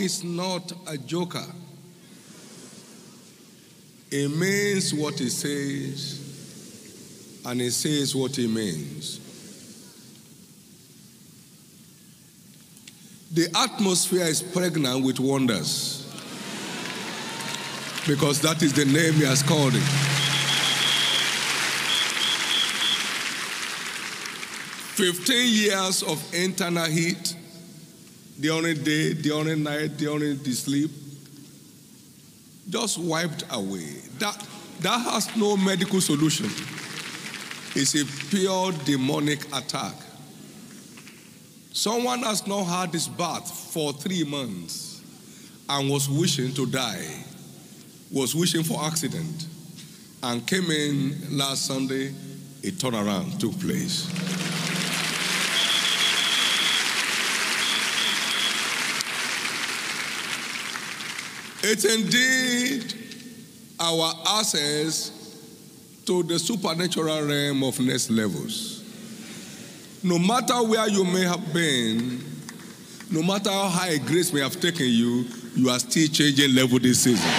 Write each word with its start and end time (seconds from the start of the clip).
Is 0.00 0.22
not 0.22 0.72
a 0.86 0.96
joker. 0.96 1.44
He 4.10 4.28
means 4.28 4.94
what 4.94 5.18
he 5.18 5.28
says, 5.28 6.20
and 7.44 7.60
he 7.60 7.70
says 7.70 8.14
what 8.14 8.36
he 8.36 8.46
means. 8.46 9.18
The 13.32 13.48
atmosphere 13.56 14.26
is 14.26 14.40
pregnant 14.40 15.04
with 15.04 15.18
wonders 15.18 16.06
because 18.06 18.40
that 18.42 18.62
is 18.62 18.72
the 18.74 18.84
name 18.84 19.14
he 19.14 19.24
has 19.24 19.42
called 19.42 19.74
it. 19.74 19.82
Fifteen 24.94 25.52
years 25.52 26.04
of 26.04 26.22
internal 26.32 26.86
heat, 26.86 27.34
during 28.40 28.82
day, 28.82 29.14
during 29.14 29.62
night, 29.62 29.96
during 29.96 30.38
the 30.42 30.52
sleep, 30.52 30.90
just 32.68 32.98
wiped 32.98 33.44
away. 33.50 33.94
That, 34.18 34.46
that 34.80 34.98
has 35.00 35.34
no 35.36 35.56
medical 35.56 36.00
solution. 36.00 36.46
It's 37.74 37.94
a 37.94 38.04
pure 38.30 38.72
demonic 38.84 39.44
attack. 39.54 39.94
Someone 41.72 42.20
has 42.20 42.46
not 42.46 42.64
had 42.64 42.92
his 42.92 43.08
bath 43.08 43.50
for 43.72 43.92
three 43.92 44.24
months 44.24 45.02
and 45.68 45.90
was 45.90 46.08
wishing 46.08 46.52
to 46.54 46.66
die, 46.66 47.24
was 48.10 48.34
wishing 48.34 48.62
for 48.64 48.82
accident, 48.84 49.46
and 50.22 50.46
came 50.46 50.70
in 50.70 51.36
last 51.36 51.66
Sunday, 51.66 52.08
a 52.64 52.70
turnaround 52.72 53.38
took 53.38 53.58
place. 53.60 54.08
It's 61.62 61.84
indeed 61.84 62.94
our 63.80 64.12
access 64.38 65.10
to 66.06 66.22
the 66.22 66.38
supernatural 66.38 67.26
realm 67.26 67.62
of 67.64 67.78
next 67.80 68.10
levels. 68.10 68.84
No 70.02 70.18
matter 70.18 70.54
where 70.62 70.88
you 70.88 71.04
may 71.04 71.24
have 71.24 71.52
been, 71.52 72.24
no 73.10 73.22
matter 73.22 73.50
how 73.50 73.68
high 73.68 73.98
grace 73.98 74.32
may 74.32 74.40
have 74.40 74.60
taken 74.60 74.86
you, 74.86 75.26
you 75.56 75.68
are 75.68 75.78
still 75.78 76.06
changing 76.08 76.54
level 76.54 76.78
this 76.78 77.00
season. 77.00 77.30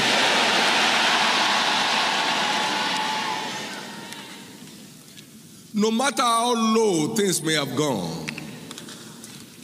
No 5.73 5.91
matter 5.91 6.21
how 6.21 6.53
low 6.55 7.15
things 7.15 7.41
may 7.41 7.53
have 7.53 7.73
gone, 7.77 8.27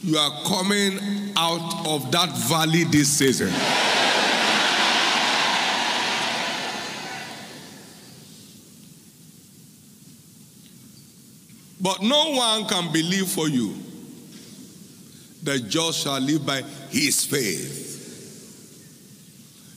you 0.02 0.16
are 0.16 0.42
coming 0.44 0.98
out 1.36 1.86
of 1.86 2.10
that 2.12 2.30
valley 2.48 2.84
this 2.84 3.08
season. 3.08 3.52
But 11.80 12.02
no 12.02 12.32
one 12.32 12.66
can 12.66 12.92
believe 12.92 13.28
for 13.28 13.48
you. 13.48 13.74
The 15.42 15.58
just 15.60 16.02
shall 16.02 16.20
live 16.20 16.46
by 16.46 16.62
his 16.90 17.24
faith. 17.24 17.84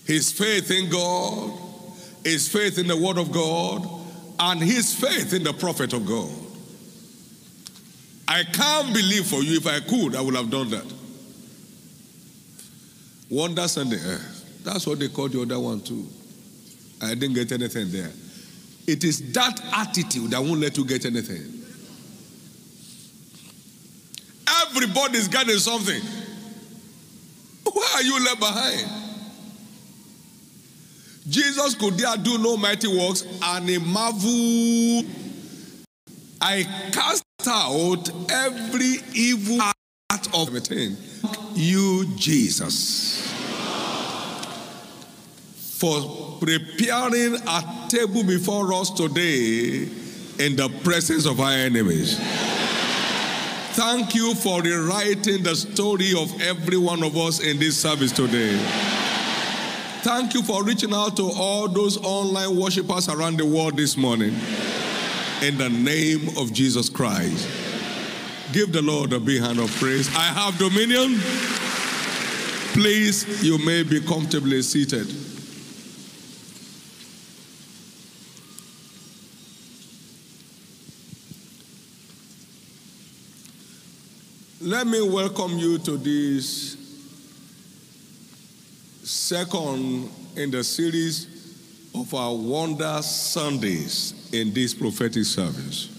His 0.07 0.31
faith 0.31 0.71
in 0.71 0.89
God, 0.89 1.51
his 2.23 2.47
faith 2.47 2.79
in 2.79 2.87
the 2.87 2.97
Word 2.97 3.17
of 3.17 3.31
God, 3.31 3.87
and 4.39 4.61
his 4.61 4.95
faith 4.95 5.33
in 5.33 5.43
the 5.43 5.53
prophet 5.53 5.93
of 5.93 6.05
God. 6.05 6.31
I 8.27 8.43
can't 8.43 8.93
believe 8.93 9.25
for 9.25 9.43
you. 9.43 9.57
If 9.57 9.67
I 9.67 9.79
could, 9.81 10.15
I 10.15 10.21
would 10.21 10.35
have 10.35 10.49
done 10.49 10.69
that. 10.69 10.85
Wonders 13.29 13.77
on 13.77 13.89
the 13.89 13.97
earth. 13.97 14.61
That's 14.63 14.87
what 14.87 14.99
they 14.99 15.09
called 15.09 15.33
the 15.33 15.41
other 15.41 15.59
one 15.59 15.81
too. 15.81 16.07
I 17.01 17.13
didn't 17.13 17.33
get 17.33 17.51
anything 17.51 17.91
there. 17.91 18.11
It 18.87 19.03
is 19.03 19.31
that 19.33 19.59
attitude 19.73 20.31
that 20.31 20.41
won't 20.41 20.59
let 20.59 20.77
you 20.77 20.85
get 20.85 21.05
anything. 21.05 21.58
Everybody's 24.81 25.27
getting 25.27 25.57
something. 25.57 26.01
Why 27.65 27.91
are 27.95 28.01
you 28.01 28.23
left 28.23 28.39
behind? 28.39 28.87
Jesus 31.27 31.75
could 31.75 31.95
there 31.95 32.15
do 32.15 32.37
no 32.37 32.55
mighty 32.55 32.87
works, 32.87 33.25
and 33.43 33.69
a 33.69 33.77
marvel. 33.81 35.03
I 36.39 36.63
cast 36.93 37.25
out 37.45 38.09
every 38.31 38.99
evil 39.13 39.59
heart 39.59 40.33
of. 40.33 40.49
You, 41.55 42.05
Jesus, 42.15 43.29
for 45.77 46.37
preparing 46.39 47.35
a 47.35 47.85
table 47.89 48.23
before 48.23 48.71
us 48.71 48.91
today 48.91 49.89
in 50.39 50.55
the 50.55 50.69
presence 50.85 51.25
of 51.25 51.41
our 51.41 51.51
enemies. 51.51 52.17
Thank 53.79 54.13
you 54.13 54.35
for 54.35 54.61
rewriting 54.61 55.41
the 55.41 55.55
story 55.55 56.11
of 56.13 56.41
every 56.41 56.75
one 56.75 57.01
of 57.01 57.15
us 57.15 57.39
in 57.39 57.59
this 57.59 57.77
service 57.77 58.11
today. 58.11 58.57
Thank 60.01 60.33
you 60.33 60.43
for 60.43 60.65
reaching 60.65 60.93
out 60.93 61.15
to 61.15 61.31
all 61.33 61.69
those 61.69 61.97
online 62.03 62.59
worshipers 62.59 63.07
around 63.07 63.37
the 63.37 63.45
world 63.45 63.77
this 63.77 63.95
morning. 63.95 64.35
In 65.41 65.57
the 65.57 65.69
name 65.69 66.27
of 66.37 66.51
Jesus 66.51 66.89
Christ. 66.89 67.47
Give 68.51 68.69
the 68.73 68.81
Lord 68.81 69.13
a 69.13 69.19
big 69.19 69.39
hand 69.41 69.59
of 69.59 69.73
praise. 69.77 70.13
I 70.13 70.23
have 70.23 70.57
dominion. 70.57 71.17
Please, 72.73 73.41
you 73.41 73.65
may 73.65 73.83
be 73.83 74.01
comfortably 74.01 74.61
seated. 74.61 75.07
Let 84.69 84.85
me 84.85 85.01
welcome 85.01 85.57
you 85.57 85.79
to 85.79 85.97
this 85.97 86.77
second 89.01 90.11
in 90.35 90.51
the 90.51 90.63
series 90.63 91.25
of 91.95 92.13
our 92.13 92.35
Wonder 92.35 93.01
Sundays 93.01 94.29
in 94.31 94.53
this 94.53 94.75
prophetic 94.75 95.25
service. 95.25 95.89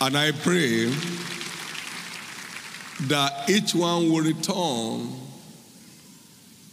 And 0.00 0.18
I 0.18 0.32
pray 0.32 0.86
that 3.02 3.48
each 3.48 3.72
one 3.72 4.10
will 4.10 4.22
return 4.22 5.08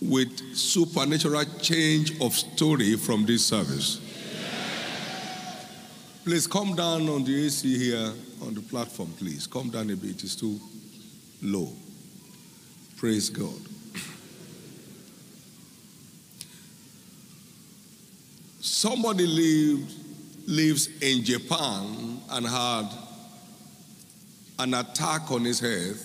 with 0.01 0.55
supernatural 0.55 1.45
change 1.61 2.19
of 2.21 2.33
story 2.33 2.95
from 2.95 3.23
this 3.27 3.45
service. 3.45 4.01
Please 6.25 6.47
come 6.47 6.75
down 6.75 7.07
on 7.07 7.23
the 7.23 7.45
AC 7.45 7.77
here 7.77 8.11
on 8.41 8.53
the 8.53 8.61
platform, 8.61 9.11
please. 9.17 9.47
Come 9.47 9.69
down 9.69 9.89
a 9.89 9.95
bit, 9.95 10.23
it's 10.23 10.35
too 10.35 10.59
low. 11.41 11.71
Praise 12.97 13.29
God. 13.29 13.53
Somebody 18.61 19.25
lived, 19.25 19.93
lives 20.47 20.89
in 21.01 21.23
Japan 21.23 22.21
and 22.29 22.45
had 22.45 22.89
an 24.59 24.73
attack 24.73 25.31
on 25.31 25.45
his 25.45 25.59
head. 25.59 25.95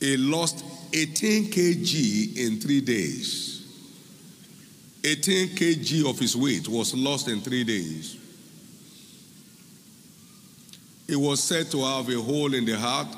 He 0.00 0.16
lost 0.16 0.64
18 0.92 1.50
kg 1.50 2.36
in 2.36 2.60
three 2.60 2.80
days. 2.80 3.54
18 5.02 5.48
kg 5.48 6.08
of 6.08 6.18
his 6.18 6.36
weight 6.36 6.68
was 6.68 6.94
lost 6.94 7.28
in 7.28 7.40
three 7.40 7.64
days. 7.64 8.16
He 11.06 11.16
was 11.16 11.42
said 11.42 11.70
to 11.70 11.82
have 11.82 12.08
a 12.08 12.20
hole 12.20 12.54
in 12.54 12.64
the 12.64 12.78
heart 12.78 13.08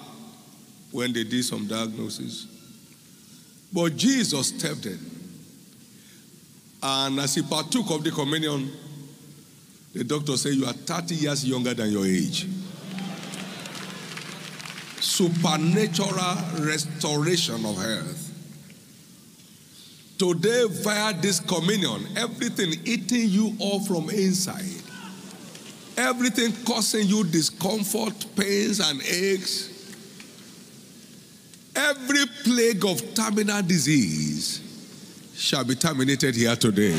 when 0.91 1.13
they 1.13 1.25
did 1.25 1.45
some 1.45 1.67
diagnosis. 1.67 2.47
But 3.73 3.97
Jesus 3.97 4.49
stepped 4.49 4.87
in. 4.87 4.99
And 6.83 7.19
as 7.21 7.35
he 7.35 7.43
partook 7.43 7.91
of 7.91 8.05
the 8.05 8.11
communion, 8.11 8.71
the 9.93 10.05
doctor 10.05 10.37
said, 10.37 10.55
You 10.55 10.67
are 10.67 10.73
30 10.73 11.15
years 11.15 11.45
younger 11.45 11.75
than 11.75 11.91
your 11.91 12.07
age. 12.07 12.47
Supernatural 15.01 16.65
restoration 16.67 17.65
of 17.65 17.77
health. 17.77 18.27
Today, 20.19 20.65
via 20.69 21.13
this 21.15 21.41
communion, 21.41 22.07
everything 22.17 22.73
eating 22.85 23.29
you 23.29 23.55
off 23.59 23.87
from 23.87 24.09
inside, 24.11 24.83
everything 25.97 26.53
causing 26.65 27.07
you 27.07 27.25
discomfort, 27.25 28.27
pains, 28.37 28.81
and 28.81 29.01
aches, 29.03 29.71
every 31.75 32.27
plague 32.45 32.85
of 32.85 33.15
terminal 33.15 33.63
disease 33.63 34.63
shall 35.35 35.65
be 35.65 35.75
terminated 35.75 36.35
here 36.35 36.57
today. 36.57 36.97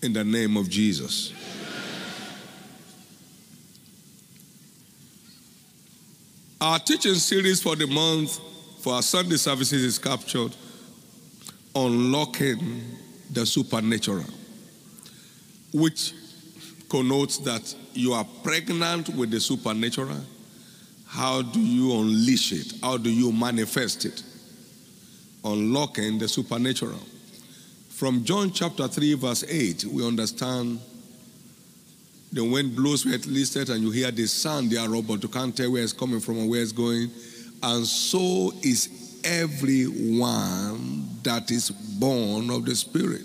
In 0.00 0.12
the 0.12 0.24
name 0.24 0.56
of 0.56 0.68
Jesus. 0.68 1.32
Our 6.60 6.78
teaching 6.78 7.14
series 7.14 7.62
for 7.62 7.76
the 7.76 7.86
month 7.86 8.40
for 8.88 8.94
our 8.94 9.02
Sunday 9.02 9.36
services 9.36 9.84
is 9.84 9.98
captured 9.98 10.56
Unlocking 11.74 12.80
the 13.30 13.44
Supernatural, 13.44 14.24
which 15.74 16.14
connotes 16.88 17.36
that 17.36 17.74
you 17.92 18.14
are 18.14 18.24
pregnant 18.42 19.10
with 19.10 19.30
the 19.30 19.40
supernatural. 19.40 20.16
How 21.06 21.42
do 21.42 21.60
you 21.60 21.92
unleash 22.00 22.52
it? 22.52 22.72
How 22.82 22.96
do 22.96 23.10
you 23.10 23.30
manifest 23.30 24.06
it? 24.06 24.22
Unlocking 25.44 26.18
the 26.18 26.26
supernatural. 26.26 27.02
From 27.90 28.24
John 28.24 28.52
chapter 28.52 28.88
3, 28.88 29.14
verse 29.16 29.44
8, 29.46 29.84
we 29.84 30.06
understand 30.06 30.80
the 32.32 32.42
wind 32.42 32.74
blows 32.74 33.04
where 33.04 33.16
it 33.16 33.26
listed, 33.26 33.68
and 33.68 33.82
you 33.82 33.90
hear 33.90 34.10
the 34.10 34.26
sound 34.26 34.70
thereof, 34.70 35.06
but 35.06 35.22
you 35.22 35.28
can't 35.28 35.54
tell 35.54 35.72
where 35.72 35.82
it's 35.82 35.92
coming 35.92 36.20
from 36.20 36.38
and 36.38 36.48
where 36.48 36.62
it's 36.62 36.72
going. 36.72 37.10
And 37.62 37.86
so 37.86 38.52
is 38.62 39.20
everyone 39.24 41.08
that 41.22 41.50
is 41.50 41.70
born 41.70 42.50
of 42.50 42.64
the 42.64 42.76
Spirit. 42.76 43.22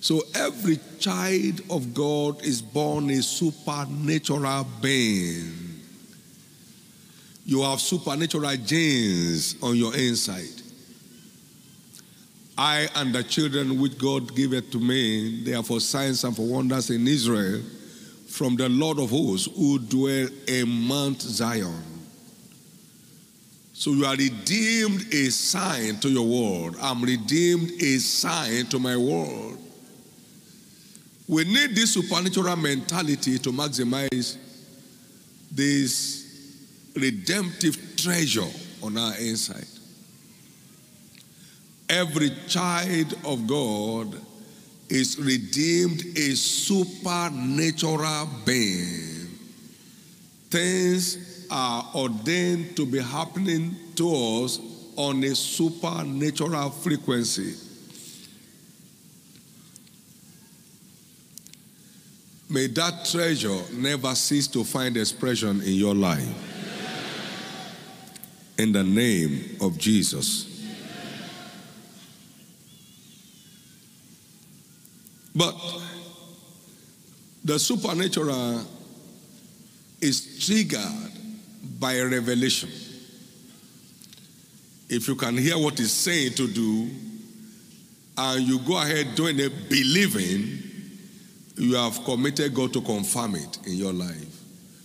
So 0.00 0.22
every 0.34 0.78
child 0.98 1.60
of 1.70 1.92
God 1.92 2.42
is 2.42 2.62
born 2.62 3.10
a 3.10 3.22
supernatural 3.22 4.66
being. 4.80 5.52
You 7.44 7.62
have 7.62 7.80
supernatural 7.80 8.56
genes 8.56 9.56
on 9.62 9.76
your 9.76 9.94
inside. 9.94 10.62
I 12.56 12.88
and 12.94 13.14
the 13.14 13.22
children 13.24 13.80
which 13.80 13.98
God 13.98 14.34
giveth 14.34 14.70
to 14.72 14.78
me, 14.78 15.44
they 15.44 15.54
are 15.54 15.62
for 15.62 15.80
signs 15.80 16.24
and 16.24 16.36
for 16.36 16.46
wonders 16.46 16.90
in 16.90 17.08
Israel 17.08 17.62
from 18.28 18.56
the 18.56 18.68
Lord 18.68 18.98
of 18.98 19.10
hosts 19.10 19.48
who 19.56 19.78
dwell 19.78 20.28
in 20.46 20.68
Mount 20.68 21.20
Zion. 21.20 21.99
So 23.80 23.92
you 23.92 24.04
are 24.04 24.14
redeemed 24.14 25.06
a 25.10 25.30
sign 25.30 25.96
to 26.00 26.10
your 26.10 26.26
world. 26.26 26.76
I'm 26.82 27.02
redeemed 27.02 27.70
a 27.80 27.96
sign 27.96 28.66
to 28.66 28.78
my 28.78 28.94
world. 28.94 29.56
We 31.26 31.44
need 31.44 31.74
this 31.74 31.94
supernatural 31.94 32.56
mentality 32.56 33.38
to 33.38 33.50
maximize 33.50 34.36
this 35.50 36.90
redemptive 36.94 37.96
treasure 37.96 38.50
on 38.82 38.98
our 38.98 39.16
inside. 39.16 39.64
Every 41.88 42.32
child 42.48 43.16
of 43.24 43.46
God 43.46 44.14
is 44.90 45.18
redeemed 45.18 46.04
a 46.18 46.34
supernatural 46.34 48.28
being. 48.44 49.28
Things 50.50 51.29
are 51.50 51.86
ordained 51.94 52.76
to 52.76 52.86
be 52.86 53.00
happening 53.00 53.74
to 53.96 54.08
us 54.44 54.60
on 54.96 55.22
a 55.24 55.34
supernatural 55.34 56.70
frequency. 56.70 57.54
May 62.48 62.66
that 62.66 63.04
treasure 63.04 63.60
never 63.72 64.14
cease 64.14 64.48
to 64.48 64.64
find 64.64 64.96
expression 64.96 65.60
in 65.62 65.74
your 65.74 65.94
life. 65.94 66.28
In 68.58 68.72
the 68.72 68.82
name 68.82 69.56
of 69.60 69.78
Jesus. 69.78 70.46
But 75.34 75.54
the 77.44 77.58
supernatural 77.58 78.66
is 80.00 80.44
triggered 80.44 81.19
by 81.80 81.98
revelation. 82.00 82.68
If 84.88 85.08
you 85.08 85.14
can 85.14 85.36
hear 85.36 85.56
what 85.58 85.78
he's 85.78 85.92
saying 85.92 86.34
to 86.34 86.46
do, 86.46 86.90
and 88.18 88.46
you 88.46 88.58
go 88.60 88.80
ahead 88.80 89.14
doing 89.14 89.40
it 89.40 89.70
believing, 89.70 90.62
you 91.56 91.74
have 91.74 92.04
committed 92.04 92.54
God 92.54 92.72
to 92.74 92.82
confirm 92.82 93.34
it 93.34 93.58
in 93.66 93.74
your 93.74 93.92
life. 93.94 94.42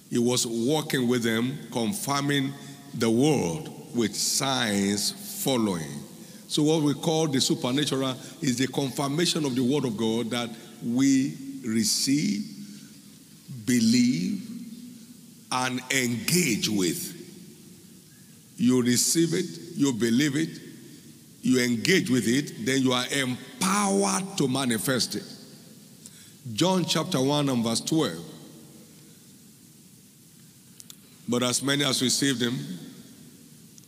He 0.09 0.19
was 0.19 0.47
walking 0.47 1.07
with 1.07 1.23
them, 1.23 1.57
confirming 1.71 2.53
the 2.93 3.09
word 3.09 3.69
with 3.93 4.15
signs 4.15 5.43
following. 5.43 6.03
So, 6.47 6.63
what 6.63 6.83
we 6.83 6.93
call 6.93 7.27
the 7.27 7.41
supernatural 7.41 8.15
is 8.41 8.57
the 8.57 8.67
confirmation 8.67 9.45
of 9.45 9.55
the 9.55 9.63
word 9.63 9.83
of 9.83 9.97
God 9.97 10.29
that 10.29 10.49
we 10.85 11.35
receive, 11.65 12.45
believe, 13.65 14.54
and 15.51 15.81
engage 15.91 16.69
with. 16.69 17.13
You 18.57 18.81
receive 18.81 19.33
it, 19.33 19.45
you 19.75 19.93
believe 19.93 20.35
it, 20.35 20.59
you 21.41 21.61
engage 21.61 22.09
with 22.09 22.27
it, 22.27 22.65
then 22.65 22.81
you 22.81 22.93
are 22.93 23.05
empowered 23.11 24.37
to 24.37 24.47
manifest 24.47 25.15
it. 25.15 25.23
John 26.53 26.85
chapter 26.85 27.21
1 27.21 27.49
and 27.49 27.63
verse 27.63 27.81
12. 27.81 28.23
But 31.27 31.43
as 31.43 31.63
many 31.63 31.83
as 31.83 32.01
received 32.01 32.41
him, 32.41 32.57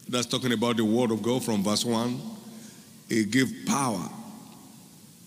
that's 0.09 0.25
talking 0.25 0.53
about 0.53 0.77
the 0.77 0.85
word 0.85 1.11
of 1.11 1.21
God 1.21 1.43
from 1.43 1.63
verse 1.63 1.85
1, 1.85 2.19
he 3.09 3.25
gave 3.25 3.65
power 3.65 4.09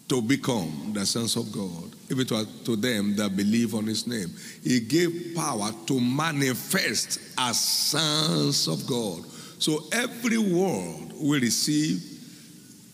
to 0.08 0.20
become 0.20 0.92
the 0.92 1.06
sons 1.06 1.36
of 1.36 1.52
God, 1.52 1.89
even 2.10 2.26
to, 2.26 2.46
to 2.64 2.76
them 2.76 3.14
that 3.16 3.36
believe 3.36 3.74
on 3.74 3.86
his 3.86 4.06
name. 4.06 4.28
He 4.62 4.80
gave 4.80 5.34
power 5.34 5.70
to 5.86 6.00
manifest 6.00 7.20
as 7.38 7.58
sons 7.58 8.66
of 8.68 8.86
God. 8.86 9.24
So 9.58 9.84
every 9.92 10.38
word 10.38 11.12
we 11.20 11.38
receive 11.40 12.02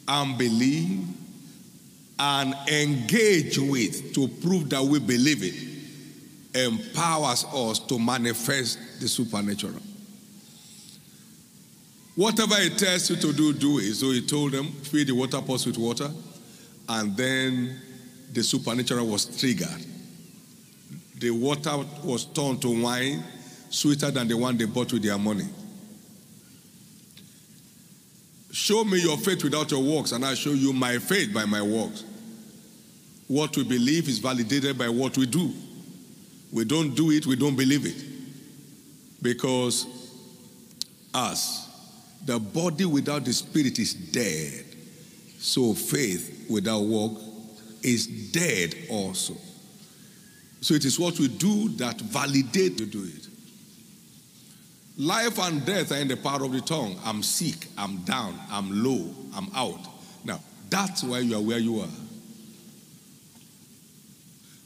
and 0.08 0.36
believe 0.36 1.06
and 2.18 2.54
engage 2.68 3.58
with 3.58 4.14
to 4.14 4.28
prove 4.28 4.70
that 4.70 4.82
we 4.82 4.98
believe 4.98 5.42
it 5.42 5.76
empowers 6.56 7.44
us 7.52 7.78
to 7.80 7.98
manifest 7.98 8.78
the 9.00 9.08
supernatural. 9.08 9.80
Whatever 12.14 12.54
he 12.56 12.70
tells 12.70 13.10
you 13.10 13.16
to 13.16 13.32
do, 13.32 13.52
do 13.52 13.78
it. 13.78 13.94
So 13.94 14.10
he 14.10 14.26
told 14.26 14.52
them, 14.52 14.66
feed 14.68 15.08
the 15.08 15.12
water 15.12 15.42
pots 15.42 15.66
with 15.66 15.76
water, 15.76 16.10
and 16.88 17.14
then 17.14 17.78
the 18.36 18.44
supernatural 18.44 19.06
was 19.06 19.24
triggered. 19.40 19.82
The 21.18 21.30
water 21.30 21.74
was 22.04 22.26
turned 22.26 22.60
to 22.60 22.82
wine, 22.82 23.24
sweeter 23.70 24.10
than 24.10 24.28
the 24.28 24.36
one 24.36 24.58
they 24.58 24.66
bought 24.66 24.92
with 24.92 25.02
their 25.02 25.16
money. 25.16 25.48
Show 28.52 28.84
me 28.84 29.00
your 29.00 29.16
faith 29.16 29.42
without 29.42 29.70
your 29.70 29.82
works, 29.82 30.12
and 30.12 30.22
I 30.22 30.34
show 30.34 30.50
you 30.50 30.74
my 30.74 30.98
faith 30.98 31.32
by 31.32 31.46
my 31.46 31.62
works. 31.62 32.04
What 33.26 33.56
we 33.56 33.64
believe 33.64 34.06
is 34.06 34.18
validated 34.18 34.76
by 34.76 34.90
what 34.90 35.16
we 35.16 35.24
do. 35.24 35.50
We 36.52 36.66
don't 36.66 36.94
do 36.94 37.12
it, 37.12 37.24
we 37.24 37.36
don't 37.36 37.56
believe 37.56 37.86
it. 37.86 38.04
Because 39.22 39.86
us, 41.14 41.70
the 42.26 42.38
body 42.38 42.84
without 42.84 43.24
the 43.24 43.32
spirit 43.32 43.78
is 43.78 43.94
dead. 43.94 44.66
So 45.38 45.72
faith 45.72 46.46
without 46.50 46.82
work 46.82 47.12
is 47.86 48.06
dead 48.32 48.74
also. 48.90 49.34
So 50.60 50.74
it 50.74 50.84
is 50.84 50.98
what 50.98 51.18
we 51.18 51.28
do 51.28 51.68
that 51.76 52.00
validate 52.00 52.76
to 52.78 52.86
do 52.86 53.04
it. 53.04 53.28
Life 54.98 55.38
and 55.38 55.64
death 55.64 55.92
are 55.92 55.96
in 55.98 56.08
the 56.08 56.16
power 56.16 56.44
of 56.44 56.52
the 56.52 56.60
tongue. 56.60 56.98
I'm 57.04 57.22
sick, 57.22 57.68
I'm 57.78 57.98
down, 57.98 58.38
I'm 58.50 58.82
low, 58.82 59.14
I'm 59.34 59.48
out. 59.54 59.80
Now, 60.24 60.40
that's 60.68 61.04
why 61.04 61.20
you 61.20 61.36
are 61.36 61.42
where 61.42 61.58
you 61.58 61.80
are. 61.80 61.88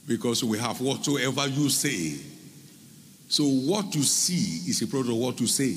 Because 0.06 0.42
we 0.42 0.58
have 0.58 0.80
whatsoever 0.80 1.46
you 1.48 1.68
say. 1.68 2.18
So 3.28 3.44
what 3.44 3.94
you 3.94 4.02
see 4.02 4.70
is 4.70 4.80
a 4.82 4.86
product 4.86 5.10
of 5.10 5.16
what 5.16 5.40
you 5.40 5.46
say. 5.46 5.76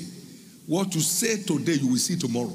What 0.65 0.95
you 0.95 1.01
say 1.01 1.43
today, 1.43 1.73
you 1.73 1.87
will 1.89 1.97
see 1.97 2.15
tomorrow. 2.15 2.53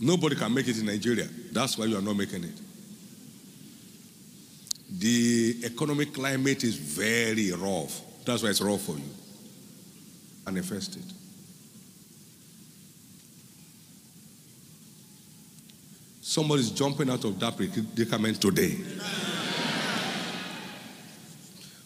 Nobody 0.00 0.34
can 0.34 0.54
make 0.54 0.66
it 0.66 0.78
in 0.78 0.86
Nigeria. 0.86 1.28
That's 1.52 1.76
why 1.76 1.84
you 1.84 1.98
are 1.98 2.02
not 2.02 2.16
making 2.16 2.44
it. 2.44 2.58
The 4.98 5.56
economic 5.64 6.14
climate 6.14 6.64
is 6.64 6.74
very 6.74 7.52
rough. 7.52 8.00
That's 8.24 8.42
why 8.42 8.48
it's 8.48 8.62
rough 8.62 8.80
for 8.80 8.96
you. 8.96 9.04
Manifest 10.46 10.96
it. 10.96 11.02
Somebody's 16.22 16.70
jumping 16.70 17.10
out 17.10 17.24
of 17.24 17.38
that 17.40 17.56
predicament 17.56 18.40
today. 18.40 18.78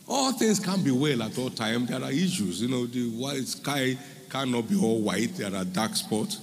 All 0.06 0.32
things 0.32 0.60
can't 0.60 0.84
be 0.84 0.90
well 0.90 1.22
at 1.22 1.36
all 1.38 1.50
times. 1.50 1.88
There 1.88 2.02
are 2.02 2.12
issues. 2.12 2.62
You 2.62 2.68
know, 2.68 2.86
the 2.86 3.08
white 3.10 3.46
sky 3.46 3.96
cannot 4.30 4.68
be 4.68 4.76
all 4.76 5.00
white. 5.00 5.34
There 5.36 5.54
are 5.54 5.64
dark 5.64 5.96
spots. 5.96 6.40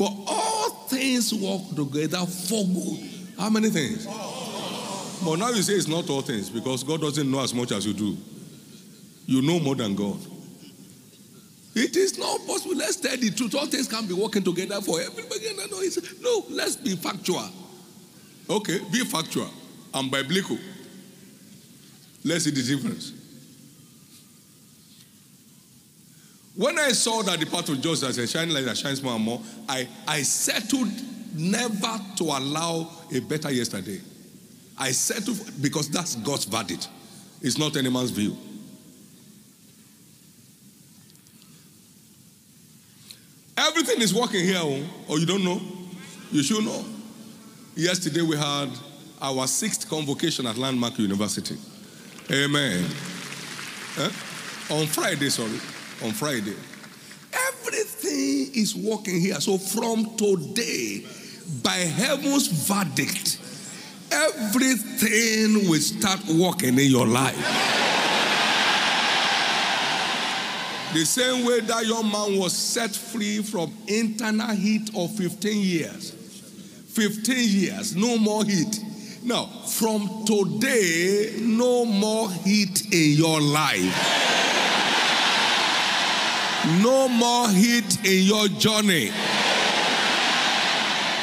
But 0.00 0.14
all 0.28 0.70
things 0.88 1.34
work 1.34 1.76
together 1.76 2.24
for 2.24 2.64
good. 2.64 3.10
How 3.38 3.50
many 3.50 3.68
things? 3.68 4.06
But 5.22 5.36
now 5.36 5.50
you 5.50 5.60
say 5.60 5.74
it's 5.74 5.86
not 5.86 6.08
all 6.08 6.22
things 6.22 6.48
because 6.48 6.82
God 6.82 7.02
doesn't 7.02 7.30
know 7.30 7.40
as 7.40 7.52
much 7.52 7.70
as 7.70 7.84
you 7.84 7.92
do. 7.92 8.16
You 9.26 9.42
know 9.42 9.60
more 9.60 9.74
than 9.74 9.94
God. 9.94 10.16
It 11.74 11.94
is 11.98 12.18
not 12.18 12.46
possible. 12.46 12.76
Let's 12.76 12.96
tell 12.96 13.14
the 13.14 13.30
truth. 13.30 13.54
All 13.54 13.66
things 13.66 13.88
can 13.88 14.06
be 14.06 14.14
working 14.14 14.42
together 14.42 14.80
for 14.80 15.02
everybody. 15.02 15.54
No, 15.54 15.66
no, 16.22 16.46
let's 16.48 16.76
be 16.76 16.96
factual. 16.96 17.50
Okay, 18.48 18.80
be 18.90 19.04
factual 19.04 19.50
and 19.92 20.10
biblical. 20.10 20.56
Let's 22.24 22.44
see 22.44 22.52
the 22.52 22.62
difference. 22.62 23.19
When 26.56 26.78
I 26.78 26.90
saw 26.92 27.22
that 27.22 27.38
the 27.38 27.46
path 27.46 27.68
of 27.68 27.80
justice 27.80 28.18
a 28.18 28.26
shining 28.26 28.54
light 28.54 28.64
that 28.64 28.76
shines 28.76 29.02
more 29.02 29.14
and 29.14 29.24
more, 29.24 29.40
I, 29.68 29.88
I 30.06 30.22
settled 30.22 30.90
never 31.34 31.98
to 32.16 32.24
allow 32.24 32.90
a 33.12 33.20
better 33.20 33.50
yesterday. 33.50 34.00
I 34.76 34.90
settled 34.92 35.38
because 35.60 35.88
that's 35.88 36.16
God's 36.16 36.44
verdict. 36.44 36.88
It's 37.40 37.58
not 37.58 37.76
any 37.76 37.90
man's 37.90 38.10
view. 38.10 38.36
Everything 43.56 44.00
is 44.00 44.14
working 44.14 44.44
here, 44.44 44.58
oh, 44.58 44.82
or 45.08 45.18
you 45.18 45.26
don't 45.26 45.44
know? 45.44 45.60
You 46.32 46.42
should 46.42 46.64
know. 46.64 46.84
Yesterday 47.76 48.22
we 48.22 48.36
had 48.36 48.70
our 49.20 49.46
sixth 49.46 49.88
convocation 49.88 50.46
at 50.46 50.56
Landmark 50.56 50.98
University. 50.98 51.56
Amen. 52.30 52.84
Eh? 53.98 54.10
On 54.70 54.86
Friday, 54.86 55.28
sorry. 55.28 55.60
On 56.02 56.12
Friday. 56.12 56.56
Everything 57.32 58.50
is 58.54 58.74
working 58.74 59.20
here. 59.20 59.40
So 59.40 59.58
from 59.58 60.16
today, 60.16 61.04
by 61.62 61.76
heaven's 61.76 62.46
verdict, 62.48 63.38
everything 64.10 65.68
will 65.68 65.80
start 65.80 66.20
working 66.28 66.78
in 66.78 66.90
your 66.90 67.06
life. 67.06 67.36
The 70.92 71.04
same 71.04 71.44
way 71.46 71.60
that 71.60 71.86
young 71.86 72.10
man 72.10 72.36
was 72.36 72.52
set 72.52 72.90
free 72.90 73.42
from 73.42 73.72
internal 73.86 74.56
heat 74.56 74.90
of 74.96 75.14
15 75.14 75.60
years. 75.60 76.10
15 76.94 77.48
years, 77.48 77.94
no 77.94 78.18
more 78.18 78.44
heat. 78.44 78.80
Now, 79.22 79.44
from 79.44 80.24
today, 80.24 81.36
no 81.40 81.84
more 81.84 82.30
heat 82.30 82.92
in 82.92 83.16
your 83.16 83.40
life. 83.40 84.59
No 86.82 87.08
more 87.08 87.48
heat 87.48 88.04
in 88.04 88.24
your 88.24 88.48
journey. 88.48 89.10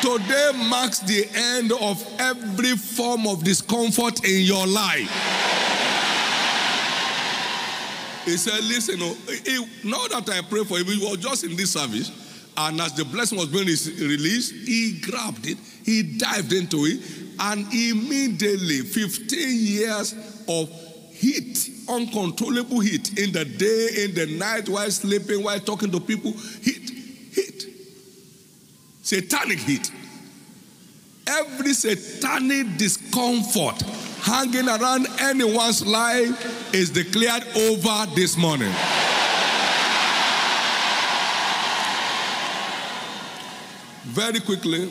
Today 0.02 0.52
marks 0.70 1.00
the 1.00 1.28
end 1.34 1.72
of 1.74 2.04
every 2.20 2.76
form 2.76 3.28
of 3.28 3.44
discomfort 3.44 4.24
in 4.24 4.42
your 4.42 4.66
life. 4.66 5.10
He 8.26 8.36
said, 8.38 8.64
Listen, 8.64 8.98
oh, 9.00 9.70
now 9.84 10.08
that 10.08 10.30
I 10.30 10.42
pray 10.42 10.64
for 10.64 10.78
him, 10.80 10.86
he 10.86 11.06
was 11.06 11.18
just 11.18 11.44
in 11.44 11.56
this 11.56 11.74
service. 11.74 12.12
And 12.58 12.82
as 12.82 12.94
the 12.94 13.06
blessing 13.06 13.38
was 13.38 13.48
being 13.48 13.66
released, 13.68 14.54
he 14.54 15.00
grabbed 15.00 15.48
it, 15.48 15.58
he 15.86 16.18
dived 16.18 16.52
into 16.52 16.86
it, 16.86 17.00
and 17.40 17.72
immediately 17.72 18.80
15 18.80 19.38
years 19.60 20.14
of 20.48 20.70
heat, 21.12 21.70
uncontrollable 21.90 22.80
heat 22.80 23.18
in 23.18 23.32
the 23.32 23.46
day, 23.46 24.04
in 24.04 24.14
the 24.14 24.26
night, 24.38 24.70
while 24.70 24.90
sleeping, 24.92 25.44
while 25.44 25.60
talking 25.60 25.92
to 25.92 26.00
people, 26.00 26.32
heat, 26.62 26.90
heat, 27.34 27.66
satanic 29.02 29.60
heat. 29.60 29.92
Every 31.28 31.74
satanic 31.74 32.78
discomfort 32.78 33.82
hanging 34.22 34.68
around 34.68 35.08
anyone's 35.20 35.86
life 35.86 36.74
is 36.74 36.90
declared 36.90 37.44
over 37.56 38.06
this 38.16 38.38
morning. 38.38 38.72
Very 44.06 44.40
quickly, 44.40 44.90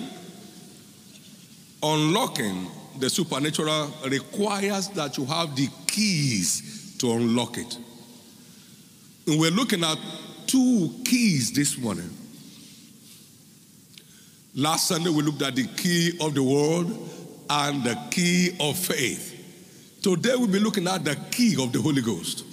unlocking 1.82 2.68
the 2.98 3.10
supernatural 3.10 3.90
requires 4.08 4.88
that 4.88 5.16
you 5.18 5.24
have 5.24 5.54
the 5.56 5.68
keys 5.86 6.75
to 6.98 7.12
unlock 7.12 7.58
it. 7.58 7.78
And 9.26 9.40
we're 9.40 9.50
looking 9.50 9.82
at 9.84 9.98
two 10.46 10.90
keys 11.04 11.52
this 11.52 11.76
morning. 11.76 12.10
Last 14.54 14.88
Sunday, 14.88 15.10
we 15.10 15.22
looked 15.22 15.42
at 15.42 15.54
the 15.54 15.66
key 15.66 16.16
of 16.20 16.34
the 16.34 16.42
world 16.42 16.86
and 17.50 17.84
the 17.84 17.98
key 18.10 18.56
of 18.60 18.76
faith. 18.76 19.34
Today 20.02 20.34
we'll 20.36 20.46
be 20.46 20.60
looking 20.60 20.86
at 20.86 21.04
the 21.04 21.16
key 21.30 21.56
of 21.60 21.72
the 21.72 21.80
Holy 21.80 22.02
Ghost. 22.02 22.44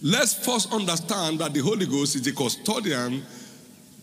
Let's 0.00 0.34
first 0.34 0.72
understand 0.72 1.40
that 1.40 1.52
the 1.52 1.60
Holy 1.60 1.86
Ghost 1.86 2.14
is 2.16 2.22
the 2.22 2.32
custodian 2.32 3.22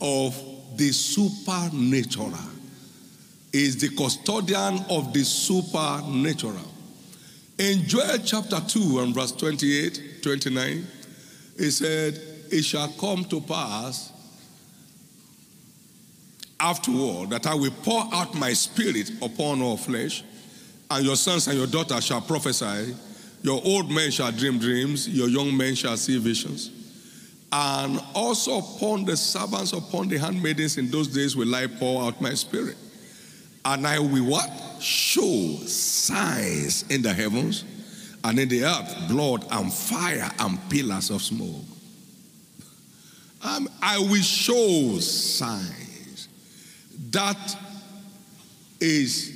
of 0.01 0.35
the 0.77 0.91
supernatural. 0.91 2.33
Is 3.53 3.77
the 3.77 3.89
custodian 3.95 4.85
of 4.89 5.13
the 5.13 5.23
supernatural. 5.23 6.74
In 7.57 7.87
Joel 7.87 8.17
chapter 8.25 8.59
2 8.59 8.99
and 8.99 9.15
verse 9.15 9.31
28, 9.31 10.21
29, 10.21 10.87
it 11.57 11.71
said, 11.71 12.19
It 12.51 12.63
shall 12.63 12.89
come 12.89 13.23
to 13.25 13.39
pass 13.39 14.11
afterward 16.59 17.29
that 17.29 17.47
I 17.47 17.55
will 17.55 17.71
pour 17.81 18.13
out 18.13 18.35
my 18.35 18.51
spirit 18.51 19.09
upon 19.21 19.61
all 19.61 19.77
flesh, 19.77 20.23
and 20.91 21.05
your 21.05 21.15
sons 21.15 21.47
and 21.47 21.57
your 21.57 21.67
daughters 21.67 22.05
shall 22.05 22.21
prophesy, 22.21 22.93
your 23.41 23.61
old 23.63 23.89
men 23.89 24.11
shall 24.11 24.33
dream 24.33 24.59
dreams, 24.59 25.07
your 25.07 25.29
young 25.29 25.55
men 25.55 25.75
shall 25.75 25.95
see 25.95 26.17
visions. 26.17 26.71
And 27.53 28.01
also 28.13 28.57
upon 28.57 29.05
the 29.05 29.15
servants, 29.15 29.71
upon 29.71 30.09
the 30.09 30.17
handmaidens 30.17 30.77
in 30.77 30.91
those 30.91 31.07
days 31.07 31.37
will 31.37 31.55
I 31.55 31.67
pour 31.67 32.03
out 32.03 32.19
my 32.19 32.33
spirit. 32.33 32.75
And 33.65 33.87
I 33.87 33.99
will 33.99 34.25
what? 34.25 34.49
Show 34.79 35.57
signs 35.65 36.83
in 36.89 37.01
the 37.01 37.13
heavens 37.13 37.63
and 38.23 38.39
in 38.39 38.47
the 38.49 38.63
earth, 38.65 39.07
blood 39.07 39.45
and 39.51 39.73
fire 39.73 40.29
and 40.39 40.69
pillars 40.69 41.09
of 41.09 41.21
smoke. 41.21 41.63
Um, 43.43 43.69
I 43.81 43.97
will 43.99 44.21
show 44.21 44.99
signs 44.99 46.27
that 47.11 47.57
is 48.79 49.35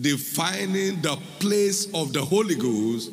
defining 0.00 1.00
the 1.02 1.18
place 1.38 1.92
of 1.94 2.12
the 2.12 2.22
Holy 2.22 2.54
Ghost 2.54 3.12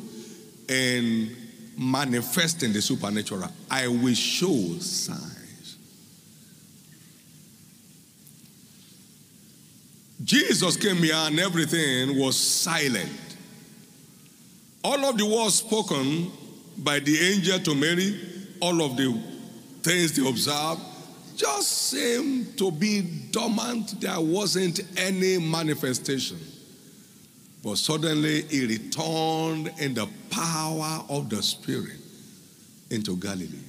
and 0.68 1.34
manifesting 1.76 2.72
the 2.72 2.82
supernatural. 2.82 3.50
I 3.70 3.88
will 3.88 4.14
show 4.14 4.78
signs. 4.78 5.37
Jesus 10.24 10.76
came 10.76 10.96
here 10.96 11.14
and 11.14 11.38
everything 11.38 12.18
was 12.18 12.36
silent. 12.36 13.36
All 14.82 15.04
of 15.04 15.16
the 15.16 15.26
words 15.26 15.56
spoken 15.56 16.30
by 16.78 16.98
the 16.98 17.18
angel 17.18 17.58
to 17.60 17.74
Mary, 17.74 18.18
all 18.60 18.82
of 18.82 18.96
the 18.96 19.12
things 19.82 20.16
they 20.16 20.28
observed, 20.28 20.80
just 21.36 21.68
seemed 21.90 22.58
to 22.58 22.70
be 22.70 23.02
dormant. 23.30 24.00
There 24.00 24.20
wasn't 24.20 24.80
any 24.96 25.38
manifestation. 25.38 26.38
But 27.62 27.78
suddenly 27.78 28.42
he 28.42 28.66
returned 28.66 29.72
in 29.78 29.94
the 29.94 30.08
power 30.30 31.04
of 31.08 31.28
the 31.30 31.42
Spirit 31.42 31.96
into 32.90 33.16
Galilee. 33.16 33.67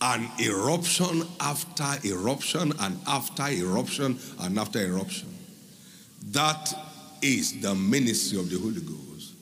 An 0.00 0.28
eruption 0.38 1.26
after 1.40 2.06
eruption 2.06 2.72
and 2.80 2.98
after 3.06 3.48
eruption 3.48 4.18
and 4.40 4.58
after 4.58 4.78
eruption. 4.78 5.34
That 6.32 6.74
is 7.22 7.60
the 7.60 7.74
ministry 7.74 8.38
of 8.38 8.50
the 8.50 8.58
Holy 8.58 8.80
Ghost. 8.80 9.32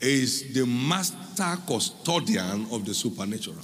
Is 0.00 0.52
the 0.52 0.66
master 0.66 1.60
custodian 1.66 2.66
of 2.72 2.84
the 2.84 2.94
supernatural. 2.94 3.56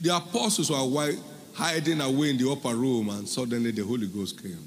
The 0.00 0.16
apostles 0.16 0.70
were 0.70 1.14
hiding 1.54 2.00
away 2.00 2.30
in 2.30 2.38
the 2.38 2.50
upper 2.50 2.74
room, 2.74 3.10
and 3.10 3.28
suddenly 3.28 3.70
the 3.70 3.84
Holy 3.84 4.06
Ghost 4.06 4.40
came. 4.42 4.66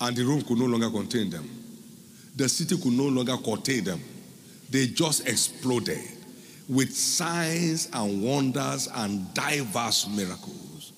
And 0.00 0.16
the 0.16 0.24
room 0.24 0.42
could 0.42 0.58
no 0.58 0.64
longer 0.64 0.88
contain 0.88 1.30
them. 1.30 1.48
The 2.34 2.48
city 2.48 2.76
could 2.76 2.92
no 2.92 3.04
longer 3.04 3.36
contain 3.36 3.84
them. 3.84 4.00
They 4.70 4.86
just 4.86 5.28
exploded 5.28 6.19
with 6.70 6.94
signs 6.94 7.88
and 7.92 8.22
wonders 8.22 8.88
and 8.94 9.34
diverse 9.34 10.06
miracles. 10.08 10.92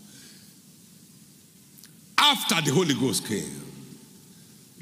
After 2.19 2.61
the 2.61 2.71
Holy 2.71 2.95
Ghost 2.95 3.27
came, 3.27 3.63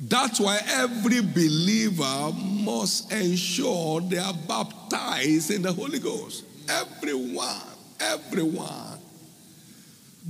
that's 0.00 0.40
why 0.40 0.58
every 0.66 1.20
believer 1.20 2.32
must 2.64 3.12
ensure 3.12 4.00
they 4.00 4.18
are 4.18 4.34
baptized 4.48 5.52
in 5.52 5.62
the 5.62 5.72
Holy 5.72 6.00
Ghost. 6.00 6.44
Everyone. 6.68 7.60
Everyone. 8.00 8.98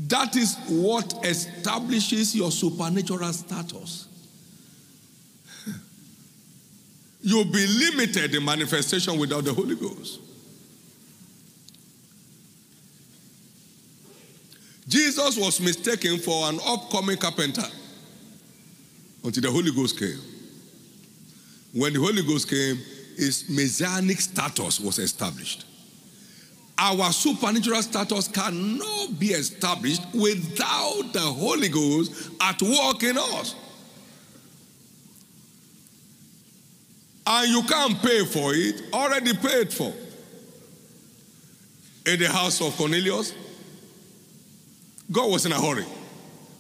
That 0.09 0.37
is 0.37 0.57
what 0.69 1.25
establishes 1.25 2.37
your 2.37 2.51
supernatural 2.51 3.33
status. 3.33 4.09
You'll 7.23 7.45
be 7.45 7.67
limited 7.67 8.35
in 8.35 8.45
manifestation 8.45 9.19
without 9.19 9.45
the 9.45 9.55
Holy 9.55 9.77
Ghost. 9.77 10.21
Jesus 14.91 15.37
was 15.37 15.61
mistaken 15.61 16.19
for 16.19 16.49
an 16.49 16.59
upcoming 16.67 17.17
carpenter 17.17 17.63
until 19.23 19.41
the 19.41 19.51
Holy 19.51 19.71
Ghost 19.71 19.97
came. 19.97 20.19
When 21.73 21.93
the 21.93 22.01
Holy 22.01 22.25
Ghost 22.25 22.51
came, 22.51 22.77
his 23.17 23.49
messianic 23.49 24.21
status 24.21 24.81
was 24.81 24.99
established. 24.99 25.65
Our 26.77 27.13
supernatural 27.13 27.83
status 27.83 28.27
cannot 28.27 29.17
be 29.17 29.29
established 29.29 30.03
without 30.13 31.13
the 31.13 31.21
Holy 31.21 31.69
Ghost 31.69 32.33
at 32.41 32.61
work 32.61 33.05
in 33.05 33.17
us. 33.17 33.55
And 37.29 37.49
you 37.49 37.63
can't 37.63 38.03
pay 38.03 38.25
for 38.25 38.55
it, 38.55 38.93
already 38.93 39.37
paid 39.37 39.73
for. 39.73 39.93
In 42.07 42.19
the 42.19 42.29
house 42.29 42.61
of 42.61 42.77
Cornelius, 42.77 43.35
God 45.11 45.31
was 45.31 45.47
in 45.47 45.53
a 45.53 45.61
hurry 45.61 45.87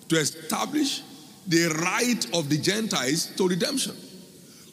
to 0.09 0.16
establish 0.16 1.02
the 1.47 1.69
right 1.83 2.37
of 2.37 2.49
the 2.49 2.59
Gentiles 2.59 3.26
to 3.37 3.49
redemption. 3.49 3.95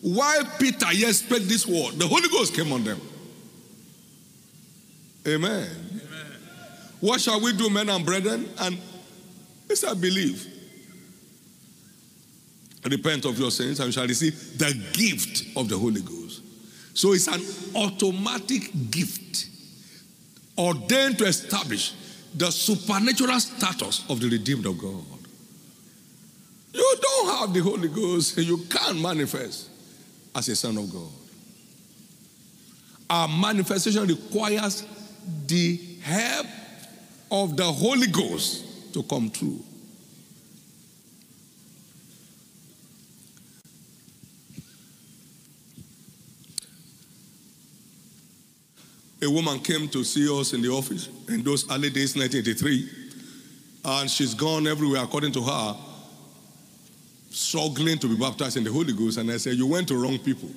While 0.02 0.46
Peter 0.60 0.92
yet 0.94 1.16
spoke 1.16 1.44
this 1.44 1.66
word, 1.66 1.96
the 1.96 2.08
Holy 2.08 2.30
Ghost 2.30 2.54
came 2.54 2.72
on 2.72 2.84
them. 2.84 3.00
Amen. 5.28 5.68
Amen. 5.70 6.32
What 7.00 7.22
shall 7.22 7.42
we 7.42 7.54
do, 7.54 7.70
men 7.70 7.90
and 7.90 8.06
brethren? 8.06 8.48
And 8.60 8.78
he 9.68 9.76
said, 9.76 10.00
believe. 10.00 10.46
Repent 12.84 13.26
of 13.26 13.38
your 13.38 13.52
sins 13.52 13.80
and 13.80 13.88
you 13.88 13.92
shall 13.92 14.08
receive 14.08 14.58
the 14.58 14.74
gift 14.94 15.58
of 15.58 15.68
the 15.68 15.78
Holy 15.78 16.02
Ghost. 16.02 16.42
So 16.94 17.14
it's 17.14 17.28
an 17.28 17.42
automatic 17.76 18.72
gift 18.90 19.48
ordained 20.58 21.18
to 21.20 21.26
establish 21.26 21.94
the 22.38 22.52
supernatural 22.52 23.40
status 23.40 24.06
of 24.10 24.20
the 24.20 24.30
redeemed 24.30 24.66
of 24.66 24.78
God. 24.78 25.04
You 26.74 26.96
don't 27.02 27.38
have 27.38 27.54
the 27.54 27.62
Holy 27.62 27.88
Ghost, 27.88 28.38
you 28.38 28.58
can't 28.70 29.02
manifest 29.02 29.70
as 30.36 30.48
a 30.50 30.56
son 30.56 30.78
of 30.78 30.92
God. 30.92 31.10
Our 33.10 33.28
manifestation 33.28 34.06
requires 34.06 34.86
the 35.48 35.80
help 36.02 36.46
of 37.32 37.58
the 37.58 37.64
Holy 37.64 38.08
Ghost 38.08 38.94
to 38.94 39.02
come 39.04 39.30
true. 39.32 39.64
A 49.22 49.30
woman 49.30 49.60
came 49.60 49.88
to 49.90 50.04
see 50.04 50.28
us 50.30 50.54
in 50.54 50.62
the 50.62 50.70
office 50.70 51.10
in 51.28 51.44
those 51.44 51.70
early 51.72 51.90
days, 51.90 52.16
1983, 52.16 52.90
and 53.86 54.10
she's 54.10 54.34
gone 54.34 54.68
everywhere 54.68 55.04
according 55.04 55.32
to 55.32 55.42
her 55.42 55.76
struggling 57.30 57.98
to 58.00 58.08
be 58.08 58.16
baptized 58.16 58.58
in 58.58 58.64
the 58.64 58.72
Holy 58.72 58.94
Ghost. 58.94 59.18
And 59.18 59.32
I 59.32 59.38
said, 59.38 59.56
You 59.56 59.68
went 59.68 59.88
to 59.90 59.96
wrong 59.96 60.18
people. 60.20 60.50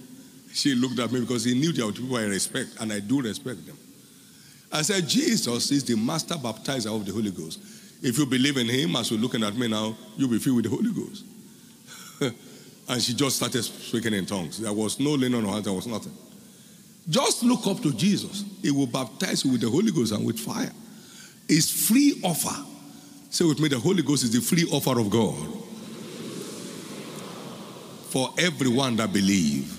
She 0.53 0.75
looked 0.75 0.99
at 0.99 1.13
me 1.13 1.21
because 1.21 1.45
he 1.45 1.55
knew 1.55 1.73
there 1.73 1.87
were 1.87 1.93
people 1.93 2.17
I 2.17 2.25
respect, 2.25 2.77
and 2.81 2.93
I 2.93 3.01
do 3.01 3.23
respect 3.23 3.65
them. 3.67 3.79
I 4.73 4.83
said, 4.83 5.09
Jesus 5.09 5.71
is 5.71 5.85
the 5.85 5.97
master 5.97 6.35
baptizer 6.35 6.95
of 6.95 7.05
the 7.05 7.13
Holy 7.13 7.31
Ghost. 7.31 7.61
If 8.03 8.19
you 8.19 8.27
believe 8.27 8.57
in 8.57 8.69
him, 8.69 8.97
as 8.97 9.11
you're 9.11 9.21
looking 9.21 9.45
at 9.45 9.55
me 9.55 9.69
now, 9.69 9.97
you'll 10.17 10.31
be 10.31 10.39
filled 10.39 10.57
with 10.57 10.65
the 10.65 10.71
Holy 10.71 10.93
Ghost. 10.93 11.25
and 12.89 13.03
she 13.03 13.15
just 13.15 13.37
started 13.37 13.63
speaking 13.63 14.15
in 14.15 14.27
tongues. 14.27 14.59
There 14.59 14.73
was 14.73 14.99
no 14.99 15.11
laying 15.11 15.35
on 15.35 15.45
her 15.45 15.61
there 15.61 15.73
was 15.73 15.87
nothing. 15.87 16.13
Just 17.11 17.43
look 17.43 17.67
up 17.67 17.83
to 17.83 17.93
Jesus. 17.93 18.45
He 18.63 18.71
will 18.71 18.87
baptize 18.87 19.45
you 19.45 19.51
with 19.51 19.61
the 19.61 19.69
Holy 19.69 19.91
Ghost 19.91 20.13
and 20.13 20.25
with 20.25 20.39
fire. 20.39 20.71
It's 21.49 21.89
free 21.89 22.21
offer. 22.23 22.65
Say 23.31 23.45
with 23.45 23.59
me, 23.59 23.69
the 23.69 23.79
Holy 23.79 24.03
Ghost 24.03 24.23
is 24.23 24.33
the 24.33 24.41
free 24.41 24.65
offer 24.73 24.99
of 24.99 25.11
God 25.11 25.37
for 28.11 28.33
everyone 28.39 28.97
that 28.97 29.13
believe. 29.13 29.77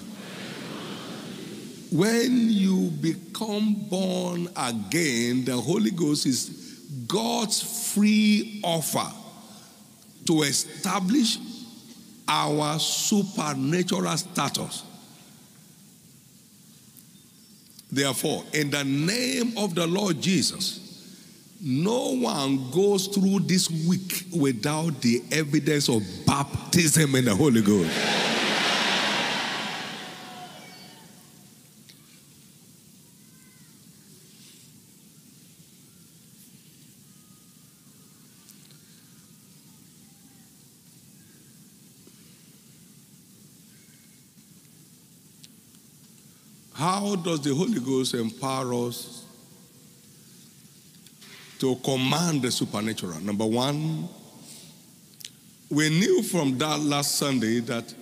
When 1.91 2.49
you 2.49 2.89
become 3.01 3.75
born 3.89 4.49
again, 4.55 5.45
the 5.45 5.55
Holy 5.55 5.91
Ghost 5.91 6.25
is 6.25 6.49
God's 7.07 7.93
free 7.93 8.61
offer 8.63 9.09
to 10.25 10.43
establish 10.43 11.37
our 12.27 12.79
supernatural 12.79 14.15
status. 14.17 14.83
Therefore, 17.91 18.43
in 18.53 18.69
the 18.69 18.83
name 18.83 19.57
of 19.57 19.75
the 19.75 19.85
Lord 19.85 20.21
Jesus, 20.21 20.79
no 21.61 22.15
one 22.15 22.71
goes 22.71 23.07
through 23.07 23.41
this 23.41 23.69
week 23.69 24.25
without 24.35 25.01
the 25.01 25.21
evidence 25.31 25.89
of 25.89 26.01
baptism 26.25 27.15
in 27.15 27.25
the 27.25 27.35
Holy 27.35 27.61
Ghost. 27.61 27.91
How 46.81 47.15
does 47.15 47.41
the 47.41 47.53
Holy 47.53 47.79
Ghost 47.79 48.15
empower 48.15 48.73
us 48.87 49.23
to 51.59 51.75
command 51.75 52.41
the 52.41 52.49
supernatural. 52.49 53.19
Number 53.19 53.45
one, 53.45 54.09
we 55.69 55.89
knew 55.89 56.23
from 56.23 56.57
that 56.57 56.79
last 56.79 57.17
Sunday 57.17 57.59
that 57.59 57.93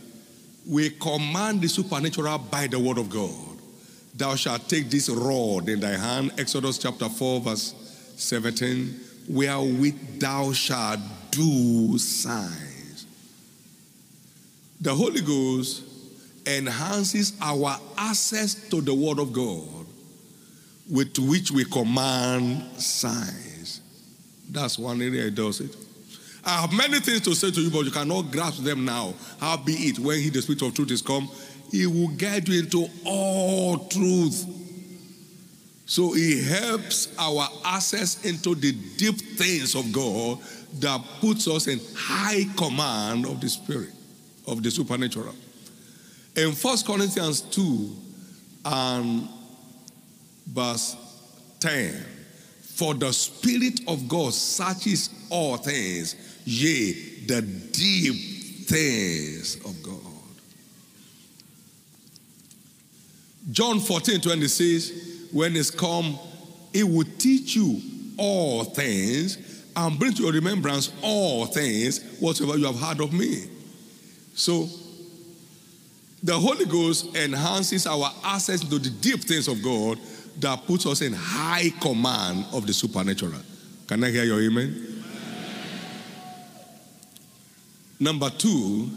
we 0.66 0.92
command 0.92 1.62
the 1.62 1.68
supernatural 1.68 2.38
by 2.38 2.68
the 2.68 2.80
word 2.80 2.98
of 3.00 3.10
God. 3.10 3.58
Thou 4.16 4.36
shalt 4.36 4.70
take 4.70 4.90
this 4.90 5.10
rod 5.10 5.68
in 5.68 5.82
thy 5.82 5.98
hand, 5.98 6.32
Exodus 6.38 6.78
chapter 6.78 7.10
4, 7.10 7.42
verse 7.42 7.76
17, 8.16 8.98
wherewith 9.28 10.22
thou 10.22 10.54
shalt 10.54 11.02
do 11.32 11.98
signs. 11.98 13.08
The 14.80 14.96
Holy 14.96 15.20
Ghost 15.20 15.84
enhances 16.58 17.34
our 17.42 17.78
access 17.98 18.56
to 18.70 18.82
the 18.82 18.94
word 18.94 19.20
of 19.20 19.32
God 19.32 19.86
with 20.90 21.18
which 21.20 21.52
we 21.52 21.64
command 21.66 22.82
signs. 22.82 23.82
That's 24.50 24.80
one 24.80 25.02
area 25.02 25.28
it 25.28 25.36
does 25.36 25.62
it. 25.62 25.76
I 26.44 26.62
have 26.62 26.74
many 26.74 27.00
things 27.00 27.22
to 27.22 27.36
say 27.36 27.52
to 27.52 27.62
you, 27.62 27.70
but 27.70 27.86
you 27.86 27.92
cannot 27.92 28.32
grasp 28.32 28.64
them 28.64 28.86
now. 28.86 29.14
How 29.40 29.58
be 29.58 29.74
it 29.74 30.00
when 30.00 30.20
he, 30.20 30.30
the 30.30 30.42
Spirit 30.42 30.64
of 30.64 30.74
truth, 30.74 30.90
is 30.90 31.02
come, 31.02 31.30
he 31.72 31.86
will 31.86 32.08
guide 32.08 32.48
you 32.48 32.60
into 32.60 32.88
all 33.06 33.78
truth. 33.88 34.46
So 35.86 36.14
he 36.14 36.44
helps 36.44 37.14
our 37.20 37.48
access 37.66 38.26
into 38.26 38.56
the 38.56 38.72
deep 38.98 39.20
things 39.38 39.76
of 39.76 39.92
God 39.92 40.40
that 40.80 41.02
puts 41.20 41.48
us 41.48 41.68
in 41.68 41.80
high 41.96 42.46
command 42.58 43.26
of 43.26 43.42
the 43.42 43.50
Spirit, 43.50 43.92
of 44.48 44.64
the 44.64 44.72
supernatural. 44.72 45.36
In 46.36 46.52
1 46.52 46.78
Corinthians 46.86 47.42
2 47.42 47.96
and 48.66 49.28
verse 50.48 50.96
10, 51.60 51.94
for 52.62 52.94
the 52.94 53.12
Spirit 53.12 53.82
of 53.88 54.08
God 54.08 54.34
searches 54.34 55.10
all 55.30 55.58
things, 55.58 56.16
yea, 56.46 56.94
the 57.26 57.42
deep 57.42 58.16
things 58.68 59.56
of 59.66 59.84
God. 59.84 60.00
John 63.52 63.80
14 63.80 64.22
20 64.22 64.48
says, 64.48 65.28
When 65.32 65.56
it's 65.56 65.72
come, 65.72 66.18
it 66.74 66.84
will 66.84 67.08
teach 67.18 67.56
you 67.56 67.82
all 68.18 68.64
things 68.64 69.38
and 69.76 69.98
bring 69.98 70.14
to 70.14 70.24
your 70.24 70.32
remembrance 70.32 70.92
all 71.02 71.46
things 71.46 72.04
whatsoever 72.20 72.58
you 72.58 72.66
have 72.66 72.80
heard 72.80 73.02
of 73.02 73.12
me. 73.14 73.50
So, 74.36 74.68
the 76.24 76.38
Holy 76.38 76.66
Ghost 76.66 77.16
enhances 77.16 77.88
our 77.88 78.12
access 78.24 78.62
to 78.62 78.80
the 78.80 78.90
deep 78.90 79.22
things 79.22 79.48
of 79.48 79.62
God 79.62 80.00
that 80.40 80.66
puts 80.66 80.86
us 80.86 81.02
in 81.02 81.14
high 81.14 81.70
command 81.82 82.46
of 82.52 82.68
the 82.68 82.74
supernatural. 82.74 83.42
Can 83.88 84.04
I 84.04 84.12
hear 84.12 84.24
your 84.24 84.42
amen? 84.42 84.66
amen? 84.66 85.04
Number 88.00 88.30
two, 88.30 88.90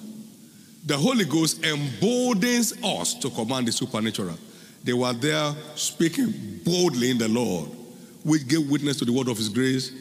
the 0.85 0.97
Holy 0.97 1.25
Ghost 1.25 1.65
emboldens 1.65 2.75
us 2.83 3.15
to 3.15 3.31
command 3.31 3.69
the 3.69 3.73
supernatural. 3.73 4.37
They 4.85 4.93
were 4.93 5.13
there 5.13 5.55
speaking 5.77 6.61
boldly 6.65 7.11
in 7.11 7.19
the 7.19 7.29
Lord, 7.29 7.71
which 8.25 8.49
gave 8.49 8.69
witness 8.69 8.99
to 8.99 9.05
the 9.05 9.13
word 9.13 9.29
of 9.29 9.37
his 9.37 9.49
grace, 9.49 9.93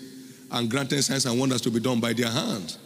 and 0.52 0.70
granting 0.70 1.02
signs 1.02 1.26
and 1.26 1.40
wonders 1.40 1.62
to 1.62 1.72
be 1.72 1.80
done 1.80 2.00
by 2.00 2.14
their 2.14 2.30
hands. 2.30 2.78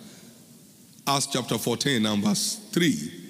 Acts 1.08 1.28
chapter 1.28 1.58
14 1.58 2.06
and 2.06 2.24
verse 2.24 2.68
3. 2.72 3.25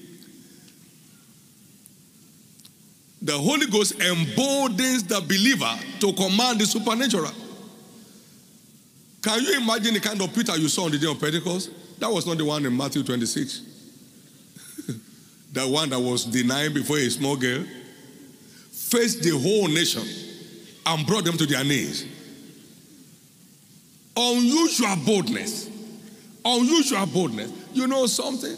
The 3.26 3.36
Holy 3.36 3.66
Ghost 3.66 4.00
emboldens 4.00 5.02
the 5.04 5.20
believer 5.20 5.74
to 6.00 6.14
command 6.14 6.60
the 6.60 6.66
supernatural. 6.68 7.32
Can 9.24 9.44
you 9.44 9.58
imagine 9.58 9.96
the 9.96 10.00
kind 10.00 10.22
of 10.22 10.32
Peter 10.32 10.56
you 10.58 10.70
saw 10.70 10.86
on 10.86 10.92
the 10.92 11.00
day 11.00 11.10
of 11.10 11.20
Pentecost? 11.20 11.72
That 12.00 12.12
was 12.12 12.28
not 12.28 12.38
the 12.38 12.46
one 12.46 12.64
in 12.64 12.78
Matthew 12.78 13.02
26. 13.02 13.62
the 15.54 15.62
one 15.68 15.90
that 15.90 16.00
was 16.00 16.26
denied 16.26 16.76
before 16.76 16.98
a 17.00 17.10
small 17.10 17.36
girl 17.36 17.66
faced 18.70 19.24
the 19.24 19.32
whole 19.32 19.70
nation 19.70 20.04
and 20.86 21.08
brought 21.08 21.24
them 21.24 21.36
to 21.38 21.48
their 21.48 21.64
knees. 21.64 22.06
Unusual 24.16 24.98
boldness. 25.04 25.68
Unusual 26.46 27.08
boldness. 27.08 27.52
You 27.74 27.88
know 27.88 28.06
something? 28.06 28.56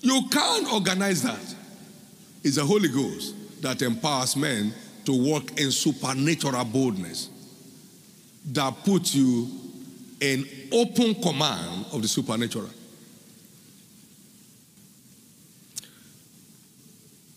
You 0.00 0.22
can't 0.32 0.72
organize 0.72 1.22
that. 1.22 1.54
It's 2.42 2.56
the 2.56 2.64
Holy 2.64 2.88
Ghost 2.88 3.34
that 3.62 3.82
empowers 3.82 4.36
men 4.36 4.72
to 5.04 5.12
walk 5.12 5.60
in 5.60 5.70
supernatural 5.70 6.64
boldness 6.64 7.30
that 8.52 8.84
puts 8.84 9.14
you 9.14 9.48
in 10.20 10.46
open 10.72 11.14
command 11.16 11.86
of 11.92 12.02
the 12.02 12.08
supernatural. 12.08 12.68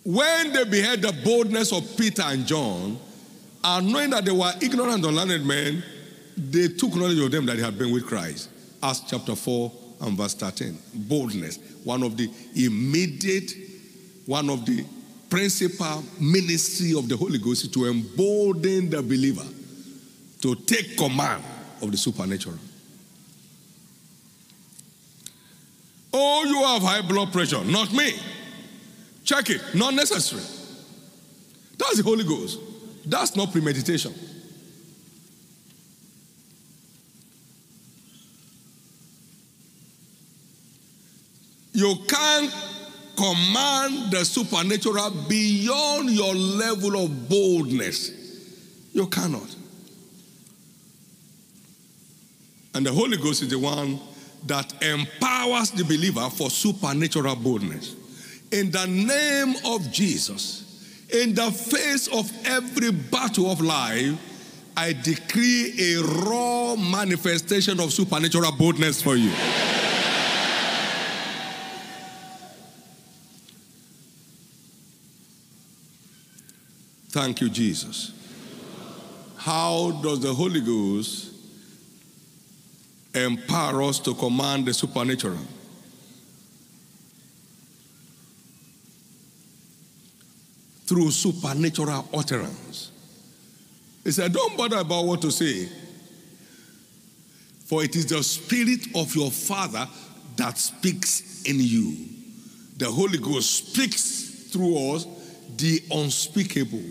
When 0.03 0.51
they 0.51 0.63
beheld 0.65 1.01
the 1.01 1.13
boldness 1.23 1.71
of 1.71 1.95
Peter 1.95 2.23
and 2.25 2.45
John, 2.45 2.97
and 3.63 3.91
knowing 3.93 4.09
that 4.11 4.25
they 4.25 4.31
were 4.31 4.51
ignorant 4.59 5.05
and 5.05 5.15
learned 5.15 5.45
men, 5.45 5.83
they 6.35 6.69
took 6.69 6.95
knowledge 6.95 7.19
of 7.19 7.29
them 7.31 7.45
that 7.45 7.57
they 7.57 7.63
had 7.63 7.77
been 7.77 7.93
with 7.93 8.07
Christ. 8.07 8.49
Acts 8.81 9.03
chapter 9.07 9.35
4 9.35 9.71
and 10.01 10.17
verse 10.17 10.33
13. 10.33 10.77
Boldness, 10.95 11.59
one 11.83 12.01
of 12.01 12.17
the 12.17 12.31
immediate, 12.55 13.53
one 14.25 14.49
of 14.49 14.65
the 14.65 14.86
principal 15.29 16.03
ministry 16.19 16.93
of 16.93 17.07
the 17.07 17.15
Holy 17.15 17.38
Ghost 17.38 17.63
is 17.63 17.71
to 17.71 17.88
embolden 17.88 18.89
the 18.89 19.01
believer 19.01 19.45
to 20.41 20.55
take 20.55 20.97
command 20.97 21.43
of 21.81 21.91
the 21.91 21.97
supernatural. 21.97 22.57
Oh, 26.13 26.43
you 26.45 26.62
have 26.63 26.81
high 26.81 27.01
blood 27.01 27.31
pressure, 27.31 27.63
not 27.63 27.91
me. 27.93 28.13
Check 29.23 29.49
it, 29.49 29.62
not 29.73 29.93
necessary. 29.93 30.41
That's 31.77 31.97
the 31.97 32.03
Holy 32.03 32.23
Ghost. 32.23 32.60
That's 33.05 33.36
not 33.36 33.51
premeditation. 33.51 34.13
You 41.73 41.95
can't 42.07 42.53
command 43.21 44.12
the 44.12 44.25
supernatural 44.25 45.12
beyond 45.29 46.10
your 46.10 46.34
level 46.34 47.05
of 47.05 47.29
boldness. 47.29 48.12
You 48.93 49.05
cannot. 49.07 49.55
And 52.73 52.86
the 52.86 52.91
Holy 52.91 53.17
Ghost 53.17 53.43
is 53.43 53.49
the 53.49 53.60
one 53.60 53.99
that 54.47 54.73
empowers 54.81 55.69
the 55.71 55.84
believer 55.84 56.27
for 56.31 56.49
supernatural 56.49 57.36
boldness. 57.36 57.95
In 58.51 58.71
the 58.71 58.88
name 58.88 59.55
of 59.65 59.91
Jesus, 59.91 61.07
in 61.13 61.36
the 61.36 61.51
face 61.51 62.07
of 62.07 62.31
every 62.45 62.91
battle 62.91 63.51
of 63.51 63.62
life, 63.62 64.17
I 64.75 64.93
decree 64.93 65.75
a 65.77 66.01
raw 66.25 66.75
manifestation 66.75 67.79
of 67.79 67.93
supernatural 67.93 68.53
boldness 68.53 69.01
for 69.01 69.15
you. 69.15 69.31
Thank 77.12 77.41
you, 77.41 77.50
Jesus. 77.50 78.13
How 79.36 79.91
does 80.02 80.21
the 80.21 80.34
Holy 80.34 80.62
Ghost 80.62 81.34
empower 83.13 83.84
us 83.84 84.00
to 84.00 84.13
command 84.13 84.65
the 84.65 84.74
supernatural? 84.74 85.45
Through 90.86 91.12
supernatural 91.12 92.08
utterance. 92.13 92.91
He 94.06 94.12
said, 94.12 94.32
Don't 94.32 94.58
bother 94.58 94.78
about 94.78 95.06
what 95.06 95.21
to 95.24 95.32
say, 95.32 95.67
for 97.65 97.84
it 97.84 97.93
is 97.97 98.06
the 98.06 98.24
Spirit 98.24 98.88
of 98.95 99.13
your 99.15 99.32
Father 99.32 99.86
that 100.38 100.58
speaks 100.58 101.43
in 101.43 101.58
you. 101.60 102.08
The 102.78 102.89
Holy 102.89 103.17
Ghost 103.17 103.74
speaks 103.74 104.50
through 104.50 104.95
us 104.95 105.06
the 105.58 105.82
unspeakable, 105.91 106.82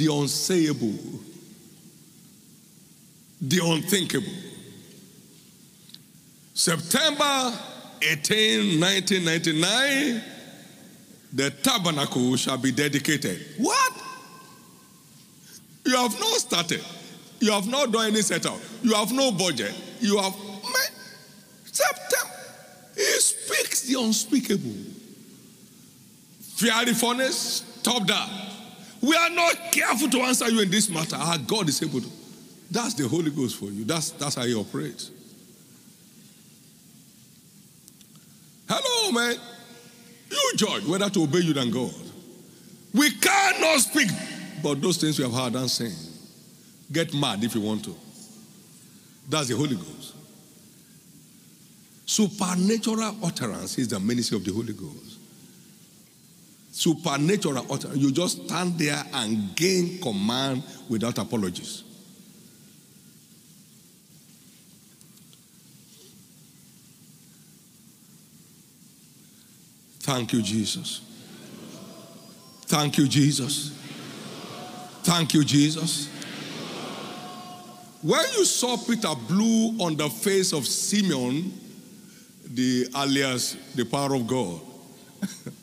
the 0.00 0.06
unsayable, 0.06 0.98
the 3.42 3.60
unthinkable. 3.62 4.32
September 6.54 7.52
18, 8.00 8.80
1999, 8.80 10.22
the 11.34 11.50
tabernacle 11.50 12.34
shall 12.36 12.56
be 12.56 12.72
dedicated. 12.72 13.44
What? 13.58 13.92
You 15.84 15.96
have 15.96 16.18
not 16.18 16.38
started. 16.38 16.82
You 17.40 17.52
have 17.52 17.66
not 17.66 17.92
done 17.92 18.06
any 18.06 18.22
setup. 18.22 18.58
You 18.82 18.94
have 18.94 19.12
no 19.12 19.32
budget. 19.32 19.74
You 20.00 20.16
have. 20.16 20.34
September. 21.64 22.34
He 22.94 23.02
speaks 23.02 23.82
the 23.82 24.00
unspeakable. 24.00 24.76
Fiery 26.56 26.94
furnace, 26.94 27.64
stop 27.80 28.06
that. 28.06 28.49
We 29.00 29.16
are 29.16 29.30
not 29.30 29.72
careful 29.72 30.08
to 30.10 30.20
answer 30.20 30.48
you 30.50 30.60
in 30.60 30.70
this 30.70 30.88
matter. 30.90 31.16
Our 31.16 31.38
God 31.38 31.68
is 31.68 31.82
able 31.82 32.00
to. 32.00 32.08
That's 32.70 32.94
the 32.94 33.08
Holy 33.08 33.30
Ghost 33.30 33.56
for 33.56 33.66
you. 33.66 33.84
That's, 33.84 34.10
that's 34.10 34.34
how 34.34 34.44
He 34.44 34.54
operates. 34.54 35.10
Hello, 38.68 39.12
man. 39.12 39.34
You 40.30 40.52
judge 40.56 40.84
whether 40.84 41.10
to 41.10 41.22
obey 41.22 41.40
you 41.40 41.52
than 41.52 41.70
God. 41.70 41.94
We 42.94 43.10
cannot 43.10 43.80
speak, 43.80 44.08
but 44.62 44.80
those 44.80 44.96
things 44.98 45.18
we 45.18 45.24
have 45.24 45.34
heard 45.34 45.54
and 45.54 45.70
seen. 45.70 45.94
Get 46.92 47.14
mad 47.14 47.42
if 47.42 47.54
you 47.54 47.60
want 47.60 47.84
to. 47.84 47.96
That's 49.28 49.48
the 49.48 49.56
Holy 49.56 49.76
Ghost. 49.76 50.14
Supernatural 52.04 53.16
utterance 53.22 53.78
is 53.78 53.88
the 53.88 54.00
ministry 54.00 54.36
of 54.36 54.44
the 54.44 54.52
Holy 54.52 54.72
Ghost. 54.72 55.19
Supernatural 56.72 57.66
utterance. 57.70 57.96
You 57.96 58.12
just 58.12 58.46
stand 58.46 58.78
there 58.78 59.02
and 59.12 59.54
gain 59.56 60.00
command 60.00 60.62
without 60.88 61.18
apologies. 61.18 61.84
Thank 70.00 70.32
you, 70.32 70.42
Jesus. 70.42 71.02
Thank 72.62 72.98
you, 72.98 73.06
Jesus. 73.06 73.76
Thank 75.02 75.34
you, 75.34 75.44
Jesus. 75.44 76.08
When 78.02 78.24
you 78.36 78.44
saw 78.44 78.76
Peter 78.76 79.14
blew 79.28 79.76
on 79.78 79.96
the 79.96 80.08
face 80.08 80.52
of 80.52 80.66
Simeon, 80.66 81.52
the 82.44 82.86
alias 82.96 83.56
the 83.74 83.84
power 83.84 84.14
of 84.14 84.26
God, 84.26 84.60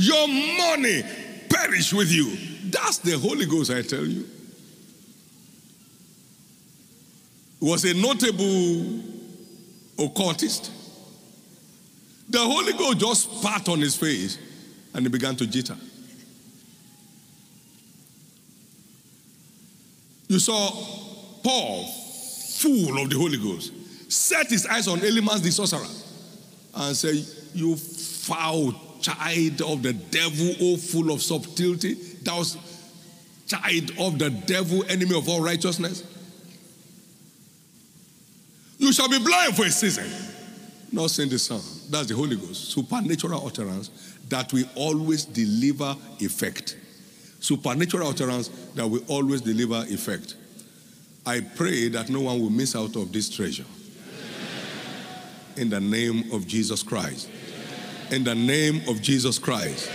your 0.00 0.26
money 0.28 1.02
perish 1.50 1.92
with 1.92 2.10
you. 2.10 2.34
That's 2.70 2.98
the 2.98 3.18
Holy 3.18 3.44
Ghost, 3.44 3.70
I 3.70 3.82
tell 3.82 4.04
you. 4.04 4.26
Was 7.60 7.84
a 7.84 7.92
notable 7.92 9.00
occultist. 9.98 10.72
The 12.30 12.38
Holy 12.38 12.72
Ghost 12.72 12.98
just 12.98 13.38
spat 13.40 13.68
on 13.68 13.80
his 13.80 13.94
face 13.94 14.38
and 14.94 15.04
he 15.04 15.10
began 15.10 15.36
to 15.36 15.44
jitter. 15.44 15.76
You 20.28 20.38
saw 20.38 20.70
Paul, 21.42 21.84
full 22.58 23.02
of 23.02 23.10
the 23.10 23.18
Holy 23.18 23.36
Ghost, 23.36 23.72
set 24.10 24.48
his 24.48 24.64
eyes 24.64 24.88
on 24.88 25.00
Elymas 25.00 25.42
the 25.42 25.50
sorcerer 25.50 25.86
and 26.74 26.96
said, 26.96 27.16
You 27.52 27.76
foul 27.76 28.89
child 29.00 29.62
of 29.62 29.82
the 29.82 29.92
devil, 29.92 30.54
oh 30.60 30.76
full 30.76 31.10
of 31.10 31.22
subtlety, 31.22 31.94
thou 32.22 32.42
child 33.46 33.90
of 33.98 34.18
the 34.18 34.30
devil, 34.46 34.84
enemy 34.88 35.16
of 35.16 35.28
all 35.28 35.42
righteousness. 35.42 36.04
You 38.78 38.92
shall 38.92 39.08
be 39.08 39.18
blind 39.18 39.56
for 39.56 39.66
a 39.66 39.70
season, 39.70 40.10
not 40.92 41.10
seeing 41.10 41.28
the 41.28 41.38
sun. 41.38 41.60
That's 41.90 42.08
the 42.08 42.14
Holy 42.14 42.36
Ghost. 42.36 42.70
Supernatural 42.70 43.46
utterance 43.46 43.90
that 44.28 44.52
will 44.52 44.66
always 44.74 45.24
deliver 45.24 45.94
effect. 46.20 46.76
Supernatural 47.40 48.08
utterance 48.08 48.48
that 48.74 48.88
will 48.88 49.02
always 49.08 49.40
deliver 49.40 49.84
effect. 49.88 50.36
I 51.26 51.40
pray 51.40 51.88
that 51.88 52.08
no 52.08 52.22
one 52.22 52.40
will 52.40 52.50
miss 52.50 52.74
out 52.74 52.96
of 52.96 53.12
this 53.12 53.28
treasure. 53.28 53.66
In 55.56 55.68
the 55.68 55.80
name 55.80 56.32
of 56.32 56.46
Jesus 56.46 56.82
Christ. 56.82 57.28
In 58.10 58.24
the 58.24 58.34
name 58.34 58.82
of 58.88 59.00
Jesus 59.00 59.38
Christ. 59.38 59.88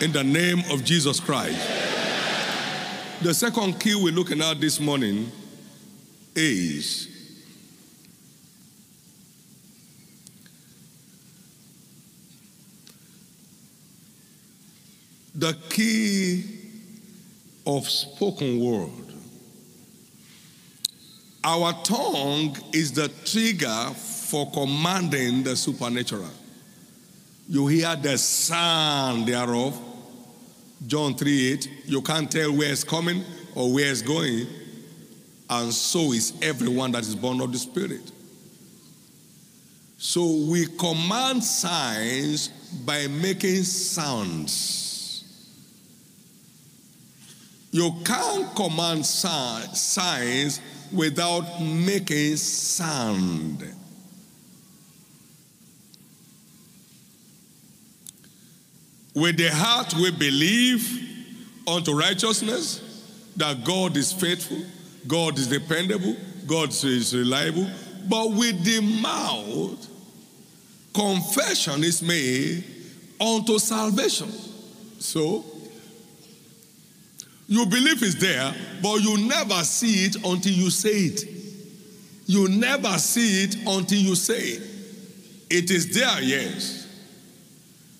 In 0.00 0.12
the 0.12 0.22
name 0.22 0.62
of 0.70 0.84
Jesus 0.84 1.18
Christ. 1.18 1.58
The 3.22 3.34
second 3.34 3.80
key 3.80 3.96
we're 3.96 4.12
looking 4.12 4.40
at 4.40 4.60
this 4.60 4.78
morning 4.78 5.32
is 6.36 7.08
the 15.34 15.56
key 15.70 16.44
of 17.66 17.88
spoken 17.88 18.60
word. 18.60 18.90
Our 21.42 21.72
tongue 21.82 22.56
is 22.72 22.92
the 22.92 23.08
trigger 23.24 23.90
for 23.94 24.48
commanding 24.52 25.42
the 25.42 25.56
supernatural. 25.56 26.30
You 27.48 27.66
hear 27.66 27.94
the 27.96 28.16
sound 28.16 29.26
thereof. 29.26 29.78
John 30.86 31.14
3 31.14 31.52
8. 31.52 31.70
You 31.86 32.02
can't 32.02 32.30
tell 32.30 32.52
where 32.52 32.70
it's 32.70 32.84
coming 32.84 33.22
or 33.54 33.72
where 33.72 33.90
it's 33.90 34.02
going. 34.02 34.46
And 35.48 35.72
so 35.72 36.12
is 36.12 36.32
everyone 36.42 36.92
that 36.92 37.02
is 37.02 37.14
born 37.14 37.40
of 37.40 37.52
the 37.52 37.58
Spirit. 37.58 38.10
So 39.98 40.46
we 40.50 40.66
command 40.66 41.44
signs 41.44 42.48
by 42.84 43.06
making 43.06 43.62
sounds. 43.62 45.24
You 47.70 47.92
can't 48.04 48.54
command 48.54 49.04
signs 49.04 50.60
without 50.92 51.60
making 51.60 52.36
sound. 52.36 53.64
With 59.14 59.36
the 59.36 59.48
heart 59.48 59.94
we 59.94 60.10
believe 60.10 61.62
unto 61.66 61.96
righteousness 61.96 62.80
that 63.36 63.64
God 63.64 63.96
is 63.96 64.12
faithful, 64.12 64.62
God 65.06 65.38
is 65.38 65.46
dependable, 65.46 66.16
God 66.46 66.70
is 66.70 67.16
reliable, 67.16 67.68
but 68.08 68.32
with 68.32 68.62
the 68.64 68.80
mouth 69.00 69.88
confession 70.92 71.82
is 71.82 72.02
made 72.02 72.64
unto 73.20 73.58
salvation. 73.58 74.30
So 74.98 75.44
you 77.46 77.66
believe 77.66 78.02
it's 78.02 78.14
there, 78.14 78.54
but 78.82 78.96
you 78.96 79.18
never 79.28 79.62
see 79.64 80.06
it 80.06 80.16
until 80.16 80.52
you 80.52 80.70
say 80.70 80.90
it. 80.90 81.24
You 82.26 82.48
never 82.48 82.96
see 82.98 83.44
it 83.44 83.56
until 83.66 83.98
you 83.98 84.14
say 84.14 84.38
it. 84.38 84.62
It 85.50 85.70
is 85.70 85.94
there, 85.94 86.22
yes. 86.22 86.83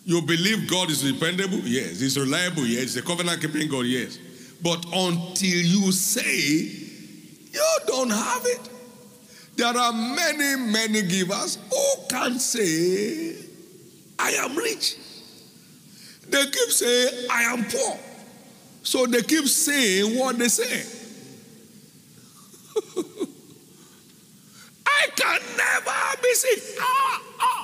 You 0.04 0.20
believe 0.20 0.68
God 0.68 0.90
is 0.90 1.02
dependable? 1.02 1.58
Yes. 1.58 2.00
He's 2.00 2.18
reliable? 2.18 2.66
Yes. 2.66 2.82
He's 2.82 2.96
a 2.98 3.02
covenant 3.02 3.40
keeping 3.40 3.68
God? 3.68 3.86
Yes. 3.86 4.18
But 4.62 4.84
until 4.86 5.60
you 5.64 5.92
say, 5.92 6.84
you 7.52 7.78
don't 7.86 8.10
have 8.10 8.42
it. 8.44 8.70
There 9.56 9.76
are 9.76 9.92
many, 9.92 10.56
many 10.70 11.02
givers 11.02 11.58
who 11.70 12.06
can 12.08 12.38
say, 12.38 13.36
I 14.18 14.30
am 14.30 14.56
rich. 14.56 14.96
They 16.28 16.44
keep 16.44 16.70
saying, 16.70 17.28
I 17.30 17.42
am 17.44 17.64
poor. 17.64 17.98
So 18.82 19.06
they 19.06 19.22
keep 19.22 19.46
saying 19.46 20.18
what 20.18 20.38
they 20.38 20.48
say. 20.48 20.84
I 24.86 25.06
can 25.16 25.40
never 25.56 26.22
be 26.22 26.34
ah, 26.80 27.22
ah, 27.40 27.63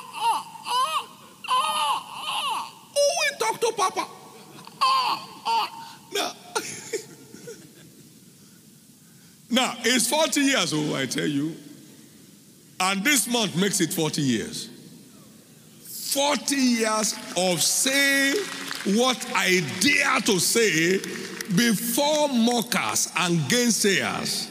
Who 2.95 3.01
will 3.01 3.39
talk 3.39 3.61
to 3.61 3.73
Papa? 3.77 4.07
Ah, 4.83 5.29
ah. 5.47 5.81
Now, 9.51 9.75
it's 9.85 10.09
40 10.09 10.41
years 10.41 10.73
old, 10.73 10.95
I 10.95 11.07
tell 11.07 11.27
you. 11.27 11.57
And 12.79 13.05
this 13.05 13.27
month 13.29 13.57
makes 13.57 13.81
it 13.81 13.93
40 13.93 14.23
years. 14.23 14.71
40 16.13 16.57
years 16.57 17.15
of 17.37 17.63
saying 17.63 18.37
what 18.97 19.25
I 19.35 19.61
dare 19.81 20.21
to 20.23 20.39
say 20.41 20.99
before 21.55 22.29
mockers 22.29 23.13
and 23.17 23.39
gainsayers. 23.51 24.49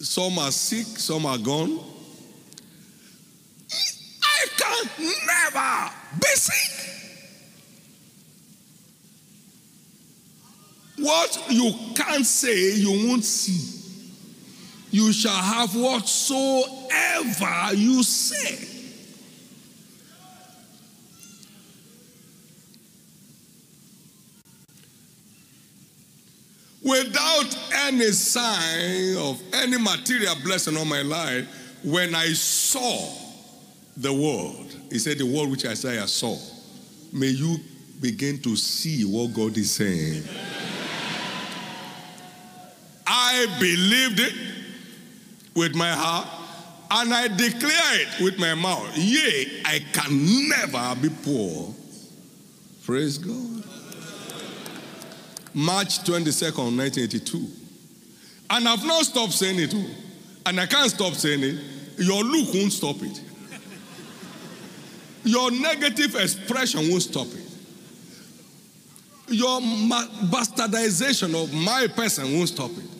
Some 0.00 0.38
are 0.38 0.50
sick, 0.50 0.86
some 0.98 1.24
are 1.24 1.38
gone. 1.38 1.80
I 4.34 4.46
can 4.56 4.86
never 5.26 5.90
be 6.20 6.34
sick. 6.34 6.70
What 10.98 11.46
you 11.50 11.72
can't 11.94 12.26
say, 12.26 12.74
you 12.74 13.08
won't 13.08 13.24
see. 13.24 13.70
You 14.90 15.12
shall 15.12 15.36
have 15.36 15.74
whatsoever 15.74 17.74
you 17.74 18.02
say. 18.02 18.74
without 26.84 27.56
any 27.86 28.12
sign 28.12 29.16
of 29.16 29.42
any 29.54 29.78
material 29.78 30.34
blessing 30.44 30.76
on 30.76 30.88
my 30.88 31.02
life, 31.02 31.48
when 31.82 32.14
I 32.14 32.32
saw 32.34 33.23
the 33.96 34.12
world, 34.12 34.74
he 34.90 34.98
said, 34.98 35.18
The 35.18 35.26
world 35.26 35.50
which 35.50 35.64
Isaiah 35.66 36.06
saw, 36.06 36.36
may 37.12 37.28
you 37.28 37.58
begin 38.00 38.38
to 38.42 38.56
see 38.56 39.04
what 39.04 39.32
God 39.32 39.56
is 39.56 39.70
saying. 39.70 40.24
I 43.06 43.46
believed 43.60 44.20
it 44.20 44.34
with 45.54 45.74
my 45.74 45.90
heart 45.90 46.26
and 46.90 47.12
I 47.12 47.28
declare 47.28 48.00
it 48.00 48.22
with 48.22 48.38
my 48.38 48.54
mouth. 48.54 48.96
Yea, 48.96 49.62
I 49.64 49.80
can 49.92 50.48
never 50.48 51.00
be 51.00 51.08
poor. 51.22 51.74
Praise 52.84 53.18
God. 53.18 53.64
March 55.54 56.00
22nd, 56.00 56.76
1982. 56.76 57.48
And 58.50 58.68
I've 58.68 58.84
not 58.84 59.04
stopped 59.04 59.32
saying 59.32 59.60
it. 59.60 59.72
Oh. 59.74 59.86
And 60.46 60.60
I 60.60 60.66
can't 60.66 60.90
stop 60.90 61.14
saying 61.14 61.42
it. 61.42 61.58
Your 61.98 62.22
look 62.22 62.52
won't 62.52 62.72
stop 62.72 62.96
it. 63.02 63.20
Your 65.24 65.50
negative 65.50 66.14
expression 66.16 66.90
won't 66.90 67.02
stop 67.02 67.26
it. 67.28 67.50
Your 69.28 69.60
bastardization 69.60 71.34
of 71.42 71.52
my 71.52 71.86
person 71.86 72.36
won't 72.36 72.50
stop 72.50 72.70
it. 72.72 72.90